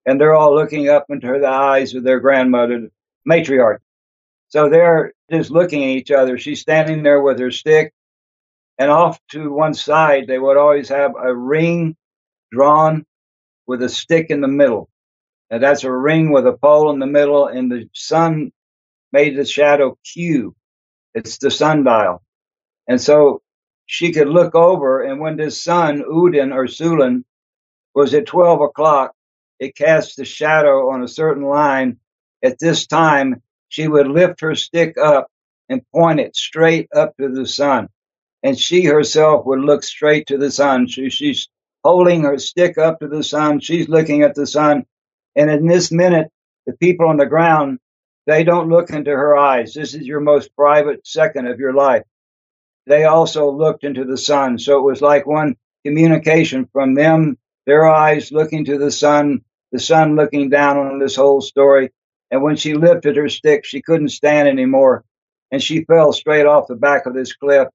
And 0.04 0.20
they're 0.20 0.34
all 0.34 0.54
looking 0.54 0.88
up 0.88 1.06
into 1.08 1.38
the 1.38 1.48
eyes 1.48 1.94
of 1.94 2.02
their 2.04 2.20
grandmother, 2.20 2.90
matriarch. 3.28 3.78
So 4.48 4.68
they're 4.68 5.12
just 5.30 5.50
looking 5.50 5.84
at 5.84 5.90
each 5.90 6.10
other. 6.10 6.36
She's 6.36 6.60
standing 6.60 7.02
there 7.02 7.22
with 7.22 7.38
her 7.38 7.50
stick, 7.50 7.94
and 8.78 8.90
off 8.90 9.20
to 9.30 9.52
one 9.52 9.74
side, 9.74 10.26
they 10.26 10.38
would 10.38 10.56
always 10.56 10.88
have 10.88 11.12
a 11.16 11.34
ring 11.34 11.96
drawn 12.50 13.06
with 13.66 13.82
a 13.82 13.88
stick 13.88 14.26
in 14.30 14.40
the 14.40 14.48
middle. 14.48 14.90
And 15.50 15.62
that's 15.62 15.84
a 15.84 15.92
ring 15.92 16.32
with 16.32 16.46
a 16.46 16.52
pole 16.52 16.90
in 16.90 16.98
the 16.98 17.06
middle, 17.06 17.46
and 17.46 17.70
the 17.70 17.88
sun 17.94 18.52
made 19.12 19.36
the 19.36 19.44
shadow 19.46 19.98
Q. 20.04 20.54
It's 21.14 21.38
the 21.38 21.50
sundial. 21.50 22.22
And 22.88 23.00
so 23.00 23.42
she 23.86 24.12
could 24.12 24.28
look 24.28 24.54
over, 24.54 25.02
and 25.04 25.20
when 25.20 25.36
the 25.36 25.50
sun, 25.50 26.02
Udin 26.02 26.54
or 26.54 26.66
Sulan, 26.66 27.24
was 27.94 28.14
at 28.14 28.26
12 28.26 28.60
o'clock, 28.60 29.12
it 29.58 29.76
cast 29.76 30.16
the 30.16 30.24
shadow 30.24 30.90
on 30.90 31.02
a 31.02 31.08
certain 31.08 31.44
line. 31.44 31.98
At 32.42 32.58
this 32.58 32.86
time, 32.86 33.42
she 33.68 33.88
would 33.88 34.08
lift 34.08 34.40
her 34.40 34.54
stick 34.54 34.96
up 34.98 35.28
and 35.68 35.82
point 35.94 36.20
it 36.20 36.36
straight 36.36 36.88
up 36.94 37.16
to 37.18 37.28
the 37.28 37.46
sun. 37.46 37.88
And 38.42 38.58
she 38.58 38.84
herself 38.84 39.46
would 39.46 39.60
look 39.60 39.82
straight 39.84 40.28
to 40.28 40.38
the 40.38 40.50
sun. 40.50 40.88
She, 40.88 41.10
she's 41.10 41.48
holding 41.84 42.22
her 42.24 42.38
stick 42.38 42.78
up 42.78 43.00
to 43.00 43.08
the 43.08 43.24
sun. 43.24 43.60
She's 43.60 43.88
looking 43.88 44.22
at 44.22 44.34
the 44.34 44.46
sun. 44.46 44.86
And 45.36 45.50
in 45.50 45.66
this 45.66 45.92
minute, 45.92 46.28
the 46.66 46.74
people 46.74 47.08
on 47.08 47.18
the 47.18 47.26
ground, 47.26 47.78
they 48.30 48.44
don't 48.44 48.70
look 48.70 48.90
into 48.90 49.10
her 49.10 49.36
eyes. 49.36 49.74
This 49.74 49.94
is 49.94 50.06
your 50.06 50.20
most 50.20 50.54
private 50.56 51.06
second 51.06 51.48
of 51.48 51.58
your 51.60 51.74
life. 51.74 52.04
They 52.86 53.04
also 53.04 53.50
looked 53.50 53.84
into 53.84 54.04
the 54.04 54.18
sun. 54.18 54.58
So 54.58 54.78
it 54.78 54.84
was 54.84 55.02
like 55.02 55.26
one 55.26 55.56
communication 55.84 56.68
from 56.72 56.94
them, 56.94 57.38
their 57.66 57.88
eyes 57.88 58.32
looking 58.32 58.66
to 58.66 58.78
the 58.78 58.90
sun, 58.90 59.42
the 59.72 59.80
sun 59.80 60.16
looking 60.16 60.50
down 60.50 60.78
on 60.78 60.98
this 60.98 61.16
whole 61.16 61.40
story. 61.40 61.90
And 62.30 62.42
when 62.42 62.56
she 62.56 62.74
lifted 62.74 63.16
her 63.16 63.28
stick, 63.28 63.64
she 63.64 63.82
couldn't 63.82 64.10
stand 64.10 64.48
anymore. 64.48 65.04
And 65.52 65.62
she 65.62 65.84
fell 65.84 66.12
straight 66.12 66.46
off 66.46 66.68
the 66.68 66.76
back 66.76 67.06
of 67.06 67.14
this 67.14 67.34
cliff 67.34 67.68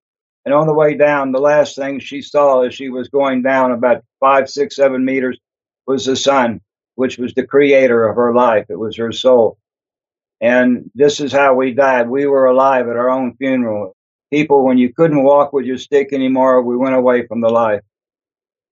and 0.45 0.53
on 0.53 0.67
the 0.67 0.73
way 0.73 0.95
down, 0.95 1.31
the 1.31 1.39
last 1.39 1.75
thing 1.75 1.99
she 1.99 2.21
saw 2.21 2.61
as 2.61 2.75
she 2.75 2.89
was 2.89 3.09
going 3.09 3.41
down 3.41 3.71
about 3.71 4.03
five, 4.19 4.49
six, 4.49 4.75
seven 4.75 5.03
meters 5.03 5.39
was 5.87 6.05
the 6.05 6.15
sun, 6.15 6.61
which 6.95 7.17
was 7.17 7.33
the 7.33 7.47
creator 7.47 8.07
of 8.07 8.15
her 8.15 8.33
life. 8.33 8.67
It 8.69 8.79
was 8.79 8.97
her 8.97 9.11
soul. 9.11 9.57
And 10.41 10.91
this 10.95 11.19
is 11.21 11.31
how 11.31 11.55
we 11.55 11.73
died. 11.73 12.09
We 12.09 12.25
were 12.25 12.45
alive 12.45 12.87
at 12.87 12.97
our 12.97 13.09
own 13.09 13.35
funeral. 13.37 13.95
People, 14.31 14.65
when 14.65 14.77
you 14.77 14.93
couldn't 14.93 15.23
walk 15.23 15.53
with 15.53 15.65
your 15.65 15.77
stick 15.77 16.11
anymore, 16.11 16.61
we 16.61 16.75
went 16.75 16.95
away 16.95 17.25
from 17.27 17.41
the 17.41 17.49
life. 17.49 17.81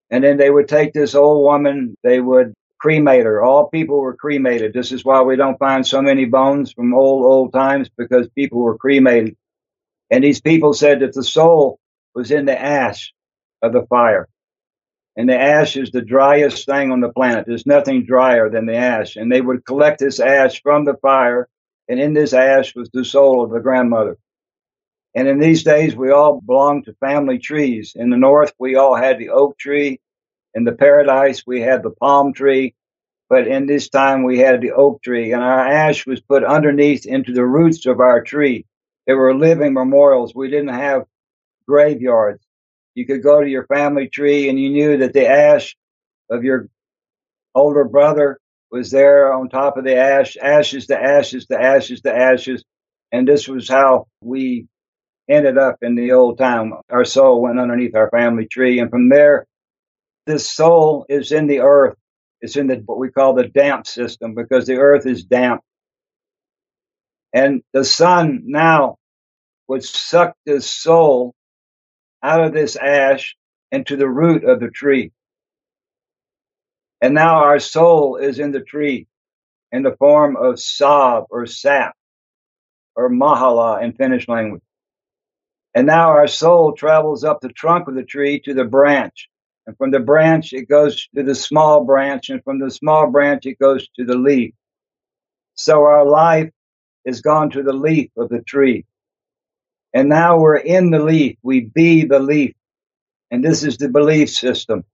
And 0.09 0.23
then 0.23 0.37
they 0.37 0.49
would 0.49 0.67
take 0.67 0.93
this 0.93 1.15
old 1.15 1.43
woman, 1.43 1.95
they 2.03 2.19
would 2.19 2.53
cremate 2.79 3.23
her. 3.23 3.41
All 3.41 3.69
people 3.69 4.01
were 4.01 4.15
cremated. 4.15 4.73
This 4.73 4.91
is 4.91 5.05
why 5.05 5.21
we 5.21 5.37
don't 5.37 5.57
find 5.57 5.87
so 5.87 6.01
many 6.01 6.25
bones 6.25 6.73
from 6.73 6.93
old, 6.93 7.23
old 7.23 7.53
times 7.53 7.89
because 7.97 8.27
people 8.35 8.59
were 8.59 8.77
cremated. 8.77 9.37
And 10.11 10.23
these 10.23 10.41
people 10.41 10.73
said 10.73 10.99
that 10.99 11.13
the 11.13 11.23
soul 11.23 11.79
was 12.13 12.29
in 12.29 12.45
the 12.45 12.61
ash 12.61 13.13
of 13.61 13.71
the 13.71 13.85
fire. 13.87 14.27
And 15.15 15.29
the 15.29 15.39
ash 15.39 15.77
is 15.77 15.91
the 15.91 16.01
driest 16.01 16.65
thing 16.65 16.91
on 16.91 16.99
the 16.99 17.09
planet. 17.09 17.45
There's 17.47 17.65
nothing 17.65 18.05
drier 18.05 18.49
than 18.49 18.65
the 18.65 18.75
ash. 18.75 19.15
And 19.15 19.31
they 19.31 19.41
would 19.41 19.65
collect 19.65 19.99
this 19.99 20.19
ash 20.19 20.61
from 20.61 20.85
the 20.85 20.95
fire. 20.95 21.47
And 21.89 21.99
in 21.99 22.13
this 22.13 22.33
ash 22.33 22.75
was 22.75 22.89
the 22.93 23.05
soul 23.05 23.43
of 23.43 23.51
the 23.51 23.59
grandmother. 23.59 24.17
And 25.15 25.27
in 25.27 25.39
these 25.39 25.63
days, 25.63 25.95
we 25.95 26.11
all 26.11 26.41
belong 26.41 26.83
to 26.83 26.93
family 26.95 27.39
trees. 27.39 27.93
In 27.95 28.09
the 28.09 28.17
north, 28.17 28.53
we 28.59 28.75
all 28.75 28.95
had 28.95 29.19
the 29.19 29.29
oak 29.29 29.57
tree. 29.57 29.99
In 30.55 30.63
the 30.63 30.71
paradise, 30.71 31.43
we 31.45 31.61
had 31.61 31.83
the 31.83 31.91
palm 31.91 32.33
tree. 32.33 32.75
But 33.29 33.47
in 33.47 33.65
this 33.65 33.89
time, 33.89 34.23
we 34.23 34.39
had 34.39 34.61
the 34.61 34.71
oak 34.71 35.03
tree. 35.03 35.33
And 35.33 35.43
our 35.43 35.67
ash 35.67 36.05
was 36.07 36.21
put 36.21 36.43
underneath 36.43 37.05
into 37.05 37.33
the 37.33 37.45
roots 37.45 37.85
of 37.85 37.99
our 37.99 38.23
tree. 38.23 38.65
They 39.07 39.13
were 39.13 39.35
living 39.35 39.73
memorials. 39.73 40.33
We 40.33 40.49
didn't 40.49 40.69
have 40.73 41.05
graveyards. 41.67 42.43
You 42.95 43.05
could 43.05 43.23
go 43.23 43.41
to 43.41 43.49
your 43.49 43.65
family 43.67 44.07
tree 44.07 44.49
and 44.49 44.59
you 44.59 44.69
knew 44.69 44.97
that 44.97 45.13
the 45.13 45.27
ash 45.27 45.75
of 46.29 46.43
your 46.43 46.69
older 47.55 47.85
brother 47.85 48.39
was 48.73 48.89
there 48.89 49.31
on 49.31 49.49
top 49.49 49.77
of 49.77 49.85
the 49.85 49.95
ash, 49.95 50.35
ashes 50.35 50.87
to 50.87 50.99
ashes 50.99 51.45
to 51.45 51.61
ashes 51.61 52.01
to 52.01 52.11
ashes. 52.11 52.63
And 53.11 53.27
this 53.27 53.47
was 53.47 53.69
how 53.69 54.07
we 54.19 54.65
ended 55.29 55.59
up 55.59 55.77
in 55.83 55.93
the 55.93 56.13
old 56.13 56.39
town. 56.39 56.73
Our 56.89 57.05
soul 57.05 57.43
went 57.43 57.59
underneath 57.59 57.95
our 57.95 58.09
family 58.09 58.47
tree. 58.47 58.79
And 58.79 58.89
from 58.89 59.09
there, 59.09 59.45
this 60.25 60.49
soul 60.49 61.05
is 61.07 61.31
in 61.31 61.45
the 61.45 61.59
earth. 61.59 61.95
It's 62.41 62.57
in 62.57 62.65
the, 62.65 62.81
what 62.85 62.97
we 62.97 63.11
call 63.11 63.35
the 63.35 63.47
damp 63.47 63.85
system 63.85 64.33
because 64.33 64.65
the 64.65 64.77
earth 64.77 65.05
is 65.05 65.23
damp. 65.23 65.61
And 67.31 67.61
the 67.73 67.83
sun 67.85 68.41
now 68.45 68.97
would 69.67 69.83
suck 69.83 70.35
this 70.47 70.67
soul 70.67 71.35
out 72.23 72.43
of 72.43 72.53
this 72.53 72.75
ash 72.75 73.35
into 73.71 73.97
the 73.97 74.09
root 74.09 74.43
of 74.43 74.59
the 74.59 74.69
tree. 74.69 75.11
And 77.03 77.15
now 77.15 77.37
our 77.43 77.59
soul 77.59 78.17
is 78.17 78.39
in 78.39 78.53
the 78.53 78.61
tree 78.61 79.07
in 79.73 79.83
the 79.83 79.97
form 79.97 80.37
of 80.37 80.59
sab 80.59 81.25
or 81.31 81.45
sap. 81.47 81.95
or 82.95 83.09
Mahala 83.11 83.83
in 83.83 83.93
Finnish 83.93 84.29
language. 84.29 84.63
And 85.75 85.87
now 85.87 86.09
our 86.11 86.27
soul 86.27 86.73
travels 86.73 87.23
up 87.25 87.41
the 87.41 87.49
trunk 87.49 87.89
of 87.89 87.95
the 87.95 88.03
tree 88.03 88.41
to 88.41 88.55
the 88.55 88.65
branch. 88.65 89.29
And 89.67 89.77
from 89.77 89.91
the 89.91 90.01
branch, 90.01 90.53
it 90.53 90.69
goes 90.69 91.07
to 91.15 91.23
the 91.23 91.35
small 91.35 91.85
branch. 91.85 92.29
And 92.29 92.43
from 92.43 92.59
the 92.59 92.71
small 92.71 93.11
branch, 93.11 93.47
it 93.47 93.59
goes 93.59 93.87
to 93.97 94.05
the 94.05 94.17
leaf. 94.17 94.53
So 95.55 95.83
our 95.83 96.05
life 96.05 96.51
is 97.05 97.21
gone 97.21 97.51
to 97.51 97.63
the 97.63 97.73
leaf 97.73 98.11
of 98.17 98.29
the 98.29 98.41
tree. 98.43 98.85
And 99.93 100.09
now 100.09 100.39
we're 100.39 100.57
in 100.57 100.91
the 100.91 100.99
leaf. 100.99 101.37
We 101.43 101.61
be 101.61 102.05
the 102.05 102.19
leaf. 102.19 102.55
And 103.31 103.43
this 103.43 103.63
is 103.63 103.77
the 103.77 103.89
belief 103.89 104.31
system. 104.31 104.85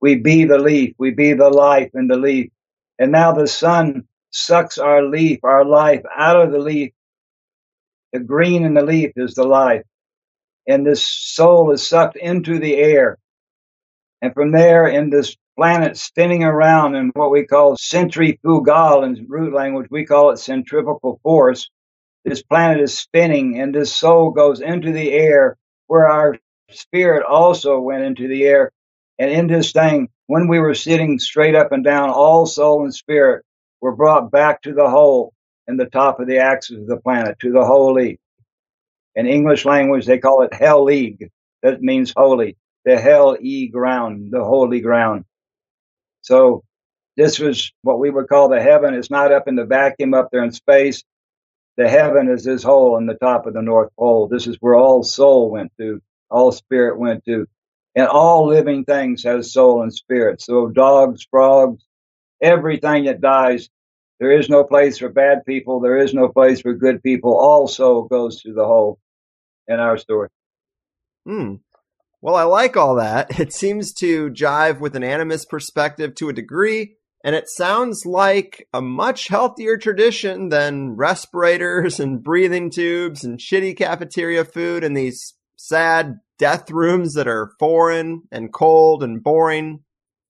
We 0.00 0.16
be 0.16 0.44
the 0.44 0.58
leaf. 0.58 0.94
We 0.98 1.12
be 1.12 1.32
the 1.34 1.50
life 1.50 1.90
in 1.94 2.08
the 2.08 2.16
leaf. 2.16 2.50
And 2.98 3.12
now 3.12 3.32
the 3.32 3.46
sun 3.48 4.04
sucks 4.30 4.78
our 4.78 5.02
leaf, 5.02 5.40
our 5.44 5.64
life 5.64 6.02
out 6.16 6.40
of 6.40 6.52
the 6.52 6.58
leaf. 6.58 6.92
The 8.12 8.20
green 8.20 8.64
in 8.64 8.74
the 8.74 8.84
leaf 8.84 9.12
is 9.16 9.34
the 9.34 9.44
life. 9.44 9.82
And 10.68 10.86
this 10.86 11.06
soul 11.08 11.72
is 11.72 11.86
sucked 11.88 12.16
into 12.16 12.58
the 12.58 12.76
air. 12.76 13.18
And 14.22 14.34
from 14.34 14.52
there, 14.52 14.86
in 14.86 15.10
this 15.10 15.36
planet 15.56 15.96
spinning 15.96 16.44
around 16.44 16.94
in 16.94 17.10
what 17.14 17.30
we 17.30 17.46
call 17.46 17.76
centrifugal 17.76 19.04
in 19.04 19.26
root 19.28 19.54
language, 19.54 19.88
we 19.90 20.06
call 20.06 20.30
it 20.30 20.38
centrifugal 20.38 21.20
force. 21.22 21.70
This 22.24 22.42
planet 22.42 22.80
is 22.80 22.98
spinning 22.98 23.60
and 23.60 23.74
this 23.74 23.94
soul 23.94 24.30
goes 24.30 24.60
into 24.60 24.92
the 24.92 25.12
air 25.12 25.56
where 25.86 26.06
our 26.08 26.38
spirit 26.70 27.24
also 27.26 27.80
went 27.80 28.04
into 28.04 28.28
the 28.28 28.44
air. 28.44 28.72
And 29.20 29.30
in 29.30 29.48
this 29.48 29.72
thing, 29.72 30.08
when 30.28 30.48
we 30.48 30.60
were 30.60 30.74
sitting 30.74 31.18
straight 31.18 31.54
up 31.54 31.72
and 31.72 31.84
down, 31.84 32.08
all 32.08 32.46
soul 32.46 32.84
and 32.84 32.94
spirit 32.94 33.44
were 33.82 33.94
brought 33.94 34.32
back 34.32 34.62
to 34.62 34.72
the 34.72 34.88
whole 34.88 35.34
in 35.68 35.76
the 35.76 35.84
top 35.84 36.20
of 36.20 36.26
the 36.26 36.38
axis 36.38 36.78
of 36.78 36.86
the 36.86 36.96
planet, 36.96 37.38
to 37.40 37.52
the 37.52 37.66
holy. 37.66 38.18
In 39.14 39.26
English 39.26 39.66
language, 39.66 40.06
they 40.06 40.18
call 40.18 40.42
it 40.42 40.54
hell 40.54 40.84
league. 40.84 41.30
That 41.62 41.82
means 41.82 42.14
holy. 42.16 42.56
The 42.86 42.98
hell 42.98 43.36
e 43.38 43.68
ground, 43.68 44.32
the 44.32 44.42
holy 44.42 44.80
ground. 44.80 45.26
So 46.22 46.64
this 47.18 47.38
was 47.38 47.72
what 47.82 47.98
we 47.98 48.08
would 48.08 48.28
call 48.28 48.48
the 48.48 48.62
heaven. 48.62 48.94
It's 48.94 49.10
not 49.10 49.32
up 49.32 49.48
in 49.48 49.54
the 49.54 49.66
vacuum 49.66 50.14
up 50.14 50.30
there 50.32 50.44
in 50.44 50.52
space. 50.52 51.04
The 51.76 51.90
heaven 51.90 52.30
is 52.30 52.44
this 52.44 52.62
hole 52.62 52.96
in 52.96 53.06
the 53.06 53.14
top 53.14 53.46
of 53.46 53.52
the 53.52 53.62
North 53.62 53.90
Pole. 53.98 54.28
This 54.28 54.46
is 54.46 54.56
where 54.60 54.76
all 54.76 55.02
soul 55.02 55.50
went 55.50 55.72
to, 55.78 56.00
all 56.30 56.52
spirit 56.52 56.98
went 56.98 57.26
to. 57.26 57.46
And 57.94 58.06
all 58.06 58.46
living 58.46 58.84
things 58.84 59.24
has 59.24 59.52
soul 59.52 59.82
and 59.82 59.92
spirit. 59.92 60.40
So 60.40 60.68
dogs, 60.68 61.26
frogs, 61.28 61.84
everything 62.40 63.04
that 63.04 63.20
dies, 63.20 63.68
there 64.20 64.30
is 64.30 64.48
no 64.48 64.64
place 64.64 64.98
for 64.98 65.08
bad 65.08 65.44
people. 65.46 65.80
There 65.80 65.96
is 65.96 66.14
no 66.14 66.28
place 66.28 66.60
for 66.60 66.74
good 66.74 67.02
people. 67.02 67.36
All 67.36 67.66
soul 67.66 68.04
goes 68.04 68.42
to 68.42 68.52
the 68.52 68.64
hole 68.64 69.00
in 69.66 69.80
our 69.80 69.96
story. 69.96 70.28
Hmm. 71.26 71.54
Well, 72.20 72.34
I 72.34 72.42
like 72.42 72.76
all 72.76 72.96
that. 72.96 73.30
It 73.40 73.52
seems 73.52 73.92
to 73.94 74.30
jive 74.30 74.78
with 74.78 74.94
an 74.94 75.02
animist 75.02 75.48
perspective 75.48 76.14
to 76.16 76.28
a 76.28 76.34
degree, 76.34 76.96
and 77.24 77.34
it 77.34 77.48
sounds 77.48 78.04
like 78.04 78.68
a 78.74 78.82
much 78.82 79.28
healthier 79.28 79.78
tradition 79.78 80.50
than 80.50 80.96
respirators 80.96 81.98
and 82.04 82.22
breathing 82.22 82.70
tubes 82.70 83.24
and 83.24 83.38
shitty 83.38 83.76
cafeteria 83.76 84.44
food 84.44 84.84
and 84.84 84.94
these 84.94 85.34
sad 85.56 86.20
death 86.40 86.70
rooms 86.70 87.12
that 87.14 87.28
are 87.28 87.52
foreign 87.58 88.22
and 88.32 88.52
cold 88.52 89.04
and 89.04 89.22
boring. 89.22 89.80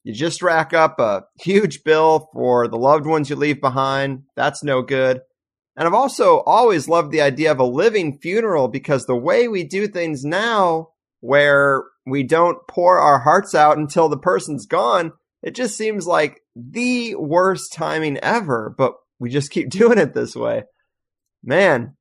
You 0.03 0.13
just 0.13 0.43
rack 0.43 0.75
up 0.75 0.99
a 0.99 1.23
huge 1.41 1.85
bill 1.85 2.29
for 2.33 2.67
the 2.67 2.77
loved 2.77 3.07
ones 3.07 3.31
you 3.31 3.37
leave 3.37 3.61
behind. 3.61 4.25
That's 4.35 4.65
no 4.65 4.83
good. 4.83 5.21
And 5.77 5.87
I've 5.87 5.95
also 5.95 6.41
always 6.41 6.89
loved 6.89 7.13
the 7.13 7.21
idea 7.21 7.53
of 7.53 7.61
a 7.61 7.65
living 7.65 8.19
funeral 8.19 8.67
because 8.67 9.07
the 9.07 9.17
way 9.17 9.47
we 9.47 9.63
do 9.63 9.87
things 9.87 10.25
now, 10.25 10.89
where 11.21 11.85
we 12.05 12.25
don't 12.25 12.59
pour 12.69 12.99
our 12.99 13.21
hearts 13.21 13.55
out 13.55 13.79
until 13.79 14.09
the 14.09 14.19
person's 14.19 14.67
gone, 14.67 15.13
it 15.43 15.55
just 15.55 15.77
seems 15.77 16.07
like 16.07 16.41
the 16.57 17.15
worst 17.15 17.73
timing 17.73 18.19
ever, 18.19 18.75
but 18.77 18.95
we 19.21 19.31
just 19.31 19.53
keep 19.53 19.71
doing 19.71 19.99
it 19.99 20.13
this 20.13 20.35
way. 20.35 20.65
Man, 21.45 21.97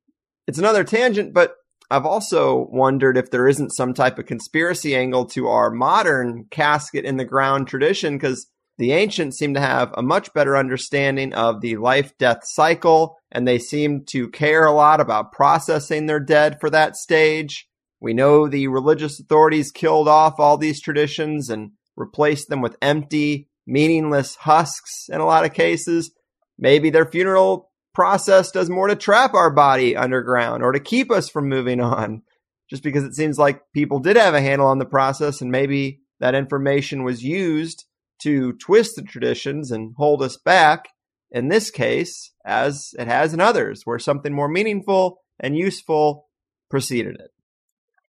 it's 0.48 0.58
another 0.58 0.84
tangent, 0.84 1.34
but 1.34 1.54
I've 1.92 2.06
also 2.06 2.68
wondered 2.72 3.18
if 3.18 3.32
there 3.32 3.48
isn't 3.48 3.72
some 3.72 3.94
type 3.94 4.20
of 4.20 4.28
conspiracy 4.28 4.96
angle 4.96 5.26
to 5.30 5.48
our 5.48 5.72
modern 5.72 6.46
casket 6.52 7.04
in 7.04 7.18
the 7.18 7.26
ground 7.26 7.68
tradition 7.68 8.16
because 8.16 8.48
the 8.78 8.92
ancients 8.92 9.38
seem 9.38 9.56
to 9.56 9.60
have 9.60 9.92
a 9.96 10.04
much 10.04 10.32
better 10.34 10.56
understanding 10.56 11.34
of 11.34 11.62
the 11.62 11.78
life 11.78 12.18
death 12.18 12.42
cycle 12.44 13.18
and 13.32 13.48
they 13.48 13.58
seem 13.58 14.06
to 14.10 14.30
care 14.30 14.66
a 14.66 14.72
lot 14.72 15.02
about 15.02 15.32
processing 15.32 16.06
their 16.06 16.20
dead 16.20 16.58
for 16.62 16.70
that 16.70 16.96
stage. 16.96 17.68
We 18.00 18.14
know 18.14 18.48
the 18.48 18.68
religious 18.68 19.20
authorities 19.20 19.72
killed 19.72 20.08
off 20.08 20.40
all 20.40 20.58
these 20.58 20.82
traditions 20.82 21.50
and 21.50 21.72
replaced 21.98 22.50
them 22.50 22.62
with 22.62 22.78
empty, 22.82 23.50
meaningless 23.68 24.36
husks 24.36 25.08
in 25.10 25.20
a 25.20 25.26
lot 25.26 25.44
of 25.44 25.54
cases. 25.54 26.12
Maybe 26.58 26.90
their 26.90 27.06
funeral 27.06 27.69
process 28.00 28.50
does 28.50 28.70
more 28.70 28.88
to 28.88 28.96
trap 28.96 29.34
our 29.34 29.52
body 29.52 29.94
underground 29.94 30.64
or 30.64 30.72
to 30.72 30.80
keep 30.80 31.12
us 31.12 31.28
from 31.28 31.50
moving 31.50 31.82
on, 31.82 32.22
just 32.70 32.82
because 32.82 33.04
it 33.04 33.14
seems 33.14 33.38
like 33.38 33.60
people 33.74 34.00
did 34.00 34.16
have 34.16 34.34
a 34.34 34.40
handle 34.40 34.68
on 34.68 34.80
the 34.80 34.86
process 34.86 35.42
and 35.42 35.52
maybe 35.52 36.00
that 36.22 36.34
information 36.34 37.04
was 37.04 37.26
used 37.26 37.84
to 38.22 38.54
twist 38.54 38.96
the 38.96 39.02
traditions 39.02 39.70
and 39.70 39.96
hold 39.98 40.24
us 40.24 40.38
back. 40.38 40.88
In 41.30 41.50
this 41.50 41.70
case, 41.70 42.32
as 42.46 42.92
it 42.98 43.08
has 43.10 43.34
in 43.34 43.42
others, 43.42 43.82
where 43.84 44.00
something 44.00 44.34
more 44.34 44.48
meaningful 44.48 45.20
and 45.38 45.58
useful 45.58 46.30
preceded 46.70 47.16
it. 47.16 47.32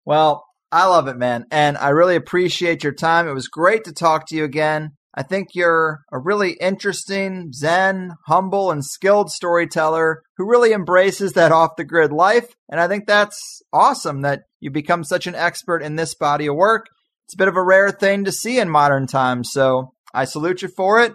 Well, 0.05 0.45
I 0.71 0.87
love 0.87 1.09
it, 1.09 1.17
man. 1.17 1.47
And 1.51 1.79
I 1.79 1.89
really 1.89 2.15
appreciate 2.15 2.85
your 2.85 2.93
time. 2.93 3.27
It 3.27 3.33
was 3.33 3.49
great 3.49 3.85
to 3.85 3.93
talk 3.95 4.27
to 4.27 4.37
you 4.37 4.45
again. 4.45 4.98
I 5.15 5.23
think 5.23 5.49
you're 5.55 6.05
a 6.13 6.19
really 6.19 6.53
interesting, 6.53 7.53
zen, 7.53 8.13
humble, 8.27 8.71
and 8.71 8.85
skilled 8.85 9.31
storyteller 9.31 10.23
who 10.37 10.49
really 10.49 10.73
embraces 10.73 11.33
that 11.33 11.51
off 11.51 11.77
the 11.77 11.85
grid 11.85 12.13
life. 12.13 12.55
And 12.71 12.81
I 12.81 12.89
think 12.89 13.07
that's 13.07 13.63
awesome 13.73 14.23
that 14.23 14.43
you 14.61 14.71
become 14.71 15.05
such 15.05 15.27
an 15.27 15.35
expert 15.35 15.83
in 15.83 15.97
this 15.97 16.15
body 16.15 16.47
of 16.47 16.57
work. 16.57 16.87
It's 17.27 17.35
a 17.35 17.39
bit 17.39 17.49
of 17.49 17.57
a 17.57 17.65
rare 17.65 17.91
thing 17.91 18.25
to 18.25 18.33
see 18.33 18.59
in 18.59 18.71
modern 18.71 19.07
times. 19.07 19.51
So 19.51 19.93
I 20.15 20.25
salute 20.25 20.63
you 20.63 20.69
for 20.69 21.01
it. 21.01 21.13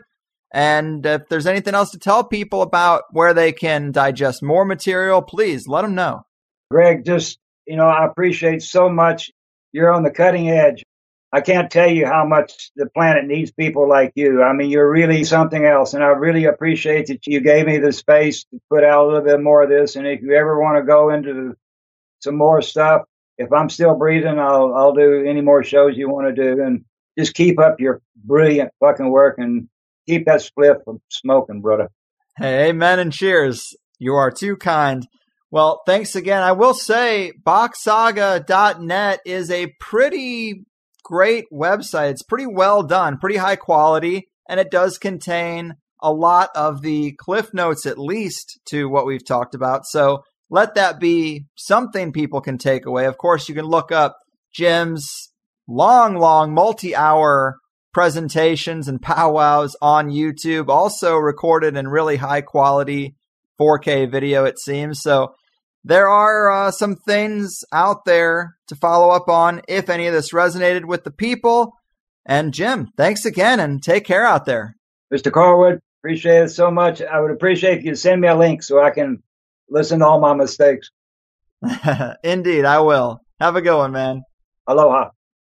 And 0.54 1.06
if 1.06 1.28
there's 1.30 1.48
anything 1.48 1.74
else 1.74 1.92
to 1.92 2.00
tell 2.00 2.24
people 2.24 2.62
about 2.62 3.04
where 3.12 3.34
they 3.34 3.52
can 3.52 3.92
digest 3.92 4.44
more 4.44 4.66
material, 4.66 5.22
please 5.22 5.68
let 5.68 5.82
them 5.82 5.96
know. 5.96 6.22
Greg, 6.70 7.06
just, 7.06 7.40
you 7.66 7.76
know, 7.76 7.88
I 7.88 8.06
appreciate 8.06 8.62
so 8.62 8.90
much. 8.90 9.32
You're 9.72 9.92
on 9.92 10.04
the 10.04 10.12
cutting 10.12 10.50
edge. 10.50 10.84
I 11.34 11.42
can't 11.42 11.72
tell 11.72 11.90
you 11.90 12.06
how 12.06 12.28
much 12.28 12.70
the 12.76 12.86
planet 12.86 13.26
needs 13.26 13.52
people 13.52 13.90
like 13.90 14.12
you. 14.14 14.44
I 14.44 14.54
mean, 14.54 14.70
you're 14.70 14.90
really 14.90 15.24
something 15.24 15.66
else. 15.66 15.96
And 15.96 16.04
I 16.04 16.10
really 16.10 16.46
appreciate 16.46 17.08
that 17.08 17.26
you 17.26 17.42
gave 17.42 17.66
me 17.66 17.80
the 17.80 17.92
space 17.92 18.44
to 18.44 18.62
put 18.70 18.84
out 18.84 19.04
a 19.04 19.08
little 19.08 19.24
bit 19.24 19.42
more 19.42 19.64
of 19.64 19.70
this. 19.70 19.96
And 19.96 20.06
if 20.06 20.22
you 20.22 20.36
ever 20.36 20.62
want 20.62 20.78
to 20.78 20.84
go 20.84 21.10
into 21.10 21.56
some 22.20 22.38
more 22.38 22.62
stuff, 22.62 23.02
if 23.40 23.52
I'm 23.52 23.70
still 23.70 23.96
breathing, 23.96 24.38
I'll, 24.38 24.76
I'll 24.76 24.94
do 24.94 25.26
any 25.26 25.42
more 25.42 25.64
shows 25.64 25.98
you 25.98 26.08
want 26.08 26.28
to 26.28 26.40
do. 26.40 26.62
And 26.62 26.86
just 27.18 27.34
keep 27.34 27.60
up 27.60 27.80
your 27.80 28.00
brilliant 28.16 28.70
fucking 28.80 29.10
work 29.10 29.40
and 29.40 29.70
keep 30.08 30.28
that 30.28 30.42
spliff 30.42 30.84
from 30.84 31.02
smoking, 31.10 31.62
brother. 31.62 31.90
Hey, 32.38 32.70
amen 32.70 33.00
and 33.00 33.12
cheers. 33.12 33.76
You 33.98 34.14
are 34.14 34.30
too 34.30 34.56
kind. 34.56 35.08
Well, 35.50 35.82
thanks 35.88 36.16
again. 36.16 36.44
I 36.44 36.52
will 36.52 36.76
say 36.76 37.32
bocksaga.net 37.44 39.20
is 39.26 39.50
a 39.50 39.74
pretty 39.80 40.66
great 41.04 41.46
website. 41.52 42.12
It's 42.12 42.24
pretty 42.24 42.48
well 42.48 42.84
done, 42.84 43.18
pretty 43.18 43.38
high 43.38 43.56
quality, 43.56 44.28
and 44.50 44.60
it 44.60 44.72
does 44.72 44.98
contain 44.98 45.76
a 46.02 46.12
lot 46.12 46.50
of 46.56 46.82
the 46.82 47.14
cliff 47.14 47.54
notes 47.54 47.86
at 47.86 47.98
least 47.98 48.60
to 48.66 48.90
what 48.90 49.06
we've 49.06 49.26
talked 49.26 49.56
about. 49.56 49.86
So 49.86 50.24
let 50.50 50.76
that 50.76 51.00
be 51.00 51.46
something 51.56 52.12
people 52.12 52.42
can 52.42 52.58
take 52.58 52.86
away. 52.86 53.06
Of 53.06 53.18
course, 53.18 53.48
you 53.48 53.56
can 53.56 53.66
look 53.66 53.92
up 53.92 54.18
Jim's 54.54 55.30
long, 55.68 56.16
long, 56.16 56.54
multi 56.54 56.96
hour 56.96 57.58
presentations 57.94 58.88
and 58.88 59.02
powwows 59.02 59.76
on 59.82 60.10
YouTube, 60.10 60.68
also 60.68 61.16
recorded 61.16 61.78
in 61.78 61.88
really 61.88 62.18
high 62.18 62.42
quality 62.42 63.16
4K 63.60 64.12
video, 64.12 64.46
it 64.46 64.60
seems. 64.60 65.02
So 65.02 65.36
there 65.84 66.08
are 66.08 66.50
uh, 66.50 66.72
some 66.72 66.96
things 66.96 67.64
out 67.72 68.06
there 68.06 68.56
to 68.68 68.76
follow 68.76 69.10
up 69.10 69.28
on 69.28 69.62
if 69.68 69.90
any 69.90 70.08
of 70.08 70.14
this 70.14 70.32
resonated 70.32 70.86
with 70.86 71.04
the 71.04 71.12
people. 71.12 71.74
And 72.26 72.54
Jim, 72.54 72.90
thanks 72.96 73.26
again 73.26 73.60
and 73.60 73.84
take 73.84 74.06
care 74.06 74.26
out 74.26 74.46
there. 74.46 74.78
Mr. 75.14 75.32
Carlwood, 75.32 75.80
appreciate 76.02 76.44
it 76.44 76.50
so 76.50 76.72
much. 76.72 77.02
I 77.02 77.20
would 77.20 77.32
appreciate 77.32 77.80
if 77.80 77.84
you 77.84 77.96
send 77.96 78.22
me 78.22 78.30
a 78.30 78.36
link 78.36 78.64
so 78.64 78.82
I 78.82 78.92
can 78.92 79.22
listen 79.70 80.00
to 80.00 80.06
all 80.06 80.20
my 80.22 80.34
mistakes. 80.34 80.90
Indeed, 82.24 82.66
I 82.66 82.80
will. 82.80 83.20
Have 83.40 83.56
a 83.56 83.62
good 83.62 83.78
one, 83.78 83.92
man. 83.92 84.24
Aloha. 84.68 85.10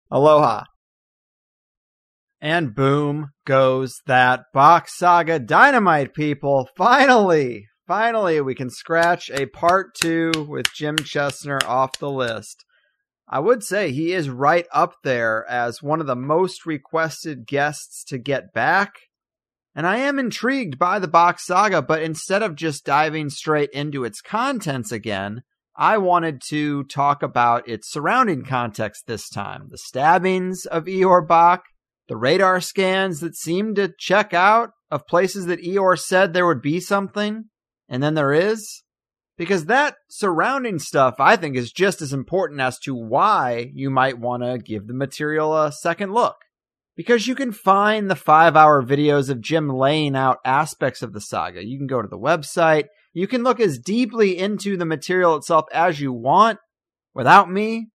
Aloha. 0.09 0.63
And 2.39 2.73
boom 2.73 3.31
goes 3.45 4.01
that 4.07 4.45
Bock 4.53 4.87
Saga 4.87 5.39
Dynamite, 5.39 6.13
people. 6.13 6.67
Finally, 6.75 7.67
Finally, 7.91 8.39
we 8.39 8.55
can 8.55 8.69
scratch 8.69 9.29
a 9.31 9.47
part 9.47 9.93
two 9.93 10.31
with 10.47 10.73
Jim 10.73 10.95
Chesnar 10.95 11.59
off 11.67 11.99
the 11.99 12.09
list. 12.09 12.63
I 13.27 13.41
would 13.41 13.65
say 13.65 13.91
he 13.91 14.13
is 14.13 14.29
right 14.29 14.65
up 14.71 14.93
there 15.03 15.45
as 15.49 15.83
one 15.83 15.99
of 15.99 16.07
the 16.07 16.15
most 16.15 16.65
requested 16.65 17.45
guests 17.45 18.05
to 18.05 18.17
get 18.17 18.53
back. 18.53 18.93
And 19.75 19.85
I 19.85 19.97
am 19.97 20.19
intrigued 20.19 20.79
by 20.79 20.99
the 20.99 21.09
Bock 21.09 21.37
saga, 21.41 21.81
but 21.81 22.01
instead 22.01 22.41
of 22.41 22.55
just 22.55 22.85
diving 22.85 23.29
straight 23.29 23.71
into 23.71 24.05
its 24.05 24.21
contents 24.21 24.93
again, 24.93 25.41
I 25.75 25.97
wanted 25.97 26.41
to 26.47 26.85
talk 26.85 27.21
about 27.21 27.67
its 27.67 27.91
surrounding 27.91 28.45
context 28.45 29.03
this 29.05 29.27
time. 29.27 29.67
The 29.69 29.77
stabbings 29.77 30.65
of 30.65 30.87
Ior 30.87 31.21
Bock, 31.21 31.65
the 32.07 32.15
radar 32.15 32.61
scans 32.61 33.19
that 33.19 33.35
seemed 33.35 33.75
to 33.75 33.93
check 33.99 34.33
out 34.33 34.69
of 34.89 35.07
places 35.07 35.47
that 35.47 35.59
Ior 35.59 35.97
said 35.97 36.31
there 36.31 36.47
would 36.47 36.61
be 36.61 36.79
something, 36.79 37.49
and 37.91 38.01
then 38.01 38.15
there 38.15 38.33
is. 38.33 38.83
Because 39.37 39.65
that 39.65 39.95
surrounding 40.09 40.79
stuff, 40.79 41.15
I 41.19 41.35
think, 41.35 41.55
is 41.55 41.71
just 41.71 42.01
as 42.01 42.13
important 42.13 42.61
as 42.61 42.79
to 42.79 42.95
why 42.95 43.69
you 43.73 43.89
might 43.89 44.17
want 44.17 44.43
to 44.43 44.57
give 44.57 44.87
the 44.87 44.93
material 44.93 45.55
a 45.55 45.71
second 45.71 46.13
look. 46.13 46.37
Because 46.95 47.27
you 47.27 47.35
can 47.35 47.51
find 47.51 48.09
the 48.09 48.15
five 48.15 48.55
hour 48.55 48.83
videos 48.83 49.29
of 49.29 49.41
Jim 49.41 49.67
laying 49.67 50.15
out 50.15 50.37
aspects 50.45 51.01
of 51.01 51.13
the 51.13 51.21
saga. 51.21 51.65
You 51.65 51.77
can 51.77 51.87
go 51.87 52.01
to 52.01 52.07
the 52.07 52.17
website. 52.17 52.85
You 53.13 53.27
can 53.27 53.43
look 53.43 53.59
as 53.59 53.79
deeply 53.79 54.37
into 54.37 54.77
the 54.77 54.85
material 54.85 55.35
itself 55.35 55.65
as 55.73 55.99
you 55.99 56.13
want 56.13 56.59
without 57.13 57.51
me. 57.51 57.89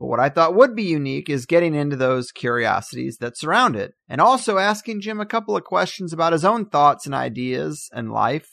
But 0.00 0.06
what 0.06 0.20
I 0.20 0.28
thought 0.28 0.56
would 0.56 0.74
be 0.74 0.84
unique 0.84 1.30
is 1.30 1.46
getting 1.46 1.74
into 1.74 1.96
those 1.96 2.32
curiosities 2.32 3.18
that 3.18 3.38
surround 3.38 3.76
it 3.76 3.92
and 4.08 4.20
also 4.20 4.58
asking 4.58 5.02
Jim 5.02 5.20
a 5.20 5.26
couple 5.26 5.56
of 5.56 5.64
questions 5.64 6.12
about 6.12 6.32
his 6.32 6.44
own 6.44 6.66
thoughts 6.66 7.06
and 7.06 7.14
ideas 7.14 7.88
and 7.92 8.10
life. 8.10 8.48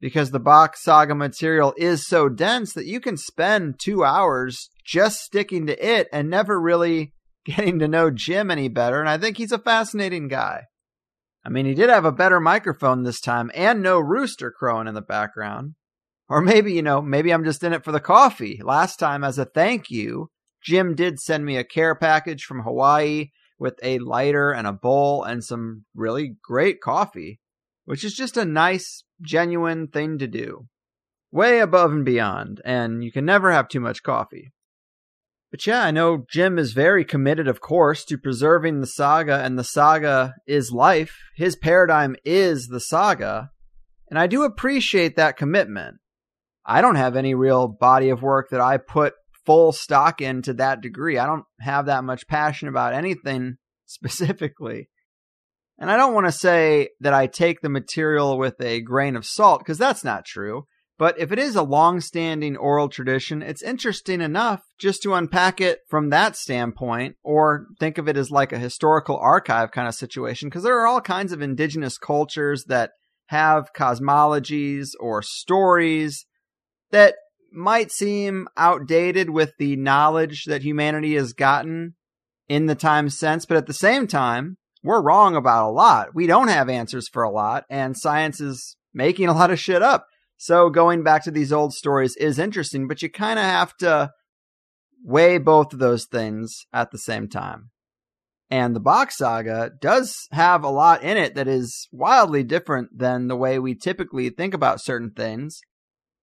Because 0.00 0.30
the 0.30 0.40
Bock 0.40 0.76
saga 0.76 1.14
material 1.14 1.74
is 1.76 2.06
so 2.06 2.28
dense 2.28 2.72
that 2.72 2.86
you 2.86 3.00
can 3.00 3.16
spend 3.16 3.78
two 3.78 4.02
hours 4.02 4.70
just 4.84 5.20
sticking 5.20 5.66
to 5.66 5.86
it 5.86 6.08
and 6.12 6.30
never 6.30 6.60
really 6.60 7.12
getting 7.44 7.78
to 7.80 7.88
know 7.88 8.10
Jim 8.10 8.50
any 8.50 8.68
better. 8.68 9.00
And 9.00 9.08
I 9.08 9.18
think 9.18 9.36
he's 9.36 9.52
a 9.52 9.58
fascinating 9.58 10.28
guy. 10.28 10.64
I 11.44 11.48
mean, 11.48 11.66
he 11.66 11.74
did 11.74 11.88
have 11.88 12.04
a 12.04 12.12
better 12.12 12.40
microphone 12.40 13.02
this 13.02 13.20
time 13.20 13.50
and 13.54 13.82
no 13.82 13.98
rooster 13.98 14.50
crowing 14.50 14.86
in 14.86 14.94
the 14.94 15.00
background. 15.02 15.74
Or 16.28 16.40
maybe, 16.40 16.72
you 16.72 16.82
know, 16.82 17.02
maybe 17.02 17.32
I'm 17.32 17.44
just 17.44 17.64
in 17.64 17.72
it 17.72 17.82
for 17.82 17.92
the 17.92 18.00
coffee. 18.00 18.60
Last 18.62 18.98
time, 18.98 19.24
as 19.24 19.38
a 19.38 19.44
thank 19.44 19.90
you, 19.90 20.28
Jim 20.62 20.94
did 20.94 21.18
send 21.18 21.44
me 21.44 21.56
a 21.56 21.64
care 21.64 21.94
package 21.94 22.44
from 22.44 22.62
Hawaii 22.62 23.30
with 23.58 23.74
a 23.82 23.98
lighter 23.98 24.52
and 24.52 24.66
a 24.66 24.72
bowl 24.72 25.24
and 25.24 25.42
some 25.42 25.84
really 25.94 26.36
great 26.42 26.80
coffee, 26.80 27.39
which 27.90 28.04
is 28.04 28.14
just 28.14 28.36
a 28.36 28.44
nice, 28.44 29.02
genuine 29.20 29.88
thing 29.88 30.16
to 30.16 30.28
do. 30.28 30.68
Way 31.32 31.58
above 31.58 31.90
and 31.90 32.04
beyond, 32.04 32.60
and 32.64 33.02
you 33.02 33.10
can 33.10 33.24
never 33.24 33.50
have 33.50 33.66
too 33.66 33.80
much 33.80 34.04
coffee. 34.04 34.52
But 35.50 35.66
yeah, 35.66 35.82
I 35.82 35.90
know 35.90 36.24
Jim 36.30 36.56
is 36.56 36.72
very 36.72 37.04
committed, 37.04 37.48
of 37.48 37.60
course, 37.60 38.04
to 38.04 38.16
preserving 38.16 38.78
the 38.78 38.86
saga, 38.86 39.42
and 39.42 39.58
the 39.58 39.64
saga 39.64 40.34
is 40.46 40.70
life. 40.70 41.16
His 41.34 41.56
paradigm 41.56 42.14
is 42.24 42.68
the 42.68 42.78
saga. 42.78 43.50
And 44.08 44.20
I 44.20 44.28
do 44.28 44.44
appreciate 44.44 45.16
that 45.16 45.36
commitment. 45.36 45.96
I 46.64 46.82
don't 46.82 46.94
have 46.94 47.16
any 47.16 47.34
real 47.34 47.66
body 47.66 48.10
of 48.10 48.22
work 48.22 48.50
that 48.50 48.60
I 48.60 48.76
put 48.76 49.14
full 49.44 49.72
stock 49.72 50.20
in 50.20 50.42
to 50.42 50.52
that 50.54 50.80
degree. 50.80 51.18
I 51.18 51.26
don't 51.26 51.44
have 51.58 51.86
that 51.86 52.04
much 52.04 52.28
passion 52.28 52.68
about 52.68 52.94
anything 52.94 53.56
specifically. 53.86 54.90
And 55.80 55.90
I 55.90 55.96
don't 55.96 56.14
want 56.14 56.26
to 56.26 56.32
say 56.32 56.90
that 57.00 57.14
I 57.14 57.26
take 57.26 57.62
the 57.62 57.70
material 57.70 58.38
with 58.38 58.60
a 58.60 58.82
grain 58.82 59.16
of 59.16 59.24
salt, 59.24 59.60
because 59.60 59.78
that's 59.78 60.04
not 60.04 60.26
true. 60.26 60.66
But 60.98 61.18
if 61.18 61.32
it 61.32 61.38
is 61.38 61.56
a 61.56 61.62
long-standing 61.62 62.58
oral 62.58 62.90
tradition, 62.90 63.40
it's 63.40 63.62
interesting 63.62 64.20
enough 64.20 64.60
just 64.78 65.02
to 65.02 65.14
unpack 65.14 65.58
it 65.58 65.78
from 65.88 66.10
that 66.10 66.36
standpoint 66.36 67.16
or 67.24 67.68
think 67.80 67.96
of 67.96 68.06
it 68.06 68.18
as 68.18 68.30
like 68.30 68.52
a 68.52 68.58
historical 68.58 69.16
archive 69.16 69.70
kind 69.70 69.88
of 69.88 69.94
situation 69.94 70.50
because 70.50 70.62
there 70.62 70.78
are 70.78 70.86
all 70.86 71.00
kinds 71.00 71.32
of 71.32 71.40
indigenous 71.40 71.96
cultures 71.96 72.64
that 72.64 72.90
have 73.28 73.72
cosmologies 73.74 74.90
or 75.00 75.22
stories 75.22 76.26
that 76.90 77.14
might 77.50 77.90
seem 77.90 78.46
outdated 78.58 79.30
with 79.30 79.54
the 79.58 79.76
knowledge 79.76 80.44
that 80.44 80.62
humanity 80.62 81.14
has 81.14 81.32
gotten 81.32 81.94
in 82.46 82.66
the 82.66 82.74
time 82.74 83.08
since, 83.08 83.46
but 83.46 83.56
at 83.56 83.66
the 83.66 83.72
same 83.72 84.06
time, 84.06 84.58
we're 84.82 85.02
wrong 85.02 85.36
about 85.36 85.68
a 85.68 85.72
lot. 85.72 86.14
We 86.14 86.26
don't 86.26 86.48
have 86.48 86.68
answers 86.68 87.08
for 87.08 87.22
a 87.22 87.30
lot, 87.30 87.64
and 87.68 87.96
science 87.96 88.40
is 88.40 88.76
making 88.94 89.28
a 89.28 89.34
lot 89.34 89.50
of 89.50 89.60
shit 89.60 89.82
up. 89.82 90.06
So 90.36 90.70
going 90.70 91.02
back 91.02 91.24
to 91.24 91.30
these 91.30 91.52
old 91.52 91.74
stories 91.74 92.16
is 92.16 92.38
interesting, 92.38 92.88
but 92.88 93.02
you 93.02 93.10
kind 93.10 93.38
of 93.38 93.44
have 93.44 93.76
to 93.78 94.10
weigh 95.04 95.38
both 95.38 95.72
of 95.72 95.78
those 95.78 96.06
things 96.06 96.64
at 96.72 96.90
the 96.90 96.98
same 96.98 97.28
time. 97.28 97.70
And 98.50 98.74
the 98.74 98.80
Bock 98.80 99.12
saga 99.12 99.70
does 99.80 100.26
have 100.32 100.64
a 100.64 100.70
lot 100.70 101.02
in 101.02 101.16
it 101.16 101.34
that 101.34 101.46
is 101.46 101.88
wildly 101.92 102.42
different 102.42 102.98
than 102.98 103.28
the 103.28 103.36
way 103.36 103.58
we 103.58 103.74
typically 103.76 104.28
think 104.30 104.54
about 104.54 104.82
certain 104.82 105.10
things. 105.10 105.60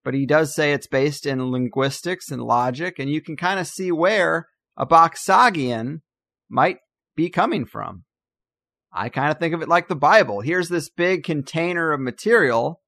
But 0.03 0.13
he 0.13 0.25
does 0.25 0.53
say 0.53 0.73
it's 0.73 0.87
based 0.87 1.25
in 1.25 1.51
linguistics 1.51 2.29
and 2.29 2.41
logic, 2.41 2.99
and 2.99 3.09
you 3.09 3.21
can 3.21 3.37
kind 3.37 3.59
of 3.59 3.67
see 3.67 3.91
where 3.91 4.47
a 4.75 4.85
Bocksagian 4.85 6.01
might 6.49 6.77
be 7.15 7.29
coming 7.29 7.65
from. 7.65 8.03
I 8.97 9.09
kind 9.09 9.31
of 9.31 9.37
think 9.37 9.53
of 9.53 9.61
it 9.61 9.69
like 9.69 9.87
the 9.87 9.95
Bible. 9.95 10.41
Here's 10.41 10.69
this 10.69 10.89
big 10.89 11.23
container 11.23 11.91
of 11.91 11.99
material 11.99 12.81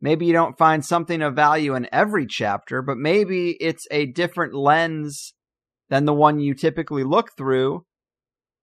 Maybe 0.00 0.26
you 0.26 0.32
don't 0.32 0.58
find 0.58 0.84
something 0.84 1.22
of 1.22 1.34
value 1.34 1.74
in 1.74 1.88
every 1.90 2.26
chapter, 2.26 2.82
but 2.82 2.98
maybe 2.98 3.56
it's 3.60 3.86
a 3.90 4.06
different 4.06 4.54
lens 4.54 5.32
than 5.88 6.04
the 6.04 6.14
one 6.14 6.38
you 6.38 6.54
typically 6.54 7.04
look 7.04 7.30
through. 7.36 7.84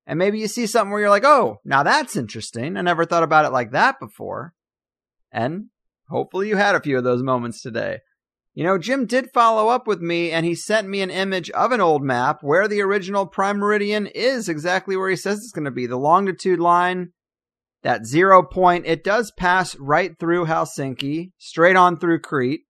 And 0.06 0.20
maybe 0.20 0.40
you 0.40 0.48
see 0.48 0.68
something 0.68 0.92
where 0.92 1.02
you're 1.02 1.10
like, 1.10 1.24
oh, 1.24 1.58
now 1.66 1.84
that's 1.84 2.16
interesting. 2.16 2.78
I 2.78 2.82
never 2.82 3.06
thought 3.06 3.24
about 3.24 3.46
it 3.46 3.52
like 3.52 3.72
that 3.72 4.00
before. 4.00 4.54
And 5.32 5.68
hopefully 6.10 6.50
you 6.50 6.58
had 6.58 6.76
a 6.76 6.82
few 6.82 6.98
of 6.98 7.04
those 7.04 7.24
moments 7.24 7.62
today. 7.62 8.00
You 8.54 8.64
know, 8.64 8.78
Jim 8.78 9.08
did 9.08 9.32
follow 9.34 9.70
up 9.70 9.88
with 9.88 10.00
me 10.00 10.32
and 10.32 10.46
he 10.46 10.54
sent 10.54 10.88
me 10.88 11.02
an 11.02 11.10
image 11.10 11.50
of 11.52 11.72
an 11.72 11.82
old 11.82 12.04
map 12.04 12.40
where 12.42 12.68
the 12.68 12.82
original 12.82 13.26
prime 13.26 13.58
meridian 13.58 14.06
is 14.06 14.48
exactly 14.48 14.96
where 14.96 15.10
he 15.10 15.16
says 15.16 15.40
it's 15.40 15.52
going 15.52 15.66
to 15.66 15.72
be. 15.72 15.88
The 15.88 15.98
longitude 15.98 16.60
line 16.60 17.14
that 17.84 18.06
zero 18.06 18.42
point, 18.42 18.86
it 18.86 19.04
does 19.04 19.32
pass 19.32 19.76
right 19.76 20.18
through 20.18 20.46
Helsinki, 20.46 21.32
straight 21.38 21.76
on 21.76 21.98
through 21.98 22.20
Crete. 22.20 22.62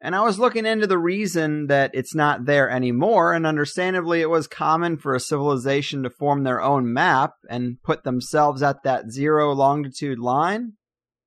And 0.00 0.14
I 0.14 0.22
was 0.22 0.38
looking 0.38 0.66
into 0.66 0.86
the 0.86 0.98
reason 0.98 1.68
that 1.68 1.90
it's 1.94 2.14
not 2.14 2.44
there 2.44 2.70
anymore, 2.70 3.32
and 3.32 3.46
understandably, 3.46 4.20
it 4.20 4.30
was 4.30 4.46
common 4.46 4.98
for 4.98 5.14
a 5.14 5.20
civilization 5.20 6.02
to 6.02 6.10
form 6.10 6.44
their 6.44 6.62
own 6.62 6.92
map 6.92 7.32
and 7.48 7.82
put 7.82 8.04
themselves 8.04 8.62
at 8.62 8.82
that 8.84 9.10
zero 9.10 9.52
longitude 9.52 10.18
line. 10.18 10.74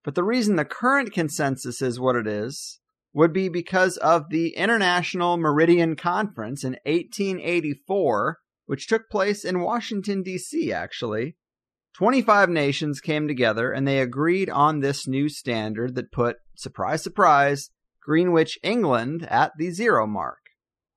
But 0.04 0.16
the 0.16 0.24
reason 0.24 0.56
the 0.56 0.66
current 0.66 1.14
consensus 1.14 1.82
is 1.82 2.00
what 2.00 2.16
it 2.16 2.28
is 2.28 2.79
would 3.14 3.34
be 3.34 3.50
because 3.50 3.98
of 3.98 4.30
the 4.30 4.56
International 4.56 5.38
Meridian 5.38 5.96
Conference 5.96 6.64
in 6.64 6.74
1884, 6.86 8.38
which 8.66 8.88
took 8.88 9.10
place 9.10 9.44
in 9.44 9.62
Washington, 9.62 10.22
D.C., 10.22 10.72
actually. 10.72 11.36
25 11.96 12.50
nations 12.50 13.02
came 13.02 13.28
together 13.28 13.72
and 13.72 13.88
they 13.88 14.00
agreed 14.00 14.50
on 14.50 14.80
this 14.80 15.08
new 15.08 15.28
standard 15.28 15.96
that 15.96 16.12
put, 16.12 16.38
surprise, 16.56 17.04
surprise, 17.04 17.72
Greenwich, 18.02 18.58
England 18.64 19.28
at 19.30 19.52
the 19.58 19.72
zero 19.72 20.08
mark. 20.08 20.38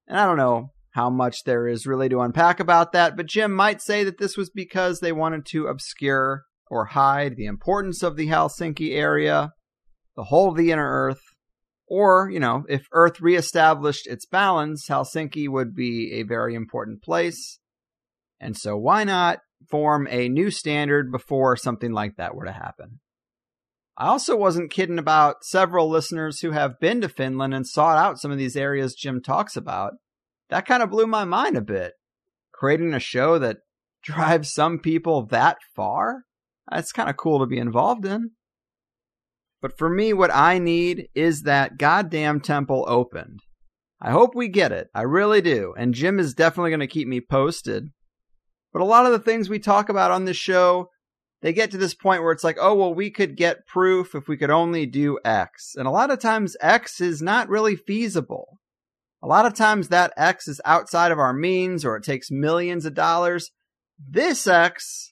And 0.07 0.19
I 0.19 0.27
don't 0.27 0.37
know 0.37 0.71
how 0.93 1.11
much 1.11 1.45
there 1.45 1.67
is 1.67 1.87
really 1.87 2.09
to 2.11 2.21
unpack 2.21 2.61
about 2.61 2.93
that, 2.93 3.17
but 3.17 3.27
Jim 3.27 3.53
might 3.53 3.81
say 3.81 4.05
that 4.05 4.19
this 4.19 4.37
was 4.37 4.51
because 4.51 5.01
they 5.01 5.13
wanted 5.13 5.47
to 5.47 5.67
obscure 5.67 6.43
or 6.71 6.87
hide 6.87 7.37
the 7.37 7.47
importance 7.47 8.03
of 8.03 8.17
the 8.17 8.29
Helsinki 8.29 8.95
area, 8.95 9.53
the 10.17 10.25
whole 10.25 10.51
of 10.51 10.57
the 10.57 10.71
inner 10.71 10.89
Earth, 10.89 11.23
or, 11.93 12.31
you 12.31 12.41
know, 12.41 12.65
if 12.71 12.87
Earth 12.93 13.21
reestablished 13.21 14.07
its 14.07 14.25
balance, 14.25 14.87
Helsinki 14.89 15.47
would 15.47 15.75
be 15.75 16.13
a 16.15 16.23
very 16.23 16.55
important 16.55 17.03
place. 17.03 17.59
And 18.41 18.57
so 18.57 18.79
why 18.79 19.05
not 19.05 19.41
form 19.71 20.09
a 20.11 20.31
new 20.31 20.51
standard 20.51 21.13
before 21.13 21.55
something 21.55 21.93
like 21.93 22.17
that 22.17 22.35
were 22.35 22.47
to 22.47 22.53
happen. 22.53 23.01
I 23.99 24.07
also 24.07 24.39
wasn't 24.39 24.71
kidding 24.71 24.99
about 24.99 25.45
several 25.45 25.91
listeners 25.91 26.41
who 26.41 26.53
have 26.53 26.81
been 26.81 27.03
to 27.03 27.11
Finland 27.11 27.53
and 27.53 27.67
sought 27.67 27.99
out 27.99 28.19
some 28.19 28.31
of 28.31 28.39
these 28.39 28.57
areas 28.57 28.95
Jim 28.95 29.21
talks 29.21 29.55
about. 29.55 29.93
That 30.49 30.65
kind 30.65 30.83
of 30.83 30.89
blew 30.89 31.07
my 31.07 31.27
mind 31.27 31.59
a 31.59 31.61
bit. 31.63 31.93
Creating 32.55 32.95
a 32.95 33.01
show 33.01 33.39
that 33.39 33.59
drives 34.03 34.51
some 34.51 34.79
people 34.79 35.27
that 35.27 35.59
far? 35.77 36.23
That's 36.71 36.91
kind 36.91 37.11
of 37.11 37.19
cool 37.19 37.41
to 37.41 37.47
be 37.47 37.59
involved 37.59 38.07
in. 38.07 38.31
But 39.63 39.79
for 39.79 39.89
me, 39.89 40.13
what 40.13 40.35
I 40.35 40.59
need 40.59 41.09
is 41.15 41.43
that 41.43 41.79
goddamn 41.79 42.41
temple 42.41 42.85
opened. 42.89 43.39
I 44.01 44.11
hope 44.11 44.35
we 44.35 44.49
get 44.49 44.73
it. 44.73 44.89
I 44.93 45.03
really 45.03 45.41
do. 45.41 45.73
And 45.79 45.95
Jim 45.95 46.19
is 46.19 46.35
definitely 46.35 46.71
going 46.71 46.81
to 46.81 46.89
keep 46.89 47.07
me 47.07 47.21
posted. 47.21 47.91
But 48.73 48.83
a 48.83 48.87
lot 48.87 49.07
of 49.07 49.13
the 49.13 49.21
things 49.21 49.49
we 49.49 49.61
talk 49.61 49.89
about 49.89 50.11
on 50.11 50.25
this 50.25 50.37
show, 50.37 50.89
they 51.43 51.53
get 51.53 51.71
to 51.71 51.79
this 51.79 51.95
point 51.95 52.23
where 52.23 52.33
it's 52.33 52.43
like, 52.43 52.57
oh, 52.61 52.75
well, 52.75 52.93
we 52.93 53.11
could 53.11 53.37
get 53.37 53.67
proof 53.69 54.17
if 54.17 54.27
we 54.27 54.37
could 54.37 54.51
only 54.51 54.85
do 54.85 55.21
X. 55.25 55.75
And 55.77 55.87
a 55.87 55.93
lot 55.93 56.11
of 56.11 56.19
times, 56.19 56.57
X 56.61 57.01
is 57.01 57.23
not 57.23 57.49
really 57.49 57.77
feasible. 57.77 58.59
A 59.23 59.29
lot 59.29 59.47
of 59.47 59.55
times, 59.55 59.89
that 59.89 60.13
X 60.17 60.49
is 60.49 60.61
outside 60.65 61.13
of 61.13 61.21
our 61.21 61.33
means 61.33 61.85
or 61.85 61.97
it 61.97 62.03
takes 62.03 62.33
millions 62.33 62.85
of 62.85 62.95
dollars. 62.95 63.53
This 64.05 64.49
X 64.49 65.12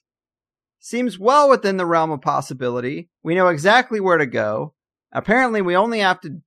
seems 0.81 1.19
well 1.19 1.47
within 1.47 1.77
the 1.77 1.85
realm 1.85 2.11
of 2.11 2.21
possibility. 2.21 3.09
We 3.23 3.35
know 3.35 3.47
exactly 3.47 4.01
where 4.01 4.17
to 4.17 4.25
go. 4.25 4.73
Apparently, 5.13 5.61
we 5.61 5.75
only 5.75 5.99
have 5.99 6.19
to 6.21 6.41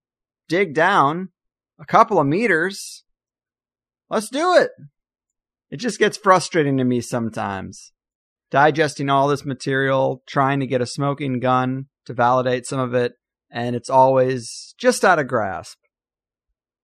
dig 0.48 0.74
down 0.74 1.30
a 1.78 1.84
couple 1.86 2.18
of 2.18 2.26
meters. 2.26 3.04
Let's 4.10 4.28
do 4.28 4.56
it. 4.56 4.70
It 5.70 5.76
just 5.78 5.98
gets 5.98 6.18
frustrating 6.18 6.76
to 6.78 6.84
me 6.84 7.00
sometimes. 7.00 7.92
Digesting 8.50 9.08
all 9.08 9.28
this 9.28 9.44
material, 9.44 10.22
trying 10.26 10.60
to 10.60 10.66
get 10.66 10.82
a 10.82 10.86
smoking 10.86 11.40
gun 11.40 11.86
to 12.06 12.12
validate 12.12 12.66
some 12.66 12.78
of 12.78 12.92
it, 12.92 13.14
and 13.50 13.74
it's 13.74 13.90
always 13.90 14.74
just 14.78 15.04
out 15.04 15.18
of 15.18 15.28
grasp. 15.28 15.78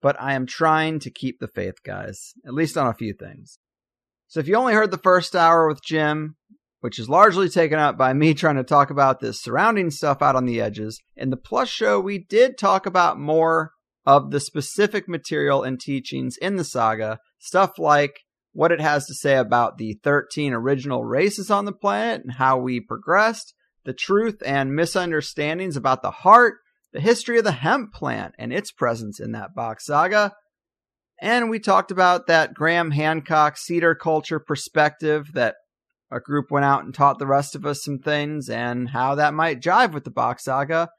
But 0.01 0.21
I 0.21 0.35
am 0.35 0.47
trying 0.47 1.01
to 1.01 1.11
keep 1.11 1.41
the 1.41 1.49
faith, 1.49 1.83
guys, 1.85 2.33
at 2.47 2.55
least 2.55 2.79
on 2.79 2.87
a 2.87 2.95
few 2.95 3.13
things. 3.13 3.59
So 4.29 4.41
if 4.41 4.49
you 4.49 4.55
only 4.55 4.73
heard 4.73 4.91
the 4.91 4.99
first 4.99 5.37
hour 5.37 5.69
with 5.69 5.83
Jim, 5.85 6.37
which 6.81 6.99
is 6.99 7.09
largely 7.09 7.49
taken 7.49 7.79
up 7.79 7.97
by 7.97 8.13
me 8.13 8.35
trying 8.35 8.57
to 8.57 8.65
talk 8.65 8.91
about 8.91 9.21
this 9.21 9.41
surrounding 9.41 9.91
stuff 9.91 10.23
out 10.23 10.37
on 10.37 10.47
the 10.47 10.61
edges, 10.61 11.01
in 11.17 11.31
the 11.31 11.37
Plus 11.37 11.69
show, 11.69 12.01
we 12.01 12.19
did 12.19 12.59
talk 12.59 12.87
about 12.87 13.19
more 13.19 13.73
of 14.07 14.31
the 14.31 14.41
specific 14.41 15.09
material 15.09 15.63
and 15.63 15.79
teachings 15.79 16.37
in 16.41 16.57
the 16.57 16.65
saga, 16.65 17.19
stuff 17.39 17.79
like 17.79 18.21
what 18.53 18.73
it 18.73 18.81
has 18.81 19.07
to 19.07 19.15
say 19.15 19.37
about 19.37 19.79
the 19.79 19.99
13 20.03 20.53
original 20.53 21.05
races 21.05 21.51
on 21.51 21.67
the 21.67 21.73
planet 21.73 22.23
and 22.23 22.33
how 22.33 22.59
we 22.59 22.81
progressed, 22.81 23.55
the 23.85 23.93
truth 23.93 24.43
and 24.45 24.75
misunderstandings 24.75 25.77
about 25.77 26.03
the 26.03 26.11
heart, 26.11 26.55
the 26.93 27.01
history 27.01 27.39
of 27.39 27.45
the 27.45 27.53
hemp 27.53 27.93
plant 27.93 28.35
and 28.39 28.53
its 28.53 28.73
presence 28.73 29.21
in 29.21 29.33
that 29.33 29.55
Bock 29.55 29.81
saga. 29.81 30.33
And 31.21 31.51
we 31.51 31.59
talked 31.61 31.91
about 31.91 32.27
that 32.27 32.55
Graham 32.55 32.91
Hancock 32.91 33.59
cedar 33.59 33.95
culture 33.95 34.41
perspective 34.41 35.31
that 35.35 35.57
a 36.11 36.21
group 36.21 36.51
went 36.51 36.65
out 36.65 36.85
and 36.85 36.95
taught 36.95 37.19
the 37.19 37.27
rest 37.27 37.55
of 37.55 37.65
us 37.65 37.83
some 37.83 37.99
things 37.99 38.49
and 38.49 38.91
how 38.91 39.15
that 39.15 39.35
might 39.35 39.61
jive 39.61 39.93
with 39.93 40.05
the 40.05 40.11
Bock 40.11 40.41
saga 40.41 40.91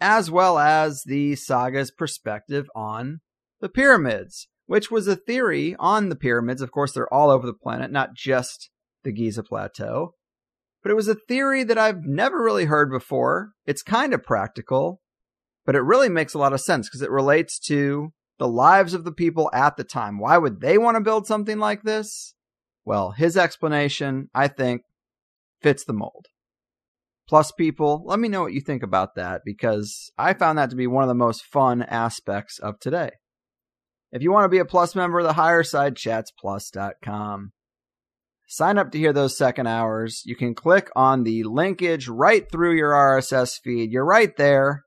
as 0.00 0.30
well 0.30 0.58
as 0.58 1.02
the 1.04 1.36
saga's 1.36 1.90
perspective 1.90 2.68
on 2.74 3.20
the 3.60 3.68
pyramids, 3.68 4.48
which 4.66 4.90
was 4.90 5.06
a 5.06 5.16
theory 5.16 5.76
on 5.78 6.08
the 6.08 6.16
pyramids. 6.16 6.62
Of 6.62 6.72
course, 6.72 6.92
they're 6.92 7.12
all 7.12 7.30
over 7.30 7.46
the 7.46 7.52
planet, 7.52 7.92
not 7.92 8.14
just 8.14 8.70
the 9.04 9.12
Giza 9.12 9.42
Plateau. 9.42 10.14
But 10.82 10.90
it 10.90 10.96
was 10.96 11.08
a 11.08 11.14
theory 11.14 11.62
that 11.64 11.76
I've 11.76 12.04
never 12.04 12.42
really 12.42 12.64
heard 12.64 12.90
before. 12.90 13.52
It's 13.66 13.82
kind 13.82 14.14
of 14.14 14.22
practical, 14.22 15.02
but 15.66 15.74
it 15.74 15.82
really 15.82 16.08
makes 16.08 16.32
a 16.32 16.38
lot 16.38 16.54
of 16.54 16.62
sense 16.62 16.88
because 16.88 17.02
it 17.02 17.10
relates 17.10 17.58
to 17.66 18.14
the 18.38 18.48
lives 18.48 18.94
of 18.94 19.04
the 19.04 19.12
people 19.12 19.50
at 19.52 19.76
the 19.76 19.84
time. 19.84 20.18
Why 20.18 20.38
would 20.38 20.62
they 20.62 20.78
want 20.78 20.96
to 20.96 21.02
build 21.02 21.26
something 21.26 21.58
like 21.58 21.82
this? 21.82 22.34
Well, 22.90 23.12
his 23.12 23.36
explanation, 23.36 24.30
I 24.34 24.48
think, 24.48 24.82
fits 25.62 25.84
the 25.84 25.92
mold 25.92 26.26
plus 27.28 27.52
people. 27.52 28.02
Let 28.04 28.18
me 28.18 28.26
know 28.26 28.42
what 28.42 28.52
you 28.52 28.60
think 28.60 28.82
about 28.82 29.14
that 29.14 29.42
because 29.44 30.10
I 30.18 30.34
found 30.34 30.58
that 30.58 30.70
to 30.70 30.76
be 30.76 30.88
one 30.88 31.04
of 31.04 31.08
the 31.08 31.14
most 31.14 31.44
fun 31.44 31.82
aspects 31.82 32.58
of 32.58 32.80
today. 32.80 33.10
If 34.10 34.22
you 34.22 34.32
want 34.32 34.46
to 34.46 34.48
be 34.48 34.58
a 34.58 34.64
plus 34.64 34.96
member 34.96 35.20
of 35.20 35.24
the 35.24 35.34
higher 35.34 35.62
side, 35.62 35.94
chatsplus.com. 35.94 37.52
Sign 38.48 38.76
up 38.76 38.90
to 38.90 38.98
hear 38.98 39.12
those 39.12 39.38
second 39.38 39.68
hours. 39.68 40.22
You 40.26 40.34
can 40.34 40.56
click 40.56 40.90
on 40.96 41.22
the 41.22 41.44
linkage 41.44 42.08
right 42.08 42.50
through 42.50 42.74
your 42.74 42.90
RSS 42.90 43.60
feed. 43.62 43.92
You're 43.92 44.04
right 44.04 44.36
there. 44.36 44.82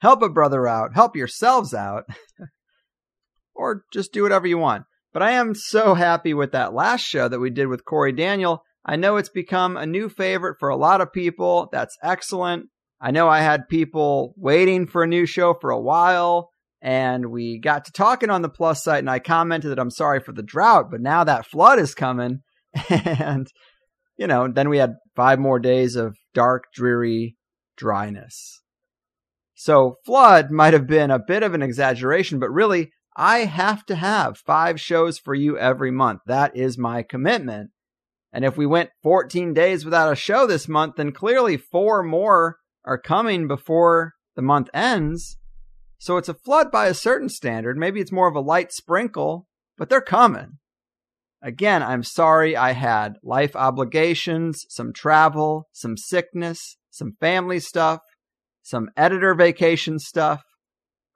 Help 0.00 0.20
a 0.20 0.28
brother 0.28 0.68
out, 0.68 0.92
help 0.92 1.16
yourselves 1.16 1.72
out, 1.72 2.04
or 3.54 3.84
just 3.90 4.12
do 4.12 4.22
whatever 4.22 4.46
you 4.46 4.58
want. 4.58 4.84
But 5.12 5.22
I 5.22 5.32
am 5.32 5.54
so 5.54 5.94
happy 5.94 6.34
with 6.34 6.52
that 6.52 6.74
last 6.74 7.02
show 7.02 7.28
that 7.28 7.40
we 7.40 7.50
did 7.50 7.66
with 7.66 7.84
Corey 7.84 8.12
Daniel 8.12 8.62
I 8.88 8.96
know 8.96 9.18
it's 9.18 9.28
become 9.28 9.76
a 9.76 9.84
new 9.84 10.08
favorite 10.08 10.56
for 10.58 10.70
a 10.70 10.76
lot 10.76 11.02
of 11.02 11.12
people. 11.12 11.68
That's 11.70 11.98
excellent. 12.02 12.70
I 12.98 13.10
know 13.10 13.28
I 13.28 13.40
had 13.40 13.68
people 13.68 14.32
waiting 14.38 14.86
for 14.86 15.02
a 15.02 15.06
new 15.06 15.26
show 15.26 15.52
for 15.52 15.70
a 15.70 15.80
while, 15.80 16.48
and 16.80 17.26
we 17.26 17.58
got 17.58 17.84
to 17.84 17.92
talking 17.92 18.30
on 18.30 18.40
the 18.40 18.48
plus 18.48 18.82
site, 18.82 19.00
and 19.00 19.10
I 19.10 19.18
commented 19.18 19.70
that 19.70 19.78
I'm 19.78 19.90
sorry 19.90 20.20
for 20.20 20.32
the 20.32 20.42
drought, 20.42 20.90
but 20.90 21.02
now 21.02 21.22
that 21.24 21.46
flood 21.46 21.78
is 21.78 21.94
coming. 21.94 22.40
And, 22.90 23.46
you 24.16 24.26
know, 24.26 24.48
then 24.48 24.68
we 24.68 24.78
had 24.78 24.94
five 25.14 25.38
more 25.38 25.58
days 25.58 25.94
of 25.94 26.16
dark, 26.32 26.64
dreary 26.74 27.36
dryness. 27.76 28.62
So, 29.54 29.96
flood 30.06 30.50
might 30.50 30.72
have 30.72 30.86
been 30.86 31.10
a 31.10 31.18
bit 31.18 31.42
of 31.42 31.54
an 31.54 31.62
exaggeration, 31.62 32.38
but 32.38 32.50
really, 32.50 32.90
I 33.20 33.40
have 33.40 33.84
to 33.86 33.96
have 33.96 34.38
five 34.38 34.80
shows 34.80 35.18
for 35.18 35.34
you 35.34 35.58
every 35.58 35.90
month. 35.90 36.20
That 36.26 36.56
is 36.56 36.78
my 36.78 37.02
commitment. 37.02 37.70
And 38.32 38.44
if 38.44 38.56
we 38.56 38.64
went 38.64 38.90
14 39.02 39.52
days 39.52 39.84
without 39.84 40.12
a 40.12 40.16
show 40.16 40.46
this 40.46 40.68
month, 40.68 40.94
then 40.96 41.10
clearly 41.10 41.56
four 41.56 42.04
more 42.04 42.58
are 42.84 42.96
coming 42.96 43.48
before 43.48 44.12
the 44.36 44.42
month 44.42 44.68
ends. 44.72 45.36
So 45.98 46.16
it's 46.16 46.28
a 46.28 46.34
flood 46.34 46.70
by 46.70 46.86
a 46.86 46.94
certain 46.94 47.28
standard. 47.28 47.76
Maybe 47.76 48.00
it's 48.00 48.12
more 48.12 48.28
of 48.28 48.36
a 48.36 48.40
light 48.40 48.70
sprinkle, 48.70 49.48
but 49.76 49.88
they're 49.88 50.00
coming. 50.00 50.58
Again, 51.42 51.82
I'm 51.82 52.04
sorry 52.04 52.56
I 52.56 52.70
had 52.70 53.14
life 53.24 53.56
obligations, 53.56 54.64
some 54.68 54.92
travel, 54.92 55.66
some 55.72 55.96
sickness, 55.96 56.76
some 56.90 57.14
family 57.18 57.58
stuff, 57.58 58.00
some 58.62 58.90
editor 58.96 59.34
vacation 59.34 59.98
stuff, 59.98 60.42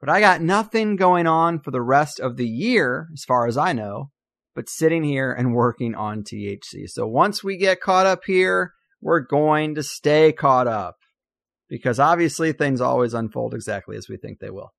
but 0.03 0.11
I 0.11 0.19
got 0.19 0.41
nothing 0.41 0.97
going 0.97 1.27
on 1.27 1.59
for 1.61 1.71
the 1.71 1.81
rest 1.81 2.19
of 2.19 2.35
the 2.35 2.47
year, 2.47 3.07
as 3.13 3.23
far 3.23 3.47
as 3.47 3.57
I 3.57 3.71
know 3.71 4.09
but 4.55 4.69
sitting 4.69 5.03
here 5.03 5.31
and 5.31 5.53
working 5.53 5.95
on 5.95 6.23
THC. 6.23 6.87
So 6.87 7.07
once 7.07 7.43
we 7.43 7.57
get 7.57 7.81
caught 7.81 8.05
up 8.05 8.23
here, 8.25 8.73
we're 9.01 9.21
going 9.21 9.75
to 9.75 9.83
stay 9.83 10.31
caught 10.31 10.67
up 10.67 10.95
because 11.67 11.99
obviously 11.99 12.51
things 12.51 12.81
always 12.81 13.13
unfold 13.13 13.53
exactly 13.53 13.97
as 13.97 14.07
we 14.07 14.17
think 14.17 14.39
they 14.39 14.49
will. 14.49 14.71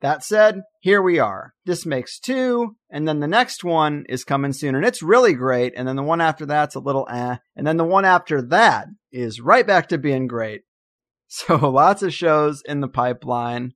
That 0.00 0.24
said, 0.24 0.62
here 0.80 1.00
we 1.00 1.20
are. 1.20 1.54
This 1.64 1.86
makes 1.86 2.18
two, 2.18 2.76
and 2.90 3.06
then 3.06 3.20
the 3.20 3.28
next 3.28 3.62
one 3.62 4.04
is 4.08 4.24
coming 4.24 4.52
soon, 4.52 4.74
and 4.74 4.84
it's 4.84 5.00
really 5.00 5.32
great. 5.32 5.74
And 5.76 5.86
then 5.86 5.94
the 5.94 6.02
one 6.02 6.20
after 6.20 6.44
that's 6.44 6.74
a 6.74 6.80
little 6.80 7.06
eh, 7.08 7.36
and 7.54 7.66
then 7.66 7.76
the 7.76 7.84
one 7.84 8.04
after 8.04 8.42
that 8.48 8.88
is 9.12 9.40
right 9.40 9.66
back 9.66 9.88
to 9.88 9.98
being 9.98 10.26
great. 10.26 10.62
So 11.34 11.56
lots 11.56 12.02
of 12.02 12.12
shows 12.12 12.62
in 12.66 12.80
the 12.80 12.88
pipeline. 12.88 13.72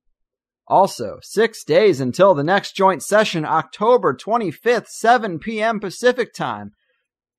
Also, 0.67 1.17
six 1.21 1.63
days 1.63 2.01
until 2.01 2.33
the 2.33 2.43
next 2.43 2.75
joint 2.75 3.01
session, 3.01 3.45
October 3.45 4.13
25th, 4.13 4.87
7 4.87 5.39
p.m. 5.39 5.79
Pacific 5.79 6.33
time. 6.33 6.71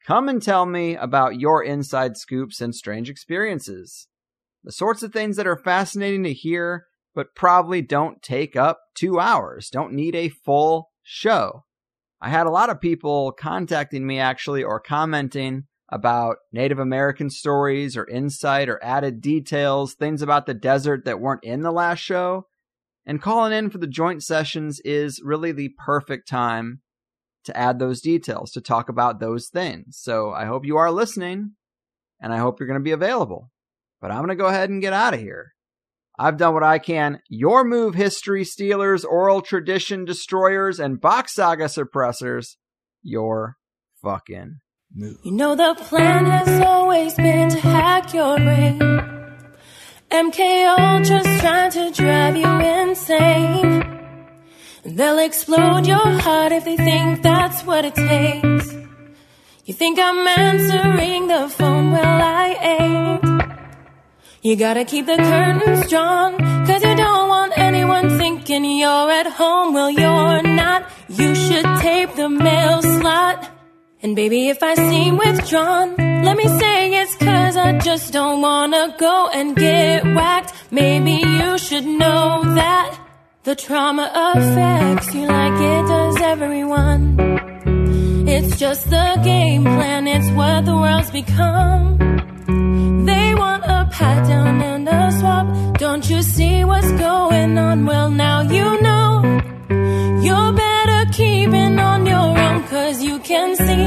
Come 0.06 0.30
and 0.30 0.42
tell 0.42 0.64
me 0.64 0.96
about 0.96 1.38
your 1.38 1.62
inside 1.62 2.16
scoops 2.16 2.62
and 2.62 2.74
strange 2.74 3.10
experiences. 3.10 4.08
The 4.64 4.72
sorts 4.72 5.02
of 5.02 5.12
things 5.12 5.36
that 5.36 5.46
are 5.46 5.58
fascinating 5.58 6.24
to 6.24 6.32
hear, 6.32 6.86
but 7.14 7.34
probably 7.34 7.82
don't 7.82 8.22
take 8.22 8.56
up 8.56 8.80
two 8.94 9.20
hours, 9.20 9.68
don't 9.68 9.92
need 9.92 10.14
a 10.14 10.30
full 10.30 10.90
show. 11.02 11.64
I 12.22 12.30
had 12.30 12.46
a 12.46 12.50
lot 12.50 12.70
of 12.70 12.80
people 12.80 13.32
contacting 13.32 14.06
me 14.06 14.18
actually 14.18 14.64
or 14.64 14.80
commenting 14.80 15.64
about 15.90 16.36
Native 16.52 16.78
American 16.78 17.28
stories 17.28 17.96
or 17.96 18.08
insight 18.08 18.70
or 18.70 18.82
added 18.82 19.20
details, 19.20 19.94
things 19.94 20.22
about 20.22 20.46
the 20.46 20.54
desert 20.54 21.04
that 21.04 21.20
weren't 21.20 21.44
in 21.44 21.60
the 21.60 21.72
last 21.72 22.00
show. 22.00 22.46
And 23.08 23.22
calling 23.22 23.54
in 23.54 23.70
for 23.70 23.78
the 23.78 23.86
joint 23.86 24.22
sessions 24.22 24.80
is 24.84 25.22
really 25.24 25.50
the 25.50 25.70
perfect 25.78 26.28
time 26.28 26.82
to 27.44 27.56
add 27.56 27.78
those 27.78 28.02
details, 28.02 28.50
to 28.50 28.60
talk 28.60 28.90
about 28.90 29.18
those 29.18 29.48
things. 29.48 29.98
So 29.98 30.30
I 30.30 30.44
hope 30.44 30.66
you 30.66 30.76
are 30.76 30.92
listening 30.92 31.52
and 32.20 32.34
I 32.34 32.36
hope 32.36 32.60
you're 32.60 32.66
going 32.66 32.78
to 32.78 32.84
be 32.84 32.92
available. 32.92 33.50
But 34.02 34.10
I'm 34.10 34.18
going 34.18 34.28
to 34.28 34.34
go 34.34 34.46
ahead 34.46 34.68
and 34.68 34.82
get 34.82 34.92
out 34.92 35.14
of 35.14 35.20
here. 35.20 35.54
I've 36.18 36.36
done 36.36 36.52
what 36.52 36.62
I 36.62 36.78
can. 36.78 37.20
Your 37.30 37.64
move, 37.64 37.94
history 37.94 38.44
stealers, 38.44 39.06
oral 39.06 39.40
tradition 39.40 40.04
destroyers, 40.04 40.78
and 40.78 41.00
Bock 41.00 41.30
saga 41.30 41.64
suppressors. 41.64 42.56
Your 43.02 43.56
fucking 44.02 44.58
move. 44.94 45.16
You 45.24 45.32
know 45.32 45.56
the 45.56 45.76
plan 45.78 46.26
has 46.26 46.60
always 46.60 47.14
been 47.14 47.48
to 47.48 47.60
hack 47.60 48.12
your 48.12 48.36
brain. 48.36 49.17
MK 50.10 50.40
Ultra's 50.78 51.40
trying 51.40 51.70
to 51.70 51.90
drive 51.90 52.34
you 52.34 52.46
insane. 52.46 53.84
They'll 54.82 55.18
explode 55.18 55.86
your 55.86 56.08
heart 56.20 56.50
if 56.50 56.64
they 56.64 56.78
think 56.78 57.22
that's 57.22 57.62
what 57.66 57.84
it 57.84 57.94
takes. 57.94 58.72
You 59.66 59.74
think 59.74 59.98
I'm 59.98 60.26
answering 60.26 61.26
the 61.26 61.50
phone? 61.50 61.90
Well, 61.90 62.22
I 62.22 62.56
ain't. 62.58 63.52
You 64.40 64.56
gotta 64.56 64.86
keep 64.86 65.04
the 65.04 65.18
curtains 65.18 65.90
drawn, 65.90 66.38
cause 66.66 66.82
you 66.82 66.96
don't 66.96 67.28
want 67.28 67.52
anyone 67.58 68.18
thinking 68.18 68.64
you're 68.64 69.10
at 69.10 69.26
home. 69.26 69.74
Well, 69.74 69.90
you're 69.90 70.42
not. 70.42 70.88
You 71.10 71.34
should 71.34 71.66
tape 71.80 72.14
the 72.14 72.30
mail 72.30 72.80
slot. 72.80 73.57
And 74.00 74.14
baby, 74.14 74.48
if 74.48 74.62
I 74.62 74.74
seem 74.76 75.16
withdrawn, 75.16 75.96
let 75.96 76.36
me 76.36 76.46
say 76.46 76.94
it's 77.00 77.16
cause 77.16 77.56
I 77.56 77.78
just 77.78 78.12
don't 78.12 78.40
wanna 78.40 78.94
go 78.96 79.28
and 79.34 79.56
get 79.56 80.04
whacked. 80.04 80.52
Maybe 80.70 81.14
you 81.14 81.58
should 81.58 81.84
know 81.84 82.42
that 82.54 82.96
the 83.42 83.56
trauma 83.56 84.06
affects 84.14 85.12
you 85.16 85.26
like 85.26 85.54
it 85.54 85.88
does 85.88 86.16
everyone. 86.20 87.02
It's 88.28 88.56
just 88.56 88.88
the 88.88 89.20
game 89.24 89.64
plan, 89.64 90.06
it's 90.06 90.30
what 90.30 90.64
the 90.64 90.76
world's 90.76 91.10
become. 91.10 91.98
They 93.04 93.34
want 93.34 93.64
a 93.64 93.88
pat 93.90 94.28
down 94.28 94.62
and 94.62 94.88
a 94.88 95.10
swap. 95.10 95.78
Don't 95.78 96.08
you 96.08 96.22
see 96.22 96.62
what's 96.62 96.92
going 96.92 97.58
on? 97.58 97.84
Well, 97.84 98.10
now 98.10 98.42
you 98.42 98.80
know. 98.80 99.40
You're 100.22 100.52
better 100.52 101.10
keeping 101.10 101.80
on 101.80 102.06
your 102.06 102.37
cause 102.78 103.02
you 103.02 103.18
can 103.30 103.48
see 103.66 103.86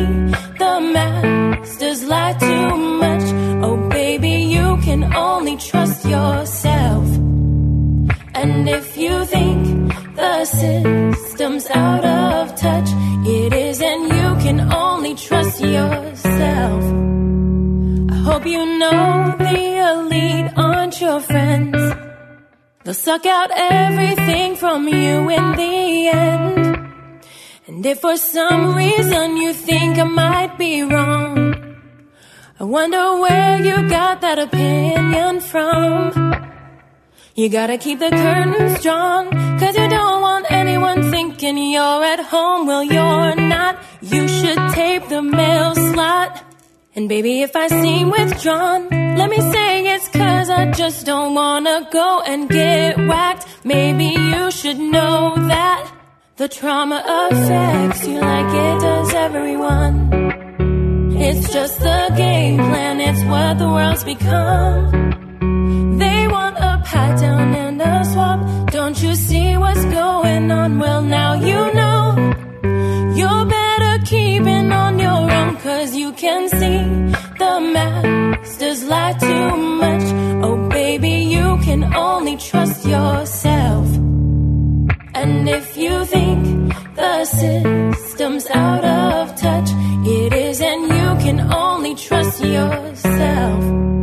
the 0.62 0.74
masters 0.96 2.02
lie 2.14 2.36
too 2.48 2.70
much. 3.04 3.26
Oh, 3.66 3.78
baby, 3.90 4.36
you 4.56 4.68
can 4.88 5.02
only 5.30 5.56
trust 5.70 6.00
yourself. 6.16 7.06
And 8.42 8.68
if 8.78 8.88
you 9.04 9.14
think 9.36 9.60
the 10.22 10.46
system's 10.46 11.66
out 11.70 12.04
of 12.20 12.44
touch, 12.66 12.90
it 13.40 13.52
is, 13.68 13.78
and 13.92 14.02
you 14.18 14.28
can 14.46 14.60
only 14.86 15.14
trust 15.16 15.58
yourself. 15.78 16.82
I 18.16 18.18
hope 18.28 18.46
you 18.56 18.64
know 18.82 19.36
the 19.46 19.60
elite 19.92 20.52
aren't 20.66 20.96
your 21.06 21.20
friends. 21.32 21.82
They'll 22.84 23.02
suck 23.10 23.26
out 23.26 23.50
everything 23.54 24.50
from 24.56 24.88
you 24.88 25.16
in 25.38 25.46
the 25.62 25.76
end. 26.26 26.91
And 27.72 27.86
if 27.86 28.02
for 28.02 28.18
some 28.18 28.76
reason 28.76 29.38
you 29.38 29.54
think 29.54 29.98
I 29.98 30.04
might 30.04 30.58
be 30.58 30.84
wrong, 30.84 31.56
I 32.60 32.66
wonder 32.66 33.22
where 33.22 33.64
you 33.64 33.88
got 33.88 34.20
that 34.20 34.40
opinion 34.40 35.40
from. 35.40 36.12
You 37.34 37.48
gotta 37.48 37.78
keep 37.78 38.00
the 38.00 38.10
curtains 38.10 38.84
drawn, 38.84 39.32
cause 39.58 39.78
you 39.78 39.88
don't 39.88 40.22
want 40.22 40.52
anyone 40.52 41.12
thinking 41.12 41.58
you're 41.58 42.04
at 42.04 42.20
home. 42.20 42.68
Well, 42.68 42.84
you're 42.84 43.36
not. 43.38 43.82
You 44.02 44.28
should 44.28 44.60
tape 44.74 45.08
the 45.08 45.22
mail 45.22 45.74
slot. 45.74 46.44
And 46.94 47.08
baby, 47.08 47.42
if 47.42 47.56
I 47.56 47.68
seem 47.70 48.12
withdrawn, 48.12 48.90
let 49.18 49.30
me 49.30 49.40
say 49.54 49.96
it's 49.96 50.10
cause 50.10 50.50
I 50.50 50.72
just 50.72 51.06
don't 51.06 51.34
wanna 51.34 51.88
go 51.90 52.22
and 52.28 52.50
get 52.50 52.98
whacked. 52.98 53.48
Maybe 53.64 54.08
you 54.08 54.52
should 54.52 54.78
know 54.78 55.36
that 55.48 56.01
the 56.42 56.48
trauma 56.48 57.00
affects 57.06 58.08
you 58.08 58.20
like 58.20 58.52
it 58.68 58.82
does 58.82 59.14
everyone. 59.14 59.96
It's 61.26 61.54
just 61.54 61.80
the 61.80 62.14
game 62.18 62.58
plan, 62.58 63.00
it's 63.00 63.24
what 63.26 63.60
the 63.60 63.70
world's 63.70 64.04
become. 64.04 66.00
They 66.00 66.28
want 66.28 66.58
a 66.58 66.82
pat 66.84 67.20
down 67.20 67.54
and 67.54 67.80
a 67.80 68.06
swap. 68.06 68.40
Don't 68.72 69.00
you 69.04 69.14
see 69.14 69.56
what's 69.56 69.86
going 69.86 70.50
on? 70.50 70.80
Well, 70.80 71.04
now 71.04 71.34
you 71.34 71.60
know. 71.80 72.02
You're 73.20 73.46
better 73.46 74.04
keeping 74.04 74.72
on 74.72 74.98
your 74.98 75.22
own, 75.40 75.58
cause 75.58 75.96
you 75.96 76.12
can 76.14 76.50
see 76.50 76.80
the 77.42 77.54
masters 77.76 78.84
lie 78.86 79.14
too 79.28 79.58
much. 79.84 80.06
Oh, 80.46 80.70
baby, 80.70 81.16
you 81.36 81.60
can 81.68 81.84
only 81.94 82.36
trust 82.38 82.84
yourself. 82.84 84.11
And 85.14 85.48
if 85.50 85.76
you 85.76 86.06
think 86.06 86.74
the 86.96 87.26
system's 87.26 88.48
out 88.50 88.86
of 88.86 89.36
touch, 89.36 89.70
it 90.06 90.34
is, 90.34 90.62
and 90.62 90.82
you 90.84 91.26
can 91.26 91.40
only 91.54 91.96
trust 91.96 92.42
yourself. 92.44 94.01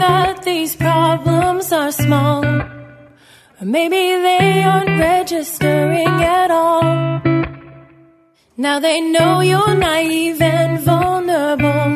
That 0.00 0.42
these 0.42 0.74
problems 0.76 1.72
are 1.72 1.92
small, 1.92 2.44
or 2.44 3.66
maybe 3.76 4.02
they 4.28 4.62
aren't 4.62 4.98
registering 4.98 6.16
at 6.40 6.50
all. 6.50 7.20
Now 8.56 8.78
they 8.80 9.00
know 9.00 9.40
you're 9.40 9.74
naive 9.74 10.40
and 10.42 10.80
vulnerable. 10.80 11.88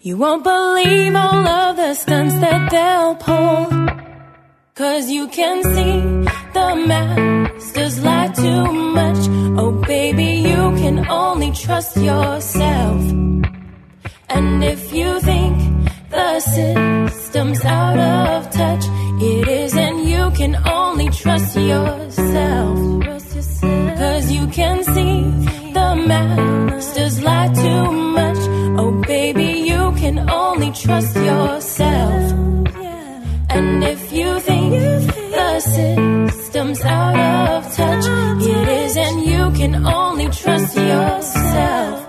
You 0.00 0.16
won't 0.16 0.44
believe 0.44 1.14
all 1.14 1.46
of 1.46 1.76
the 1.76 1.94
stunts 1.94 2.36
that 2.44 2.70
they'll 2.70 3.16
pull. 3.16 3.66
Cause 4.74 5.10
you 5.10 5.26
can 5.28 5.62
see 5.74 5.94
the 6.52 6.68
masters 6.86 8.04
lie 8.04 8.28
too 8.28 8.72
much. 8.98 9.20
Oh, 9.58 9.72
baby, 9.86 10.30
you 10.50 10.62
can 10.82 11.08
only 11.08 11.50
trust 11.52 11.96
yourself. 11.96 13.00
And 14.28 14.62
if 14.62 14.92
you 14.92 15.20
think 15.20 15.75
the 16.16 16.40
system's 16.40 17.62
out 17.64 17.98
of 17.98 18.50
touch, 18.50 18.84
it 19.20 19.48
is, 19.48 19.76
and 19.76 20.08
you 20.08 20.30
can 20.30 20.54
only 20.66 21.08
trust 21.10 21.56
yourself. 21.56 22.78
Cause 24.00 24.30
you 24.30 24.46
can 24.48 24.84
see 24.94 25.14
the 25.76 25.88
masters 26.10 27.22
lie 27.22 27.52
too 27.64 27.92
much. 28.18 28.40
Oh, 28.80 28.92
baby, 29.06 29.50
you 29.70 29.92
can 30.02 30.18
only 30.30 30.70
trust 30.72 31.14
yourself. 31.16 32.24
And 33.56 33.84
if 33.84 34.12
you 34.12 34.40
think 34.40 34.72
the 35.38 35.60
system's 35.60 36.82
out 36.82 37.16
of 37.16 37.74
touch, 37.76 38.06
it 38.54 38.68
is, 38.82 38.96
and 38.96 39.16
you 39.32 39.50
can 39.58 39.74
only 39.86 40.28
trust 40.28 40.76
yourself. 40.76 42.05